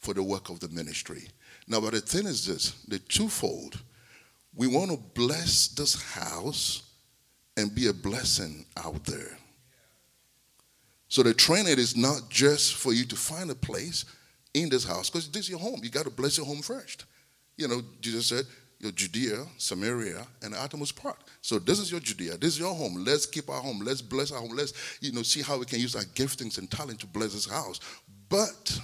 for 0.00 0.12
the 0.12 0.22
work 0.22 0.48
of 0.48 0.58
the 0.58 0.68
ministry. 0.68 1.28
Now, 1.68 1.80
but 1.80 1.92
the 1.92 2.00
thing 2.00 2.26
is 2.26 2.46
this 2.46 2.72
the 2.88 2.98
twofold. 2.98 3.80
We 4.54 4.66
want 4.66 4.90
to 4.90 4.98
bless 5.14 5.68
this 5.68 6.02
house 6.02 6.82
and 7.56 7.74
be 7.74 7.86
a 7.86 7.92
blessing 7.92 8.66
out 8.76 9.04
there. 9.04 9.38
So 11.12 11.22
the 11.22 11.34
training 11.34 11.78
is 11.78 11.94
not 11.94 12.30
just 12.30 12.76
for 12.76 12.94
you 12.94 13.04
to 13.04 13.16
find 13.16 13.50
a 13.50 13.54
place 13.54 14.06
in 14.54 14.70
this 14.70 14.82
house, 14.82 15.10
because 15.10 15.28
this 15.28 15.42
is 15.42 15.50
your 15.50 15.58
home. 15.58 15.80
You 15.82 15.90
got 15.90 16.04
to 16.04 16.10
bless 16.10 16.38
your 16.38 16.46
home 16.46 16.62
first. 16.62 17.04
You 17.58 17.68
know, 17.68 17.82
Jesus 18.00 18.28
said, 18.28 18.46
your 18.78 18.92
Judea, 18.92 19.44
Samaria, 19.58 20.26
and 20.42 20.54
the 20.54 20.58
uttermost 20.62 20.96
part. 20.96 21.18
So 21.42 21.58
this 21.58 21.80
is 21.80 21.90
your 21.90 22.00
Judea. 22.00 22.38
This 22.38 22.54
is 22.54 22.60
your 22.60 22.74
home. 22.74 23.04
Let's 23.04 23.26
keep 23.26 23.50
our 23.50 23.60
home. 23.60 23.80
Let's 23.84 24.00
bless 24.00 24.32
our 24.32 24.40
home. 24.40 24.56
Let's, 24.56 24.72
you 25.02 25.12
know, 25.12 25.20
see 25.20 25.42
how 25.42 25.58
we 25.58 25.66
can 25.66 25.80
use 25.80 25.94
our 25.94 26.04
giftings 26.14 26.56
and 26.56 26.70
talent 26.70 27.00
to 27.00 27.06
bless 27.06 27.34
this 27.34 27.44
house. 27.46 27.78
But 28.30 28.80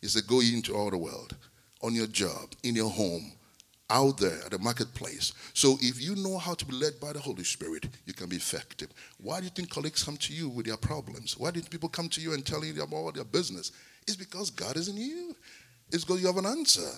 he 0.00 0.06
said, 0.06 0.26
go 0.26 0.40
into 0.40 0.74
all 0.74 0.88
the 0.88 0.96
world, 0.96 1.36
on 1.82 1.94
your 1.94 2.06
job, 2.06 2.54
in 2.62 2.76
your 2.76 2.88
home, 2.88 3.30
out 3.90 4.18
there 4.18 4.38
at 4.44 4.50
the 4.50 4.58
marketplace. 4.58 5.32
So 5.54 5.78
if 5.80 6.00
you 6.02 6.14
know 6.16 6.38
how 6.38 6.54
to 6.54 6.64
be 6.64 6.74
led 6.74 7.00
by 7.00 7.12
the 7.12 7.20
Holy 7.20 7.44
Spirit, 7.44 7.88
you 8.04 8.12
can 8.12 8.28
be 8.28 8.36
effective. 8.36 8.88
Why 9.18 9.38
do 9.38 9.44
you 9.44 9.50
think 9.50 9.70
colleagues 9.70 10.04
come 10.04 10.16
to 10.18 10.34
you 10.34 10.48
with 10.48 10.66
their 10.66 10.76
problems? 10.76 11.38
Why 11.38 11.50
do 11.50 11.62
people 11.62 11.88
come 11.88 12.08
to 12.10 12.20
you 12.20 12.34
and 12.34 12.44
tell 12.44 12.64
you 12.64 12.82
about 12.82 13.14
their 13.14 13.24
business? 13.24 13.72
It's 14.06 14.16
because 14.16 14.50
God 14.50 14.76
is 14.76 14.88
in 14.88 14.96
you. 14.96 15.34
It's 15.90 16.04
because 16.04 16.20
you 16.20 16.26
have 16.26 16.36
an 16.36 16.46
answer. 16.46 16.90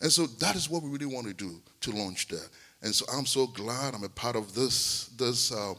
And 0.00 0.10
so 0.10 0.26
that 0.26 0.56
is 0.56 0.70
what 0.70 0.82
we 0.82 0.88
really 0.88 1.06
want 1.06 1.26
to 1.26 1.34
do 1.34 1.60
to 1.82 1.90
launch 1.90 2.28
there. 2.28 2.48
And 2.82 2.94
so 2.94 3.04
I'm 3.12 3.26
so 3.26 3.46
glad 3.46 3.94
I'm 3.94 4.04
a 4.04 4.08
part 4.08 4.36
of 4.36 4.54
this 4.54 5.06
this 5.18 5.52
uh, 5.52 5.74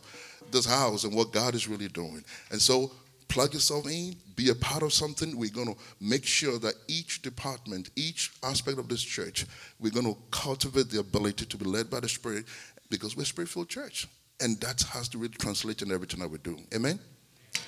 this 0.52 0.66
house 0.66 1.04
and 1.04 1.16
what 1.16 1.32
God 1.32 1.56
is 1.56 1.68
really 1.68 1.88
doing. 1.88 2.24
And 2.52 2.62
so 2.62 2.92
plug 3.28 3.54
yourself 3.54 3.88
in, 3.88 4.16
be 4.42 4.50
a 4.50 4.56
part 4.56 4.82
of 4.82 4.92
something. 4.92 5.38
We're 5.38 5.52
going 5.52 5.74
to 5.74 5.80
make 6.00 6.26
sure 6.26 6.58
that 6.60 6.74
each 6.88 7.22
department, 7.22 7.92
each 7.96 8.32
aspect 8.44 8.80
of 8.80 8.88
this 8.88 9.02
church, 9.02 9.46
we're 9.80 9.92
going 9.92 10.06
to 10.06 10.18
cultivate 10.32 10.90
the 10.90 11.00
ability 11.00 11.46
to 11.46 11.58
be 11.58 11.66
led 11.66 11.90
by 11.90 12.00
the 12.00 12.10
Spirit 12.10 12.46
because 12.90 13.16
we're 13.16 13.24
a 13.24 13.26
spirit 13.26 13.50
filled 13.50 13.70
church. 13.70 14.08
And 14.40 14.60
that 14.62 14.82
has 14.94 15.08
to 15.10 15.20
really 15.20 15.36
translate 15.36 15.82
in 15.84 15.92
everything 15.92 16.20
that 16.22 16.30
we 16.30 16.40
do. 16.40 16.58
Amen? 16.74 17.00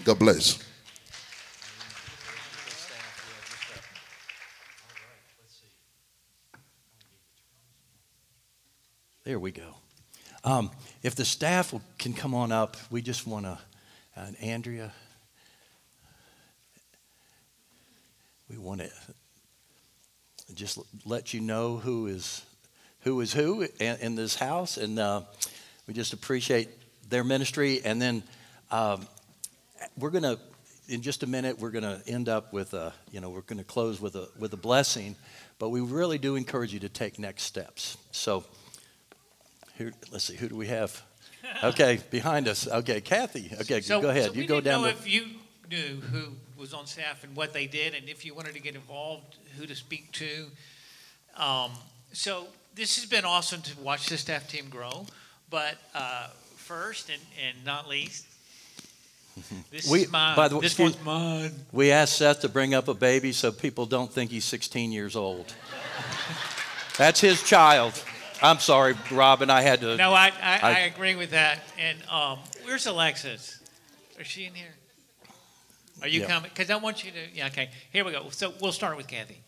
God 0.04 0.18
bless. 0.18 0.60
There 9.24 9.40
we 9.40 9.52
go. 9.52 9.76
Um, 10.44 10.72
if 11.04 11.16
the 11.16 11.24
staff 11.24 11.74
can 11.98 12.14
come 12.14 12.34
on 12.34 12.52
up, 12.52 12.76
we 12.90 13.02
just 13.02 13.26
want 13.26 13.46
to, 13.46 13.58
and 14.16 14.36
Andrea, 14.42 14.92
we 18.54 18.60
want 18.60 18.82
to 18.82 18.90
just 20.54 20.78
let 21.06 21.34
you 21.34 21.42
know 21.42 21.78
who 21.78 22.06
is 22.06 22.46
who 23.00 23.20
is 23.22 23.34
who 23.34 23.64
in, 23.80 23.98
in 24.00 24.16
this 24.16 24.36
house, 24.36 24.78
and 24.78 25.00
uh, 25.00 25.22
we 25.88 25.94
just 25.96 26.14
appreciate 26.14 26.70
their 27.10 27.24
ministry. 27.24 27.82
And 27.84 28.00
then 28.00 28.22
um, 28.70 29.08
we're 29.98 30.12
going 30.12 30.24
to, 30.24 30.40
in 30.88 31.02
just 31.02 31.24
a 31.24 31.28
minute, 31.28 31.58
we're 31.60 31.72
going 31.72 31.84
to 31.84 32.02
end 32.08 32.30
up 32.30 32.54
with 32.54 32.74
a, 32.76 32.94
you 33.12 33.20
know, 33.22 33.30
we're 33.32 33.42
going 33.42 33.58
to 33.58 33.64
close 33.64 34.00
with 34.00 34.16
a 34.16 34.30
with 34.38 34.54
a 34.54 34.58
blessing, 34.58 35.16
but 35.58 35.70
we 35.70 35.82
really 35.82 36.20
do 36.20 36.36
encourage 36.36 36.74
you 36.74 36.80
to 36.82 36.90
take 36.90 37.18
next 37.20 37.44
steps. 37.44 37.98
So. 38.12 38.44
Who, 39.80 39.90
let's 40.12 40.26
see, 40.26 40.36
who 40.36 40.48
do 40.50 40.56
we 40.56 40.68
have? 40.68 41.02
Okay, 41.64 42.00
behind 42.10 42.48
us. 42.48 42.68
Okay, 42.70 43.02
Kathy. 43.02 43.52
Okay, 43.62 43.82
So, 43.82 44.00
go 44.02 44.10
ahead. 44.10 44.28
so 44.28 44.34
you 44.34 44.46
go 44.48 44.62
down. 44.62 44.82
know 44.84 44.88
The, 44.88 44.94
if 44.94 45.08
you 45.10 45.26
knew 45.70 46.00
who 46.00 46.36
was 46.64 46.74
on 46.74 46.88
staff 46.88 47.26
and 47.26 47.36
what 47.36 47.52
they 47.52 47.68
did, 47.68 47.94
and 47.94 48.08
if 48.08 48.24
you 48.24 48.34
wanted 48.34 48.54
to 48.54 48.62
get 48.62 48.74
involved, 48.74 49.36
who 49.58 49.66
to 49.66 49.76
speak 49.76 50.10
to. 50.14 50.46
Um, 51.36 51.72
so 52.14 52.48
this 52.74 52.96
has 52.96 53.06
been 53.06 53.26
awesome 53.26 53.62
to 53.64 53.78
watch 53.82 54.08
the 54.08 54.18
staff 54.18 54.48
team 54.48 54.70
grow. 54.70 55.06
But 55.50 55.76
uh, 55.94 56.28
first 56.56 57.10
and, 57.10 57.22
and 57.46 57.66
not 57.66 57.90
least, 57.90 58.26
this 59.72 59.90
We- 59.90 60.04
is 60.04 60.12
mine. 60.12 60.38
by 60.38 60.48
the 60.48 60.56
way- 60.56 60.62
this 60.62 60.80
one's 60.80 61.04
mine. 61.04 61.52
we 61.74 61.92
asked 61.92 62.16
Seth 62.18 62.40
to 62.42 62.50
bring 62.50 62.74
up 62.74 62.88
a 62.88 62.94
baby 62.94 63.34
so 63.34 63.52
people 63.52 63.86
don't 63.86 64.12
think 64.12 64.32
he's 64.32 64.46
16 64.46 64.94
years 64.94 65.18
old. 65.18 65.54
That's 66.98 67.20
his 67.20 67.44
child. 67.44 68.02
I'm 68.42 68.60
sorry, 68.60 68.96
Robin. 69.12 69.50
I 69.50 69.62
had 69.64 69.82
to. 69.82 69.98
No, 69.98 70.14
I, 70.14 70.28
I, 70.28 70.32
I, 70.42 70.60
I- 70.62 70.80
agree 70.82 71.16
with 71.16 71.32
that. 71.32 71.60
And 71.78 71.98
um, 72.10 72.40
where's 72.64 72.86
Alexis? 72.88 73.60
Is 74.18 74.28
she 74.28 74.46
in 74.46 74.54
here? 74.54 74.76
Are 76.04 76.10
you 76.10 76.22
Yeah. 76.22 76.28
coming? 76.28 76.50
Because 76.50 76.70
I 76.70 76.76
want 76.76 77.06
you 77.06 77.12
to. 77.12 77.30
Yeah, 77.34 77.48
okay. 77.48 77.70
Here 77.92 78.04
we 78.04 78.12
go. 78.12 78.30
So 78.30 78.54
we'll 78.60 78.74
start 78.74 78.98
with 78.98 79.08
Kathy. 79.08 79.42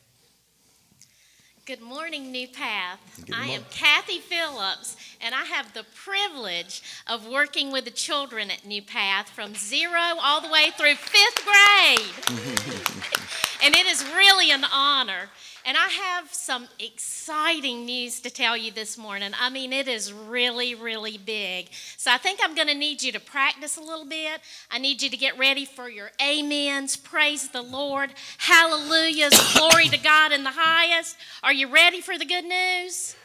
Good 1.66 1.82
morning, 1.82 2.32
New 2.32 2.48
Path. 2.48 3.00
Good 3.26 3.36
I 3.36 3.48
am. 3.48 3.66
Kathy 3.72 4.20
Phillips, 4.20 4.96
and 5.20 5.36
I 5.36 5.44
have 5.46 5.74
the 5.74 5.84
privilege 5.96 6.82
of 7.08 7.28
working 7.28 7.72
with 7.72 7.84
the 7.86 7.92
children 7.92 8.52
at 8.52 8.66
New 8.66 8.82
Path 8.82 9.30
from 9.30 9.54
zero 9.56 10.00
all 10.22 10.40
the 10.40 10.48
way 10.48 10.72
through 10.78 10.96
fifth 10.96 11.44
grade. 11.44 12.16
and 13.64 13.76
it 13.76 13.86
is 13.88 14.06
really 14.16 14.52
an 14.52 14.64
honor. 14.64 15.32
And 15.68 15.76
I 15.76 15.88
have 15.88 16.32
some 16.32 16.68
exciting 16.78 17.86
news 17.86 18.20
to 18.20 18.30
tell 18.30 18.56
you 18.56 18.72
this 18.72 19.00
morning. 19.00 19.32
I 19.40 19.50
mean, 19.50 19.74
it 19.74 19.88
is 19.88 20.14
really, 20.14 20.76
really 20.76 21.18
big. 21.18 21.70
So 21.98 22.12
I 22.12 22.20
think 22.20 22.40
I'm 22.44 22.54
going 22.54 22.68
to 22.68 22.76
need 22.76 23.02
you 23.02 23.12
to 23.14 23.20
practice 23.20 23.76
a 23.76 23.82
little 23.82 24.06
bit. 24.06 24.42
I 24.70 24.78
need 24.78 25.02
you 25.02 25.10
to 25.10 25.18
get 25.18 25.40
ready 25.40 25.66
for 25.66 25.90
your 25.90 26.12
amens, 26.22 26.96
praise 26.96 27.50
the 27.50 27.64
Lord, 27.64 28.12
hallelujahs, 28.38 29.58
glory 29.58 29.88
to 29.88 29.98
God 29.98 30.32
in 30.32 30.44
the 30.44 30.52
highest. 30.54 31.18
Are 31.42 31.54
you 31.54 31.68
ready 31.68 32.00
for 32.00 32.16
the 32.16 32.26
good 32.26 32.46
news? 32.46 33.16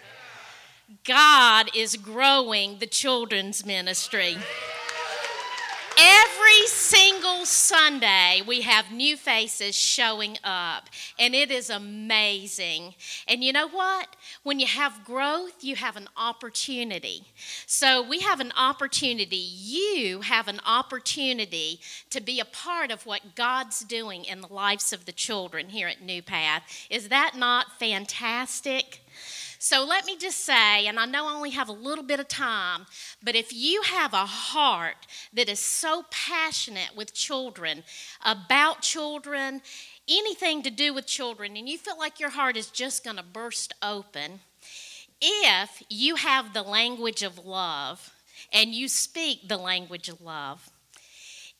God 1.05 1.69
is 1.77 1.97
growing 1.97 2.79
the 2.79 2.87
children's 2.87 3.67
ministry. 3.67 4.39
Every 6.03 6.67
single 6.67 7.45
Sunday, 7.45 8.41
we 8.47 8.63
have 8.63 8.91
new 8.91 9.19
faces 9.19 9.75
showing 9.77 10.39
up, 10.43 10.89
and 11.19 11.35
it 11.35 11.51
is 11.51 11.69
amazing. 11.69 12.95
And 13.29 13.45
you 13.45 13.53
know 13.53 13.69
what? 13.69 14.17
When 14.43 14.59
you 14.61 14.67
have 14.67 15.05
growth, 15.05 15.63
you 15.63 15.77
have 15.77 15.97
an 15.97 16.09
opportunity. 16.17 17.25
So, 17.67 18.03
we 18.03 18.21
have 18.21 18.41
an 18.41 18.53
opportunity. 18.57 19.37
You 19.37 20.23
have 20.23 20.49
an 20.49 20.61
opportunity 20.65 21.81
to 22.09 22.23
be 22.23 22.41
a 22.41 22.47
part 22.47 22.91
of 22.91 23.05
what 23.05 23.35
God's 23.35 23.81
doing 23.81 24.25
in 24.25 24.41
the 24.41 24.53
lives 24.53 24.95
of 24.95 25.05
the 25.05 25.13
children 25.13 25.69
here 25.69 25.89
at 25.89 26.01
New 26.01 26.23
Path. 26.23 26.63
Is 26.89 27.11
that 27.11 27.35
not 27.37 27.79
fantastic? 27.79 29.03
So 29.63 29.85
let 29.85 30.07
me 30.07 30.17
just 30.17 30.39
say, 30.39 30.87
and 30.87 30.99
I 30.99 31.05
know 31.05 31.27
I 31.27 31.35
only 31.35 31.51
have 31.51 31.69
a 31.69 31.73
little 31.73 32.03
bit 32.03 32.19
of 32.19 32.29
time, 32.29 32.87
but 33.23 33.37
if 33.37 33.53
you 33.53 33.83
have 33.83 34.15
a 34.15 34.25
heart 34.25 35.07
that 35.35 35.51
is 35.51 35.61
so 35.61 36.07
passionate 36.11 36.97
with 36.97 37.13
children, 37.13 37.85
about 38.25 38.81
children, 38.81 39.61
anything 40.09 40.63
to 40.63 40.71
do 40.71 40.95
with 40.95 41.07
children, 41.07 41.59
and 41.59 41.69
you 41.69 41.77
feel 41.77 41.99
like 41.99 42.19
your 42.19 42.31
heart 42.31 42.57
is 42.57 42.69
just 42.69 43.05
going 43.05 43.19
to 43.19 43.23
burst 43.23 43.75
open, 43.83 44.41
if 45.21 45.83
you 45.91 46.15
have 46.15 46.55
the 46.55 46.63
language 46.63 47.23
of 47.23 47.45
love 47.45 48.15
and 48.55 48.73
you 48.73 48.89
speak 48.89 49.47
the 49.47 49.59
language 49.59 50.09
of 50.09 50.23
love, 50.23 50.71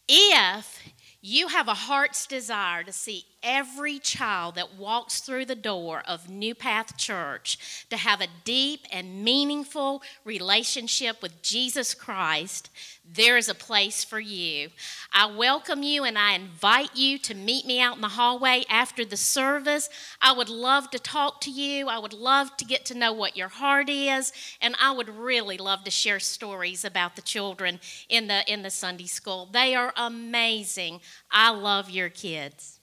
if 0.09 0.83
you 1.21 1.49
have 1.49 1.69
a 1.69 1.75
heart's 1.75 2.27
desire 2.27 2.83
to 2.83 2.95
see 2.95 3.27
every 3.43 3.99
child 3.99 4.55
that 4.55 4.77
walks 4.77 5.21
through 5.21 5.47
the 5.47 5.55
door 5.55 6.03
of 6.07 6.29
New 6.29 6.55
Path 6.55 6.97
Church 6.97 7.87
to 7.91 7.97
have 7.97 8.21
a 8.21 8.29
deep 8.45 8.81
and 8.91 9.25
meaningful 9.25 10.03
relationship 10.25 11.23
with 11.23 11.43
Jesus 11.43 11.95
Christ, 11.95 12.71
there 13.13 13.37
is 13.37 13.49
a 13.49 13.55
place 13.55 14.05
for 14.05 14.21
you. 14.21 14.69
I 15.13 15.27
welcome 15.27 15.83
you 15.83 16.05
and 16.05 16.17
I 16.17 16.35
invite 16.35 16.97
you 16.97 17.19
to 17.19 17.35
meet 17.35 17.67
me 17.67 17.81
out 17.81 17.97
in 17.97 18.03
the 18.03 18.09
hallway 18.09 18.65
after 18.69 19.05
the 19.05 19.17
service. 19.17 19.89
I 20.21 20.33
would 20.33 20.49
love 20.49 20.91
to 20.91 20.99
talk 20.99 21.41
to 21.43 21.51
you. 21.51 21.89
I 21.89 21.99
would 21.99 22.13
love 22.13 22.57
to 22.59 22.65
get 22.65 22.85
to 22.87 22.99
know 22.99 23.13
what 23.13 23.37
your 23.37 23.49
heart 23.49 23.89
is, 23.89 24.33
and 24.61 24.77
I 24.81 24.93
would 24.93 25.09
really 25.09 25.59
love 25.59 25.85
to 25.85 25.91
share 25.91 26.21
stories 26.21 26.85
about 26.85 27.17
the 27.17 27.23
children 27.23 27.81
in 28.09 28.29
the 28.29 28.51
in 28.51 28.63
the 28.63 28.71
Sunday 28.71 29.07
school. 29.07 29.49
They 29.51 29.75
are 29.75 29.93
amazing. 29.97 31.01
I 31.31 31.51
love 31.51 31.91
your 31.91 32.09
kids. 32.09 32.80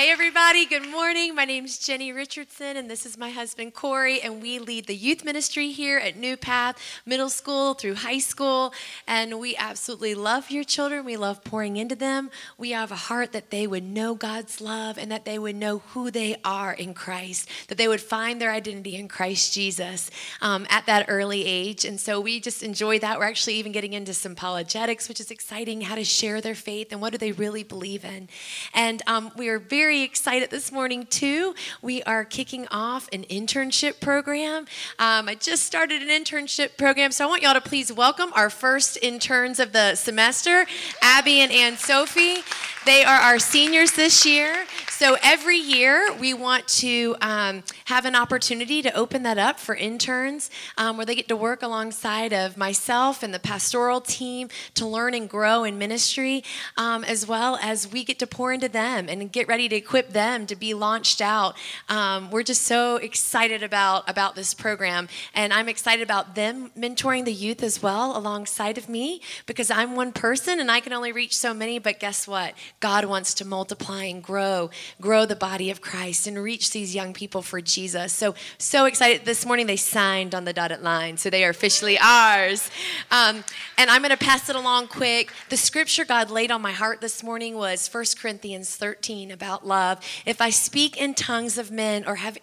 Hey, 0.00 0.10
everybody, 0.10 0.64
good 0.64 0.88
morning. 0.88 1.34
My 1.34 1.44
name 1.44 1.66
is 1.66 1.76
Jenny 1.76 2.10
Richardson, 2.10 2.78
and 2.78 2.88
this 2.88 3.04
is 3.04 3.18
my 3.18 3.28
husband 3.28 3.74
Corey, 3.74 4.22
and 4.22 4.40
we 4.40 4.58
lead 4.58 4.86
the 4.86 4.96
youth 4.96 5.26
ministry 5.26 5.72
here 5.72 5.98
at 5.98 6.16
New 6.16 6.38
Path 6.38 6.78
Middle 7.04 7.28
School 7.28 7.74
through 7.74 7.96
high 7.96 8.16
school. 8.16 8.72
And 9.06 9.38
we 9.38 9.54
absolutely 9.56 10.14
love 10.14 10.50
your 10.50 10.64
children. 10.64 11.04
We 11.04 11.18
love 11.18 11.44
pouring 11.44 11.76
into 11.76 11.94
them. 11.94 12.30
We 12.56 12.70
have 12.70 12.90
a 12.90 12.96
heart 12.96 13.32
that 13.32 13.50
they 13.50 13.66
would 13.66 13.82
know 13.82 14.14
God's 14.14 14.62
love 14.62 14.96
and 14.96 15.12
that 15.12 15.26
they 15.26 15.38
would 15.38 15.56
know 15.56 15.80
who 15.88 16.10
they 16.10 16.36
are 16.46 16.72
in 16.72 16.94
Christ, 16.94 17.46
that 17.68 17.76
they 17.76 17.86
would 17.86 18.00
find 18.00 18.40
their 18.40 18.52
identity 18.52 18.96
in 18.96 19.06
Christ 19.06 19.52
Jesus 19.52 20.10
um, 20.40 20.66
at 20.70 20.86
that 20.86 21.10
early 21.10 21.44
age. 21.44 21.84
And 21.84 22.00
so 22.00 22.22
we 22.22 22.40
just 22.40 22.62
enjoy 22.62 23.00
that. 23.00 23.18
We're 23.18 23.26
actually 23.26 23.56
even 23.56 23.72
getting 23.72 23.92
into 23.92 24.14
some 24.14 24.32
apologetics, 24.32 25.10
which 25.10 25.20
is 25.20 25.30
exciting 25.30 25.82
how 25.82 25.94
to 25.94 26.04
share 26.04 26.40
their 26.40 26.54
faith 26.54 26.88
and 26.90 27.02
what 27.02 27.12
do 27.12 27.18
they 27.18 27.32
really 27.32 27.64
believe 27.64 28.02
in. 28.02 28.30
And 28.72 29.02
um, 29.06 29.30
we 29.36 29.50
are 29.50 29.58
very 29.58 29.89
excited 29.98 30.50
this 30.50 30.70
morning, 30.70 31.06
too. 31.06 31.54
We 31.82 32.02
are 32.04 32.24
kicking 32.24 32.66
off 32.68 33.08
an 33.12 33.24
internship 33.24 34.00
program. 34.00 34.66
Um, 34.98 35.28
I 35.28 35.34
just 35.34 35.64
started 35.64 36.00
an 36.02 36.08
internship 36.08 36.76
program, 36.76 37.10
so 37.10 37.24
I 37.24 37.28
want 37.28 37.42
y'all 37.42 37.54
to 37.54 37.60
please 37.60 37.92
welcome 37.92 38.32
our 38.34 38.50
first 38.50 38.98
interns 39.02 39.58
of 39.58 39.72
the 39.72 39.96
semester, 39.96 40.66
Abby 41.02 41.40
and 41.40 41.50
Ann 41.50 41.76
Sophie. 41.76 42.42
They 42.86 43.04
are 43.04 43.20
our 43.20 43.38
seniors 43.38 43.92
this 43.92 44.24
year. 44.24 44.64
So 44.88 45.16
every 45.22 45.56
year 45.56 46.12
we 46.14 46.32
want 46.32 46.66
to 46.68 47.14
um, 47.20 47.62
have 47.86 48.06
an 48.06 48.14
opportunity 48.14 48.80
to 48.80 48.94
open 48.94 49.22
that 49.22 49.36
up 49.36 49.60
for 49.60 49.74
interns 49.74 50.50
um, 50.78 50.96
where 50.96 51.04
they 51.04 51.14
get 51.14 51.28
to 51.28 51.36
work 51.36 51.62
alongside 51.62 52.32
of 52.32 52.56
myself 52.56 53.22
and 53.22 53.34
the 53.34 53.38
pastoral 53.38 54.00
team 54.00 54.48
to 54.74 54.86
learn 54.86 55.14
and 55.14 55.28
grow 55.28 55.64
in 55.64 55.76
ministry, 55.78 56.42
um, 56.78 57.04
as 57.04 57.26
well 57.26 57.58
as 57.62 57.90
we 57.90 58.02
get 58.02 58.18
to 58.18 58.26
pour 58.26 58.52
into 58.52 58.68
them 58.68 59.08
and 59.08 59.30
get 59.30 59.46
ready 59.46 59.68
to 59.68 59.76
equip 59.76 60.10
them 60.10 60.46
to 60.46 60.56
be 60.56 60.72
launched 60.72 61.20
out. 61.20 61.56
Um, 61.88 62.30
we're 62.30 62.42
just 62.42 62.62
so 62.62 62.96
excited 62.96 63.62
about, 63.62 64.08
about 64.08 64.34
this 64.34 64.54
program. 64.54 65.08
And 65.34 65.52
I'm 65.52 65.68
excited 65.68 66.02
about 66.02 66.34
them 66.34 66.70
mentoring 66.78 67.26
the 67.26 67.32
youth 67.32 67.62
as 67.62 67.82
well 67.82 68.16
alongside 68.16 68.78
of 68.78 68.88
me 68.88 69.20
because 69.44 69.70
I'm 69.70 69.96
one 69.96 70.12
person 70.12 70.60
and 70.60 70.70
I 70.70 70.80
can 70.80 70.94
only 70.94 71.12
reach 71.12 71.36
so 71.36 71.52
many. 71.52 71.78
But 71.78 72.00
guess 72.00 72.26
what? 72.26 72.54
God 72.80 73.04
wants 73.04 73.34
to 73.34 73.44
multiply 73.44 74.04
and 74.04 74.22
grow, 74.22 74.70
grow 75.02 75.26
the 75.26 75.36
body 75.36 75.70
of 75.70 75.82
Christ 75.82 76.26
and 76.26 76.42
reach 76.42 76.70
these 76.70 76.94
young 76.94 77.12
people 77.12 77.42
for 77.42 77.60
Jesus. 77.60 78.14
So, 78.14 78.34
so 78.56 78.86
excited. 78.86 79.26
This 79.26 79.44
morning 79.44 79.66
they 79.66 79.76
signed 79.76 80.34
on 80.34 80.46
the 80.46 80.54
dotted 80.54 80.80
line, 80.80 81.18
so 81.18 81.28
they 81.28 81.44
are 81.44 81.50
officially 81.50 81.98
ours. 81.98 82.70
Um, 83.10 83.44
and 83.76 83.90
I'm 83.90 84.00
going 84.00 84.12
to 84.12 84.16
pass 84.16 84.48
it 84.48 84.56
along 84.56 84.88
quick. 84.88 85.30
The 85.50 85.58
scripture 85.58 86.06
God 86.06 86.30
laid 86.30 86.50
on 86.50 86.62
my 86.62 86.72
heart 86.72 87.02
this 87.02 87.22
morning 87.22 87.54
was 87.54 87.86
1 87.86 88.04
Corinthians 88.18 88.74
13 88.76 89.30
about 89.30 89.66
love. 89.66 90.02
If 90.24 90.40
I 90.40 90.48
speak 90.48 90.96
in 90.96 91.12
tongues 91.12 91.58
of 91.58 91.70
men 91.70 92.06
or 92.06 92.16
have 92.16 92.38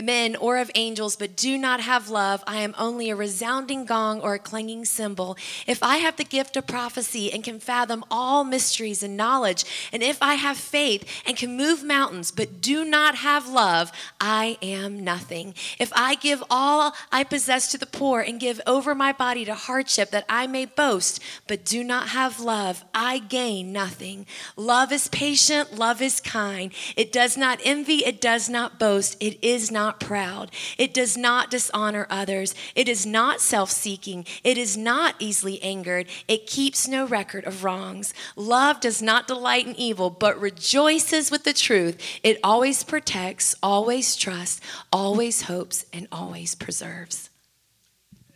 men 0.00 0.36
or 0.36 0.58
of 0.58 0.70
angels, 0.76 1.16
but 1.16 1.34
do 1.34 1.58
not 1.58 1.80
have 1.80 2.08
love, 2.08 2.44
I 2.46 2.58
am 2.58 2.76
only 2.78 3.10
a 3.10 3.16
resounding 3.16 3.86
gong 3.86 4.20
or 4.20 4.34
a 4.34 4.38
clanging 4.38 4.84
cymbal. 4.84 5.36
If 5.66 5.82
I 5.82 5.96
have 5.96 6.14
the 6.14 6.22
gift 6.22 6.56
of 6.56 6.68
prophecy 6.68 7.32
and 7.32 7.42
can 7.42 7.58
fathom 7.58 8.04
all 8.08 8.44
mysteries 8.44 9.02
and 9.02 9.16
knowledge, 9.16 9.63
and 9.92 10.02
if 10.02 10.22
I 10.22 10.34
have 10.34 10.56
faith 10.56 11.04
and 11.26 11.36
can 11.36 11.56
move 11.56 11.82
mountains, 11.82 12.30
but 12.30 12.60
do 12.60 12.84
not 12.84 13.16
have 13.16 13.48
love, 13.48 13.92
I 14.20 14.58
am 14.62 15.04
nothing. 15.04 15.54
If 15.78 15.92
I 15.94 16.14
give 16.14 16.42
all 16.50 16.94
I 17.12 17.24
possess 17.24 17.70
to 17.72 17.78
the 17.78 17.86
poor 17.86 18.20
and 18.20 18.40
give 18.40 18.60
over 18.66 18.94
my 18.94 19.12
body 19.12 19.44
to 19.44 19.54
hardship 19.54 20.10
that 20.10 20.24
I 20.28 20.46
may 20.46 20.66
boast, 20.66 21.20
but 21.46 21.64
do 21.64 21.84
not 21.84 22.08
have 22.08 22.40
love, 22.40 22.84
I 22.94 23.18
gain 23.18 23.72
nothing. 23.72 24.26
Love 24.56 24.92
is 24.92 25.08
patient, 25.08 25.74
love 25.74 26.02
is 26.02 26.20
kind. 26.20 26.72
It 26.96 27.12
does 27.12 27.36
not 27.36 27.60
envy, 27.64 28.04
it 28.04 28.20
does 28.20 28.48
not 28.48 28.78
boast, 28.78 29.16
it 29.20 29.38
is 29.42 29.70
not 29.70 30.00
proud, 30.00 30.50
it 30.78 30.92
does 30.92 31.16
not 31.16 31.50
dishonor 31.50 32.06
others, 32.10 32.54
it 32.74 32.88
is 32.88 33.06
not 33.06 33.40
self 33.40 33.70
seeking, 33.70 34.26
it 34.42 34.58
is 34.58 34.76
not 34.76 35.14
easily 35.18 35.62
angered, 35.62 36.06
it 36.28 36.46
keeps 36.46 36.88
no 36.88 37.06
record 37.06 37.44
of 37.44 37.64
wrongs. 37.64 38.12
Love 38.36 38.80
does 38.80 39.00
not 39.00 39.26
delight 39.26 39.53
in 39.58 39.74
evil, 39.76 40.10
but 40.10 40.40
rejoices 40.40 41.30
with 41.30 41.44
the 41.44 41.52
truth. 41.52 41.98
It 42.22 42.38
always 42.42 42.82
protects, 42.82 43.54
always 43.62 44.16
trusts, 44.16 44.60
always 44.92 45.42
hopes, 45.42 45.86
and 45.92 46.08
always 46.10 46.54
preserves. 46.54 47.30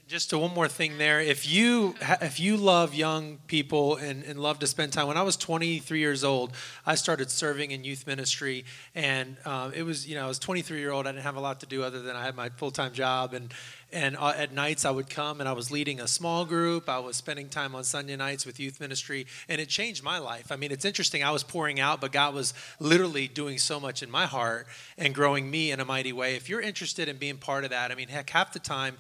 Just 0.09 0.33
one 0.33 0.55
more 0.55 0.69
thing 0.69 0.97
there. 0.97 1.21
If 1.21 1.47
you 1.47 1.95
if 2.23 2.41
you 2.41 2.57
love 2.57 2.95
young 2.95 3.41
people 3.47 3.97
and, 3.97 4.25
and 4.25 4.41
love 4.41 4.59
to 4.61 4.67
spend 4.67 4.91
time, 4.91 5.07
when 5.07 5.19
I 5.19 5.23
was 5.23 5.37
23 5.37 5.99
years 5.99 6.25
old, 6.25 6.53
I 6.87 6.95
started 6.95 7.31
serving 7.31 7.73
in 7.73 7.85
youth 7.85 8.07
ministry, 8.07 8.65
and 8.95 9.37
um, 9.45 9.75
it 9.75 9.83
was 9.83 10.09
you 10.09 10.15
know 10.15 10.25
I 10.25 10.27
was 10.27 10.39
23 10.39 10.79
year 10.79 10.93
old. 10.93 11.07
I 11.07 11.13
didn't 11.13 11.25
have 11.25 11.37
a 11.37 11.41
lot 11.41 11.61
to 11.61 11.67
do 11.67 11.83
other 11.83 12.01
than 12.01 12.17
I 12.17 12.25
had 12.25 12.35
my 12.35 12.49
full 12.49 12.71
time 12.71 12.95
job, 12.95 13.35
and 13.35 13.53
and 13.93 14.17
uh, 14.17 14.33
at 14.35 14.53
nights 14.53 14.87
I 14.87 14.91
would 14.91 15.11
come 15.11 15.41
and 15.41 15.49
I 15.49 15.53
was 15.53 15.71
leading 15.71 16.01
a 16.01 16.09
small 16.09 16.47
group. 16.47 16.89
I 16.89 16.99
was 17.01 17.17
spending 17.17 17.51
time 17.51 17.75
on 17.75 17.85
Sunday 17.85 18.17
nights 18.17 18.47
with 18.47 18.59
youth 18.59 18.81
ministry, 18.81 19.27
and 19.47 19.61
it 19.61 19.69
changed 19.69 20.03
my 20.03 20.19
life. 20.19 20.51
I 20.51 20.57
mean, 20.57 20.73
it's 20.73 20.87
interesting. 20.87 21.23
I 21.23 21.33
was 21.33 21.43
pouring 21.43 21.81
out, 21.81 22.01
but 22.01 22.13
God 22.13 22.35
was 22.35 22.55
literally 22.81 23.29
doing 23.29 23.59
so 23.59 23.79
much 23.79 24.03
in 24.03 24.11
my 24.11 24.25
heart 24.25 24.69
and 24.97 25.15
growing 25.15 25.51
me 25.51 25.71
in 25.71 25.81
a 25.81 25.85
mighty 25.85 26.15
way. 26.15 26.35
If 26.35 26.49
you're 26.49 26.63
interested 26.63 27.09
in 27.09 27.19
being 27.19 27.37
part 27.37 27.65
of 27.65 27.71
that, 27.71 27.91
I 27.91 27.95
mean, 27.95 28.09
heck, 28.09 28.31
half 28.31 28.55
the 28.55 28.59
time 28.59 28.97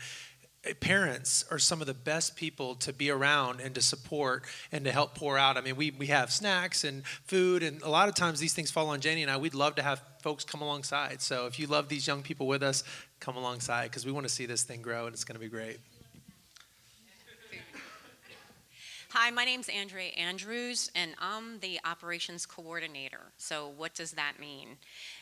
parents 0.74 1.44
are 1.50 1.58
some 1.58 1.80
of 1.80 1.86
the 1.86 1.94
best 1.94 2.36
people 2.36 2.74
to 2.76 2.92
be 2.92 3.10
around 3.10 3.60
and 3.60 3.74
to 3.74 3.82
support 3.82 4.44
and 4.72 4.84
to 4.84 4.92
help 4.92 5.14
pour 5.14 5.38
out. 5.38 5.56
I 5.56 5.60
mean, 5.60 5.76
we, 5.76 5.90
we 5.90 6.06
have 6.06 6.30
snacks 6.30 6.84
and 6.84 7.04
food, 7.24 7.62
and 7.62 7.82
a 7.82 7.88
lot 7.88 8.08
of 8.08 8.14
times 8.14 8.40
these 8.40 8.54
things 8.54 8.70
fall 8.70 8.88
on 8.88 9.00
Jenny 9.00 9.22
and 9.22 9.30
I. 9.30 9.36
We'd 9.36 9.54
love 9.54 9.74
to 9.76 9.82
have 9.82 10.02
folks 10.22 10.44
come 10.44 10.62
alongside. 10.62 11.22
So 11.22 11.46
if 11.46 11.58
you 11.58 11.66
love 11.66 11.88
these 11.88 12.06
young 12.06 12.22
people 12.22 12.46
with 12.46 12.62
us, 12.62 12.84
come 13.20 13.36
alongside 13.36 13.84
because 13.84 14.06
we 14.06 14.12
want 14.12 14.26
to 14.26 14.32
see 14.32 14.46
this 14.46 14.62
thing 14.62 14.82
grow 14.82 15.06
and 15.06 15.14
it's 15.14 15.24
going 15.24 15.36
to 15.36 15.40
be 15.40 15.48
great. 15.48 15.78
Hi, 19.20 19.32
my 19.32 19.44
name's 19.44 19.68
Andrea 19.68 20.10
Andrews, 20.10 20.92
and 20.94 21.12
I'm 21.18 21.58
the 21.58 21.80
operations 21.84 22.46
coordinator. 22.46 23.32
So, 23.36 23.72
what 23.76 23.92
does 23.92 24.12
that 24.12 24.34
mean? 24.38 24.76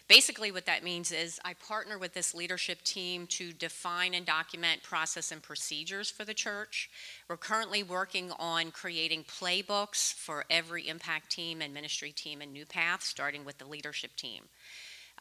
Basically, 0.07 0.53
what 0.53 0.67
that 0.67 0.85
means 0.85 1.13
is 1.13 1.41
I 1.47 1.55
partner 1.55 1.97
with 1.97 2.13
this 2.13 2.35
leadership 2.35 2.83
team 2.83 3.27
to 3.29 3.55
define 3.55 4.13
and 4.13 4.27
document 4.27 4.83
process 4.83 5.33
and 5.33 5.43
procedures 5.43 6.11
for 6.11 6.27
the 6.27 6.35
church. 6.35 6.91
We're 7.27 7.39
currently 7.39 7.83
working 7.83 8.33
on 8.39 8.71
creating 8.71 9.25
playbooks 9.25 10.13
for 10.13 10.45
every 10.51 10.87
impact 10.89 11.31
team 11.31 11.63
and 11.63 11.73
ministry 11.73 12.13
team 12.13 12.43
in 12.43 12.53
New 12.53 12.67
Path, 12.67 13.03
starting 13.03 13.47
with 13.47 13.57
the 13.57 13.67
leadership 13.67 14.15
team. 14.15 14.43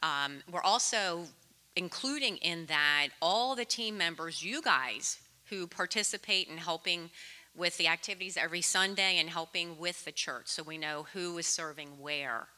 Um, 0.02 0.42
we're 0.52 0.60
also 0.60 1.28
including 1.76 2.36
in 2.36 2.66
that 2.66 3.08
all 3.22 3.56
the 3.56 3.64
team 3.64 3.96
members, 3.96 4.42
you 4.42 4.60
guys, 4.60 5.16
who 5.48 5.66
participate 5.66 6.48
in 6.48 6.58
helping 6.58 7.10
with 7.56 7.76
the 7.78 7.88
activities 7.88 8.36
every 8.36 8.60
Sunday 8.60 9.18
and 9.18 9.30
helping 9.30 9.78
with 9.78 10.04
the 10.04 10.12
church 10.12 10.46
so 10.46 10.62
we 10.62 10.78
know 10.78 11.06
who 11.12 11.38
is 11.38 11.46
serving 11.46 11.88
where. 12.00 12.48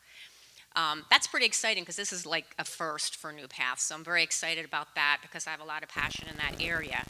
Um, 0.77 1.05
that's 1.11 1.27
pretty 1.27 1.47
exciting 1.47 1.83
because 1.83 1.97
this 1.97 2.13
is 2.13 2.27
like 2.27 2.47
a 2.59 2.65
first 2.65 3.17
for 3.17 3.33
New 3.33 3.49
Path. 3.49 3.81
So 3.81 3.95
I'm 3.95 4.05
very 4.05 4.23
excited 4.23 4.65
about 4.65 4.95
that 4.95 5.19
because 5.23 5.47
I 5.47 5.51
have 5.51 5.61
a 5.61 5.65
lot 5.65 5.83
of 5.83 5.89
passion 5.89 6.29
in 6.29 6.37
that 6.37 6.63
area. 6.63 7.05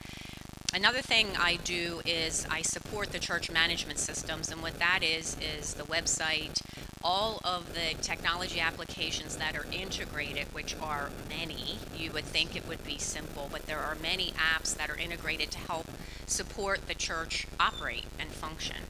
Another 0.75 1.01
thing 1.01 1.29
I 1.39 1.57
do 1.57 2.03
is 2.05 2.47
I 2.51 2.61
support 2.61 3.11
the 3.11 3.19
church 3.19 3.51
management 3.51 3.99
systems, 3.99 4.51
and 4.51 4.61
what 4.61 4.79
that 4.79 5.01
is 5.03 5.35
is 5.41 5.75
the 5.75 5.85
website, 5.85 6.61
all 7.03 7.41
of 7.43 7.73
the 7.73 7.95
technology 8.03 8.61
applications 8.61 9.39
that 9.39 9.57
are 9.57 9.65
integrated, 9.73 10.53
which 10.53 10.77
are 10.83 11.09
many. 11.27 11.79
You 11.97 12.13
would 12.13 12.27
think 12.27 12.55
it 12.55 12.69
would 12.69 12.85
be 12.85 12.99
simple, 12.99 13.49
but 13.51 13.65
there 13.65 13.79
are 13.79 13.95
many 13.95 14.33
apps 14.33 14.77
that 14.77 14.91
are 14.91 14.97
integrated 14.97 15.51
to 15.53 15.59
help 15.59 15.87
support 16.27 16.87
the 16.87 16.95
church 16.95 17.47
operate 17.59 18.05
and 18.19 18.29
function. 18.29 18.83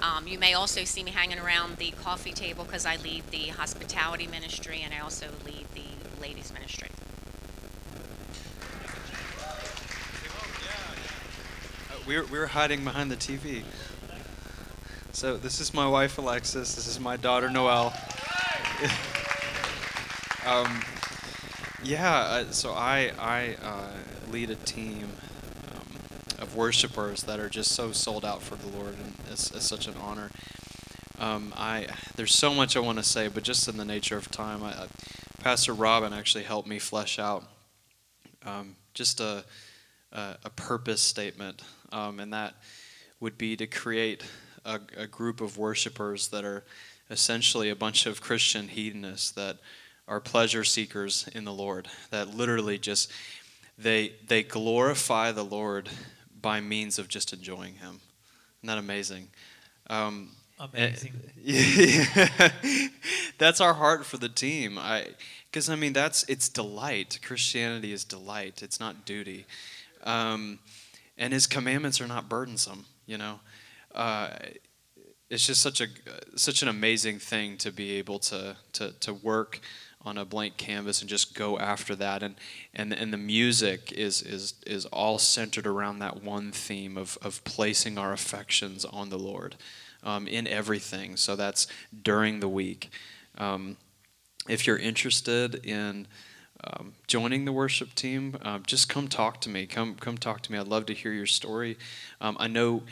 Um, 0.00 0.28
you 0.28 0.38
may 0.38 0.54
also 0.54 0.84
see 0.84 1.02
me 1.02 1.10
hanging 1.10 1.40
around 1.40 1.78
the 1.78 1.90
coffee 1.90 2.32
table 2.32 2.62
because 2.62 2.86
I 2.86 2.94
lead 2.94 3.24
the 3.32 3.48
hospitality 3.48 4.28
ministry 4.28 4.82
and 4.84 4.94
I 4.94 5.00
also 5.00 5.26
lead 5.44 5.66
the 5.74 6.22
ladies 6.22 6.52
ministry. 6.52 6.90
We 12.08 12.16
were, 12.16 12.24
we 12.24 12.38
were 12.38 12.46
hiding 12.46 12.84
behind 12.84 13.10
the 13.10 13.16
TV. 13.16 13.64
So 15.12 15.36
this 15.36 15.60
is 15.60 15.74
my 15.74 15.86
wife 15.86 16.16
Alexis. 16.16 16.74
This 16.74 16.86
is 16.86 16.98
my 16.98 17.18
daughter 17.18 17.50
Noelle. 17.50 17.92
um, 20.46 20.80
yeah, 21.84 22.18
uh, 22.18 22.50
so 22.50 22.72
I 22.72 23.12
I 23.18 23.56
uh, 23.62 23.90
lead 24.30 24.48
a 24.48 24.54
team 24.54 25.08
um, 25.74 25.98
of 26.38 26.56
worshipers 26.56 27.24
that 27.24 27.38
are 27.38 27.50
just 27.50 27.72
so 27.72 27.92
sold 27.92 28.24
out 28.24 28.42
for 28.42 28.56
the 28.56 28.68
Lord, 28.68 28.94
and 28.94 29.12
it's, 29.30 29.50
it's 29.50 29.66
such 29.66 29.86
an 29.86 29.94
honor. 30.00 30.30
Um, 31.18 31.52
I 31.58 31.88
there's 32.16 32.34
so 32.34 32.54
much 32.54 32.74
I 32.74 32.80
want 32.80 32.96
to 32.96 33.04
say, 33.04 33.28
but 33.28 33.42
just 33.42 33.68
in 33.68 33.76
the 33.76 33.84
nature 33.84 34.16
of 34.16 34.30
time, 34.30 34.62
I, 34.62 34.86
Pastor 35.40 35.74
Robin 35.74 36.14
actually 36.14 36.44
helped 36.44 36.68
me 36.68 36.78
flesh 36.78 37.18
out 37.18 37.44
um, 38.46 38.76
just 38.94 39.20
a, 39.20 39.44
a, 40.10 40.36
a 40.44 40.50
purpose 40.50 41.02
statement 41.02 41.62
um, 41.92 42.20
and 42.20 42.32
that 42.32 42.54
would 43.20 43.38
be 43.38 43.56
to 43.56 43.66
create 43.66 44.24
a, 44.64 44.80
a, 44.96 45.06
group 45.06 45.40
of 45.40 45.58
worshipers 45.58 46.28
that 46.28 46.44
are 46.44 46.64
essentially 47.10 47.70
a 47.70 47.76
bunch 47.76 48.06
of 48.06 48.20
Christian 48.20 48.68
hedonists 48.68 49.30
that 49.32 49.58
are 50.06 50.20
pleasure 50.20 50.64
seekers 50.64 51.28
in 51.34 51.44
the 51.44 51.52
Lord, 51.52 51.88
that 52.10 52.34
literally 52.34 52.78
just 52.78 53.10
they 53.76 54.12
they 54.26 54.42
glorify 54.42 55.32
the 55.32 55.44
Lord 55.44 55.88
by 56.40 56.60
means 56.60 56.98
of 56.98 57.08
just 57.08 57.32
enjoying 57.32 57.74
Him. 57.74 58.00
Isn't 58.58 58.66
that 58.66 58.78
amazing? 58.78 59.28
Um, 59.88 60.30
amazing. 60.58 61.12
Yeah, 61.40 62.50
that's 63.38 63.60
our 63.60 63.74
heart 63.74 64.04
for 64.04 64.18
the 64.18 64.28
team. 64.28 64.76
I 64.78 65.06
because 65.50 65.70
I 65.70 65.76
mean 65.76 65.92
that's 65.92 66.24
it's 66.28 66.48
delight. 66.48 67.20
Christianity 67.22 67.92
is 67.92 68.04
delight. 68.04 68.62
It's 68.62 68.80
not 68.80 69.04
duty. 69.04 69.46
Um, 70.04 70.58
and 71.18 71.32
his 71.32 71.46
commandments 71.46 72.00
are 72.00 72.06
not 72.06 72.28
burdensome 72.28 72.86
you 73.06 73.18
know 73.18 73.40
uh, 73.94 74.30
it's 75.30 75.46
just 75.46 75.60
such 75.60 75.80
a 75.80 75.86
such 76.36 76.62
an 76.62 76.68
amazing 76.68 77.18
thing 77.18 77.56
to 77.58 77.70
be 77.70 77.92
able 77.92 78.18
to 78.18 78.56
to 78.72 78.92
to 79.00 79.12
work 79.12 79.60
on 80.02 80.16
a 80.16 80.24
blank 80.24 80.56
canvas 80.56 81.00
and 81.00 81.10
just 81.10 81.34
go 81.34 81.58
after 81.58 81.94
that 81.94 82.22
and 82.22 82.36
and 82.72 82.92
and 82.92 83.12
the 83.12 83.18
music 83.18 83.92
is 83.92 84.22
is 84.22 84.54
is 84.66 84.86
all 84.86 85.18
centered 85.18 85.66
around 85.66 85.98
that 85.98 86.22
one 86.22 86.52
theme 86.52 86.96
of 86.96 87.18
of 87.20 87.42
placing 87.44 87.98
our 87.98 88.12
affections 88.12 88.84
on 88.84 89.10
the 89.10 89.18
Lord 89.18 89.56
um, 90.02 90.26
in 90.26 90.46
everything. 90.46 91.16
So 91.16 91.36
that's 91.36 91.66
during 92.02 92.40
the 92.40 92.48
week. 92.48 92.90
Um, 93.36 93.76
if 94.48 94.66
you're 94.66 94.78
interested 94.78 95.66
in 95.66 96.06
um, 96.64 96.94
joining 97.06 97.44
the 97.44 97.52
worship 97.52 97.94
team, 97.94 98.36
uh, 98.42 98.58
just 98.66 98.88
come 98.88 99.08
talk 99.08 99.40
to 99.42 99.48
me. 99.48 99.66
Come, 99.66 99.94
come 99.94 100.18
talk 100.18 100.42
to 100.42 100.52
me. 100.52 100.58
I'd 100.58 100.66
love 100.66 100.86
to 100.86 100.94
hear 100.94 101.12
your 101.12 101.26
story. 101.26 101.78
Um, 102.20 102.36
I 102.40 102.48
know 102.48 102.82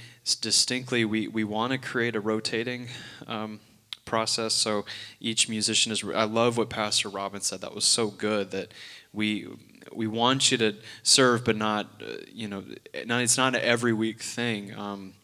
distinctly 0.41 1.05
we, 1.05 1.27
we 1.27 1.43
want 1.43 1.73
to 1.73 1.79
create 1.79 2.15
a 2.15 2.21
rotating 2.21 2.89
um, 3.27 3.61
process. 4.05 4.55
So 4.55 4.87
each 5.21 5.49
musician 5.49 5.93
is. 5.93 6.03
I 6.05 6.25
love 6.25 6.57
what 6.57 6.71
Pastor 6.71 7.09
Robin 7.09 7.43
said. 7.43 7.61
That 7.61 7.75
was 7.75 7.85
so 7.85 8.09
good. 8.09 8.53
That 8.53 8.73
we 9.13 9.49
we 9.93 10.07
want 10.07 10.51
you 10.51 10.59
to 10.59 10.77
serve, 11.03 11.45
but 11.45 11.57
not 11.57 11.87
uh, 12.01 12.19
you 12.33 12.49
know, 12.49 12.65
not, 13.05 13.21
it's 13.21 13.37
not 13.37 13.55
an 13.55 13.61
every 13.63 13.93
week 13.93 14.23
thing. 14.23 14.75
Um, 14.79 15.15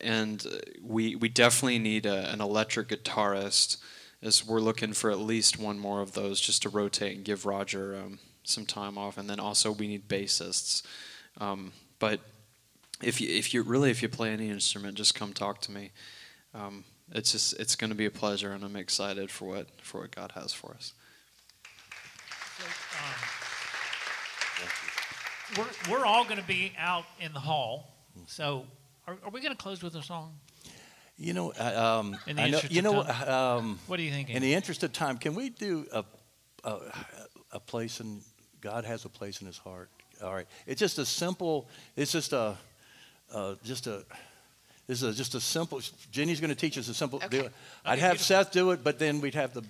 and 0.00 0.46
we 0.84 1.16
we 1.16 1.28
definitely 1.28 1.78
need 1.78 2.06
a, 2.06 2.30
an 2.32 2.40
electric 2.40 2.88
guitarist 2.88 3.78
is 4.22 4.46
we're 4.46 4.60
looking 4.60 4.92
for 4.92 5.10
at 5.10 5.18
least 5.18 5.58
one 5.58 5.78
more 5.78 6.00
of 6.00 6.12
those 6.12 6.40
just 6.40 6.62
to 6.62 6.68
rotate 6.68 7.16
and 7.16 7.24
give 7.24 7.44
Roger 7.44 7.96
um, 7.96 8.20
some 8.44 8.64
time 8.64 8.96
off, 8.96 9.18
and 9.18 9.28
then 9.28 9.40
also 9.40 9.72
we 9.72 9.88
need 9.88 10.08
bassists. 10.08 10.82
Um, 11.38 11.72
but 11.98 12.20
if 13.02 13.20
you 13.20 13.28
if 13.28 13.52
you 13.52 13.62
really 13.62 13.90
if 13.90 14.02
you 14.02 14.08
play 14.08 14.30
any 14.30 14.48
instrument, 14.48 14.96
just 14.96 15.14
come 15.14 15.32
talk 15.32 15.60
to 15.62 15.72
me. 15.72 15.90
Um, 16.54 16.84
it's 17.10 17.32
just 17.32 17.58
it's 17.58 17.76
going 17.76 17.90
to 17.90 17.96
be 17.96 18.06
a 18.06 18.10
pleasure, 18.10 18.52
and 18.52 18.64
I'm 18.64 18.76
excited 18.76 19.30
for 19.30 19.46
what 19.46 19.66
for 19.82 20.02
what 20.02 20.14
God 20.14 20.32
has 20.32 20.52
for 20.52 20.72
us. 20.72 20.92
We're, 25.58 25.66
we're 25.90 26.06
all 26.06 26.24
going 26.24 26.38
to 26.38 26.46
be 26.46 26.72
out 26.78 27.04
in 27.20 27.32
the 27.34 27.40
hall. 27.40 27.94
So, 28.26 28.64
are, 29.06 29.18
are 29.24 29.30
we 29.30 29.40
going 29.40 29.54
to 29.54 29.62
close 29.62 29.82
with 29.82 29.94
a 29.96 30.02
song? 30.02 30.38
You 31.18 31.32
know, 31.34 31.52
uh, 31.52 31.98
um, 32.00 32.16
In 32.26 32.36
the 32.36 32.42
I 32.42 32.50
know, 32.50 32.56
interest 32.56 32.72
you 32.74 32.78
of 32.80 32.84
know, 32.84 33.02
time. 33.04 33.28
um, 33.28 33.78
What 33.86 33.98
are 34.00 34.02
you 34.02 34.10
thinking? 34.10 34.34
in 34.36 34.42
the 34.42 34.54
interest 34.54 34.82
of 34.82 34.92
time, 34.92 35.18
can 35.18 35.34
we 35.34 35.50
do 35.50 35.86
a, 35.92 36.04
a, 36.64 36.78
a 37.52 37.60
place 37.60 38.00
in, 38.00 38.20
God 38.60 38.84
has 38.84 39.04
a 39.04 39.08
place 39.08 39.40
in 39.40 39.46
his 39.46 39.58
heart. 39.58 39.90
All 40.22 40.32
right. 40.32 40.46
It's 40.66 40.80
just 40.80 40.98
a 40.98 41.04
simple, 41.04 41.68
it's 41.96 42.12
just 42.12 42.32
a, 42.32 42.56
uh, 43.32 43.54
just 43.62 43.86
a, 43.86 44.04
this 44.86 45.02
is 45.02 45.02
a, 45.02 45.12
just 45.12 45.34
a 45.34 45.40
simple, 45.40 45.80
Jenny's 46.10 46.40
going 46.40 46.50
to 46.50 46.56
teach 46.56 46.78
us 46.78 46.88
a 46.88 46.94
simple 46.94 47.20
Okay. 47.24 47.38
it. 47.38 47.52
I'd 47.84 47.98
have 47.98 48.20
Seth 48.20 48.50
do 48.52 48.70
it, 48.70 48.82
but 48.82 48.98
then 48.98 49.20
we'd 49.20 49.34
have 49.34 49.52
the, 49.54 49.62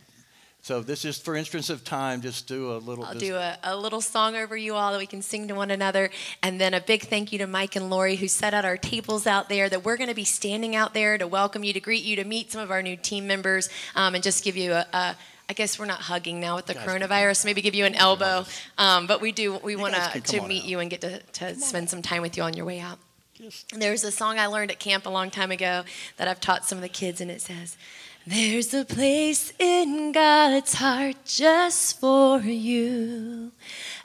so 0.65 0.81
this 0.81 1.05
is 1.05 1.19
for 1.19 1.35
instance 1.35 1.71
of 1.71 1.83
time, 1.83 2.23
just 2.23 2.47
do 2.47 2.73
a 2.73 2.79
little. 2.79 3.05
I'll 3.05 3.15
just- 3.15 3.25
do 3.25 3.35
a, 3.35 3.59
a 3.65 3.77
little 3.77 4.01
song 4.01 4.37
over 4.37 4.57
you 4.57 4.75
all 4.75 4.93
that 4.93 4.99
we 4.99 5.07
can 5.07 5.21
sing 5.21 5.49
to 5.49 5.55
one 5.55 5.73
another. 5.73 6.11
And 6.41 6.61
then 6.61 6.73
a 6.73 6.81
big 6.81 7.03
thank 7.03 7.33
you 7.33 7.39
to 7.41 7.49
Mike 7.49 7.75
and 7.75 7.91
Lori 7.91 8.15
who 8.17 8.29
set 8.29 8.55
out 8.55 8.65
our 8.65 8.77
tables 8.77 9.27
out 9.27 9.49
there 9.49 9.69
that 9.69 9.85
we're 9.85 9.97
going 9.97 10.09
to 10.09 10.15
be 10.15 10.25
standing 10.25 10.77
out 10.77 10.95
there 10.95 11.19
to 11.19 11.27
welcome 11.27 11.65
you, 11.65 11.73
to 11.73 11.81
greet 11.81 12.05
you, 12.05 12.15
to 12.17 12.25
meet 12.25 12.53
some 12.53 12.61
of 12.61 12.71
our 12.71 12.81
new 12.81 12.97
team 12.97 13.27
members, 13.27 13.69
um, 13.97 14.15
and 14.15 14.23
just 14.23 14.45
give 14.45 14.57
you 14.57 14.73
a, 14.73 14.87
a 14.93 15.17
I 15.49 15.55
guess 15.55 15.79
we're 15.79 15.87
not 15.87 16.01
hugging 16.01 16.39
now 16.41 16.55
with 16.55 16.67
the 16.67 16.75
Guys, 16.75 16.87
coronavirus. 16.87 17.45
Maybe 17.45 17.61
give 17.61 17.75
you 17.75 17.85
an 17.85 17.97
elbow, 17.97 18.47
um, 18.79 19.07
but 19.09 19.21
we 19.21 19.33
do. 19.33 19.59
We 19.59 19.75
want 19.77 19.95
guys 19.95 20.23
to 20.23 20.41
meet 20.47 20.63
out. 20.63 20.69
you 20.69 20.79
and 20.79 20.89
get 20.89 21.01
to, 21.03 21.19
to 21.19 21.55
spend 21.57 21.91
some 21.91 22.01
time 22.03 22.23
with 22.23 22.37
you 22.37 22.45
on 22.45 22.55
your 22.55 22.65
way 22.65 22.79
out. 22.79 22.99
Just- 23.35 23.77
There's 23.77 24.05
a 24.05 24.13
song 24.13 24.39
I 24.39 24.47
learned 24.47 24.71
at 24.71 24.79
camp 24.79 25.05
a 25.07 25.11
long 25.11 25.31
time 25.31 25.51
ago 25.51 25.83
that 26.17 26.29
I've 26.29 26.41
taught 26.41 26.65
some 26.65 26.79
of 26.79 26.83
the 26.83 26.89
kids, 26.89 27.21
and 27.21 27.31
it 27.31 27.43
says, 27.43 27.77
There's 28.25 28.73
a 28.73 28.85
place 28.85 29.53
in 29.59 30.13
God's 30.13 30.75
heart 30.75 31.17
just 31.25 31.99
for 31.99 32.39
you, 32.39 33.51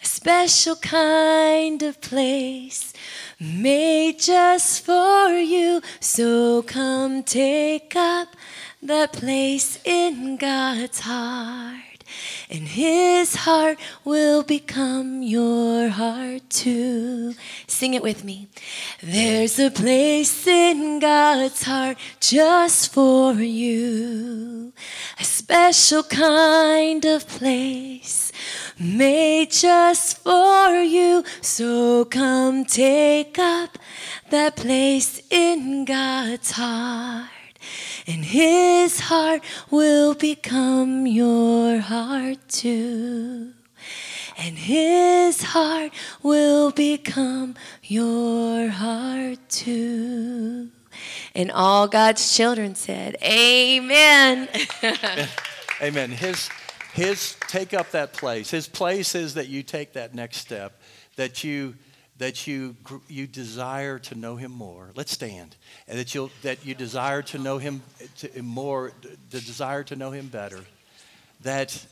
a 0.01 0.05
special 0.05 0.75
kind 0.77 1.83
of 1.83 2.01
place 2.01 2.93
made 3.39 4.19
just 4.19 4.83
for 4.83 5.29
you. 5.37 5.83
So 5.99 6.63
come 6.63 7.21
take 7.21 7.95
up 7.95 8.29
that 8.81 9.13
place 9.13 9.77
in 9.85 10.37
God's 10.37 11.01
heart. 11.01 11.86
And 12.49 12.65
his 12.69 13.35
heart 13.35 13.77
will 14.05 14.41
become 14.41 15.21
your 15.21 15.89
heart 15.89 16.49
too. 16.49 17.33
Sing 17.67 17.93
it 17.93 18.01
with 18.01 18.23
me. 18.23 18.47
There's 19.03 19.59
a 19.59 19.69
place 19.69 20.47
in 20.47 20.99
God's 20.99 21.63
heart 21.63 21.97
just 22.21 22.93
for 22.93 23.33
you. 23.33 24.71
A 25.19 25.25
special 25.25 26.03
kind 26.03 27.03
of 27.03 27.27
place 27.27 28.31
made 28.79 29.51
just 29.51 30.19
for 30.19 30.81
you. 30.81 31.25
So 31.41 32.05
come 32.05 32.63
take 32.63 33.37
up 33.37 33.77
that 34.29 34.55
place 34.55 35.21
in 35.29 35.83
God's 35.83 36.51
heart 36.51 37.36
and 38.07 38.23
his 38.23 39.01
heart 39.01 39.43
will 39.69 40.15
become 40.15 41.05
your 41.05 41.79
heart 41.79 42.37
too. 42.47 43.51
And 44.37 44.57
his 44.57 45.43
heart 45.43 45.91
will 46.23 46.71
become 46.71 47.55
your 47.83 48.69
heart 48.69 49.39
too. 49.49 50.69
And 51.35 51.51
all 51.51 51.87
God's 51.87 52.35
children 52.35 52.75
said, 52.75 53.17
Amen. 53.21 54.47
Amen. 55.81 56.11
His, 56.11 56.49
his 56.93 57.35
take 57.41 57.73
up 57.73 57.91
that 57.91 58.13
place. 58.13 58.49
His 58.49 58.67
place 58.67 59.15
is 59.15 59.33
that 59.33 59.49
you 59.49 59.63
take 59.63 59.93
that 59.93 60.15
next 60.15 60.37
step, 60.37 60.81
that 61.17 61.43
you 61.43 61.75
that 62.17 62.47
you 62.47 62.75
you 63.07 63.27
desire 63.27 63.99
to 63.99 64.15
know 64.15 64.35
Him 64.35 64.51
more. 64.51 64.89
Let's 64.95 65.11
stand, 65.11 65.55
and 65.87 65.99
that 65.99 66.15
you'll, 66.15 66.31
that 66.41 66.65
you 66.65 66.73
desire 66.73 67.21
to 67.23 67.37
know 67.37 67.57
Him 67.57 67.81
to, 68.19 68.41
more, 68.41 68.91
the 69.29 69.39
desire 69.39 69.83
to 69.83 69.95
know 69.95 70.11
Him 70.11 70.27
better. 70.27 70.61
That 71.41 71.85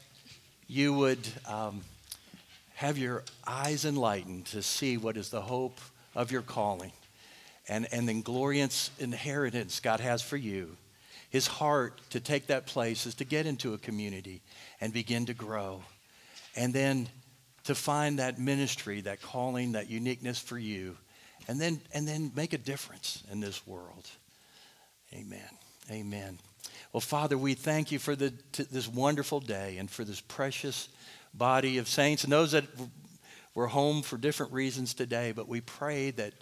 you 0.67 0.93
would 0.93 1.27
um, 1.47 1.81
have 2.75 2.97
your 2.97 3.23
eyes 3.45 3.85
enlightened 3.85 4.47
to 4.47 4.63
see 4.63 4.97
what 4.97 5.17
is 5.17 5.29
the 5.29 5.41
hope 5.41 5.79
of 6.15 6.31
your 6.31 6.41
calling, 6.41 6.91
and 7.67 7.87
and 7.91 8.09
the 8.09 8.21
glorious 8.21 8.89
inheritance 8.99 9.79
God 9.79 9.99
has 9.99 10.21
for 10.21 10.37
you. 10.37 10.75
His 11.29 11.47
heart 11.47 11.99
to 12.11 12.19
take 12.19 12.47
that 12.47 12.65
place 12.65 13.05
is 13.05 13.15
to 13.15 13.25
get 13.25 13.45
into 13.45 13.73
a 13.73 13.77
community 13.77 14.41
and 14.79 14.93
begin 14.93 15.25
to 15.25 15.33
grow. 15.33 15.81
And 16.55 16.73
then 16.73 17.09
to 17.65 17.75
find 17.75 18.19
that 18.19 18.39
ministry, 18.39 19.01
that 19.01 19.21
calling, 19.21 19.73
that 19.73 19.89
uniqueness 19.89 20.39
for 20.39 20.57
you, 20.57 20.97
and 21.47 21.59
then, 21.59 21.81
and 21.93 22.07
then 22.07 22.31
make 22.35 22.53
a 22.53 22.57
difference 22.57 23.23
in 23.31 23.39
this 23.39 23.65
world. 23.67 24.09
Amen. 25.13 25.49
Amen. 25.91 26.39
Well, 26.93 27.01
Father, 27.01 27.37
we 27.37 27.53
thank 27.53 27.91
you 27.91 27.99
for 27.99 28.15
the, 28.15 28.31
t- 28.51 28.65
this 28.71 28.87
wonderful 28.87 29.39
day 29.39 29.77
and 29.77 29.89
for 29.89 30.03
this 30.03 30.21
precious 30.21 30.89
body 31.33 31.77
of 31.77 31.87
saints 31.87 32.23
and 32.23 32.31
those 32.31 32.53
that 32.53 32.65
were 33.53 33.67
home 33.67 34.01
for 34.01 34.17
different 34.17 34.51
reasons 34.53 34.93
today, 34.93 35.31
but 35.31 35.47
we 35.47 35.61
pray 35.61 36.11
that 36.11 36.33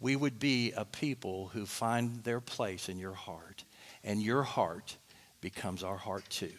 we 0.00 0.16
would 0.16 0.38
be 0.38 0.72
a 0.72 0.84
people 0.84 1.48
who 1.52 1.66
find 1.66 2.22
their 2.24 2.40
place 2.40 2.88
in 2.88 2.98
your 2.98 3.14
heart, 3.14 3.64
and 4.02 4.22
your 4.22 4.42
heart 4.42 4.96
becomes 5.40 5.82
our 5.82 5.96
heart 5.96 6.28
too. 6.28 6.52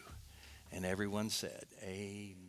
And 0.72 0.84
everyone 0.84 1.30
said, 1.30 1.64
Amen. 1.82 2.45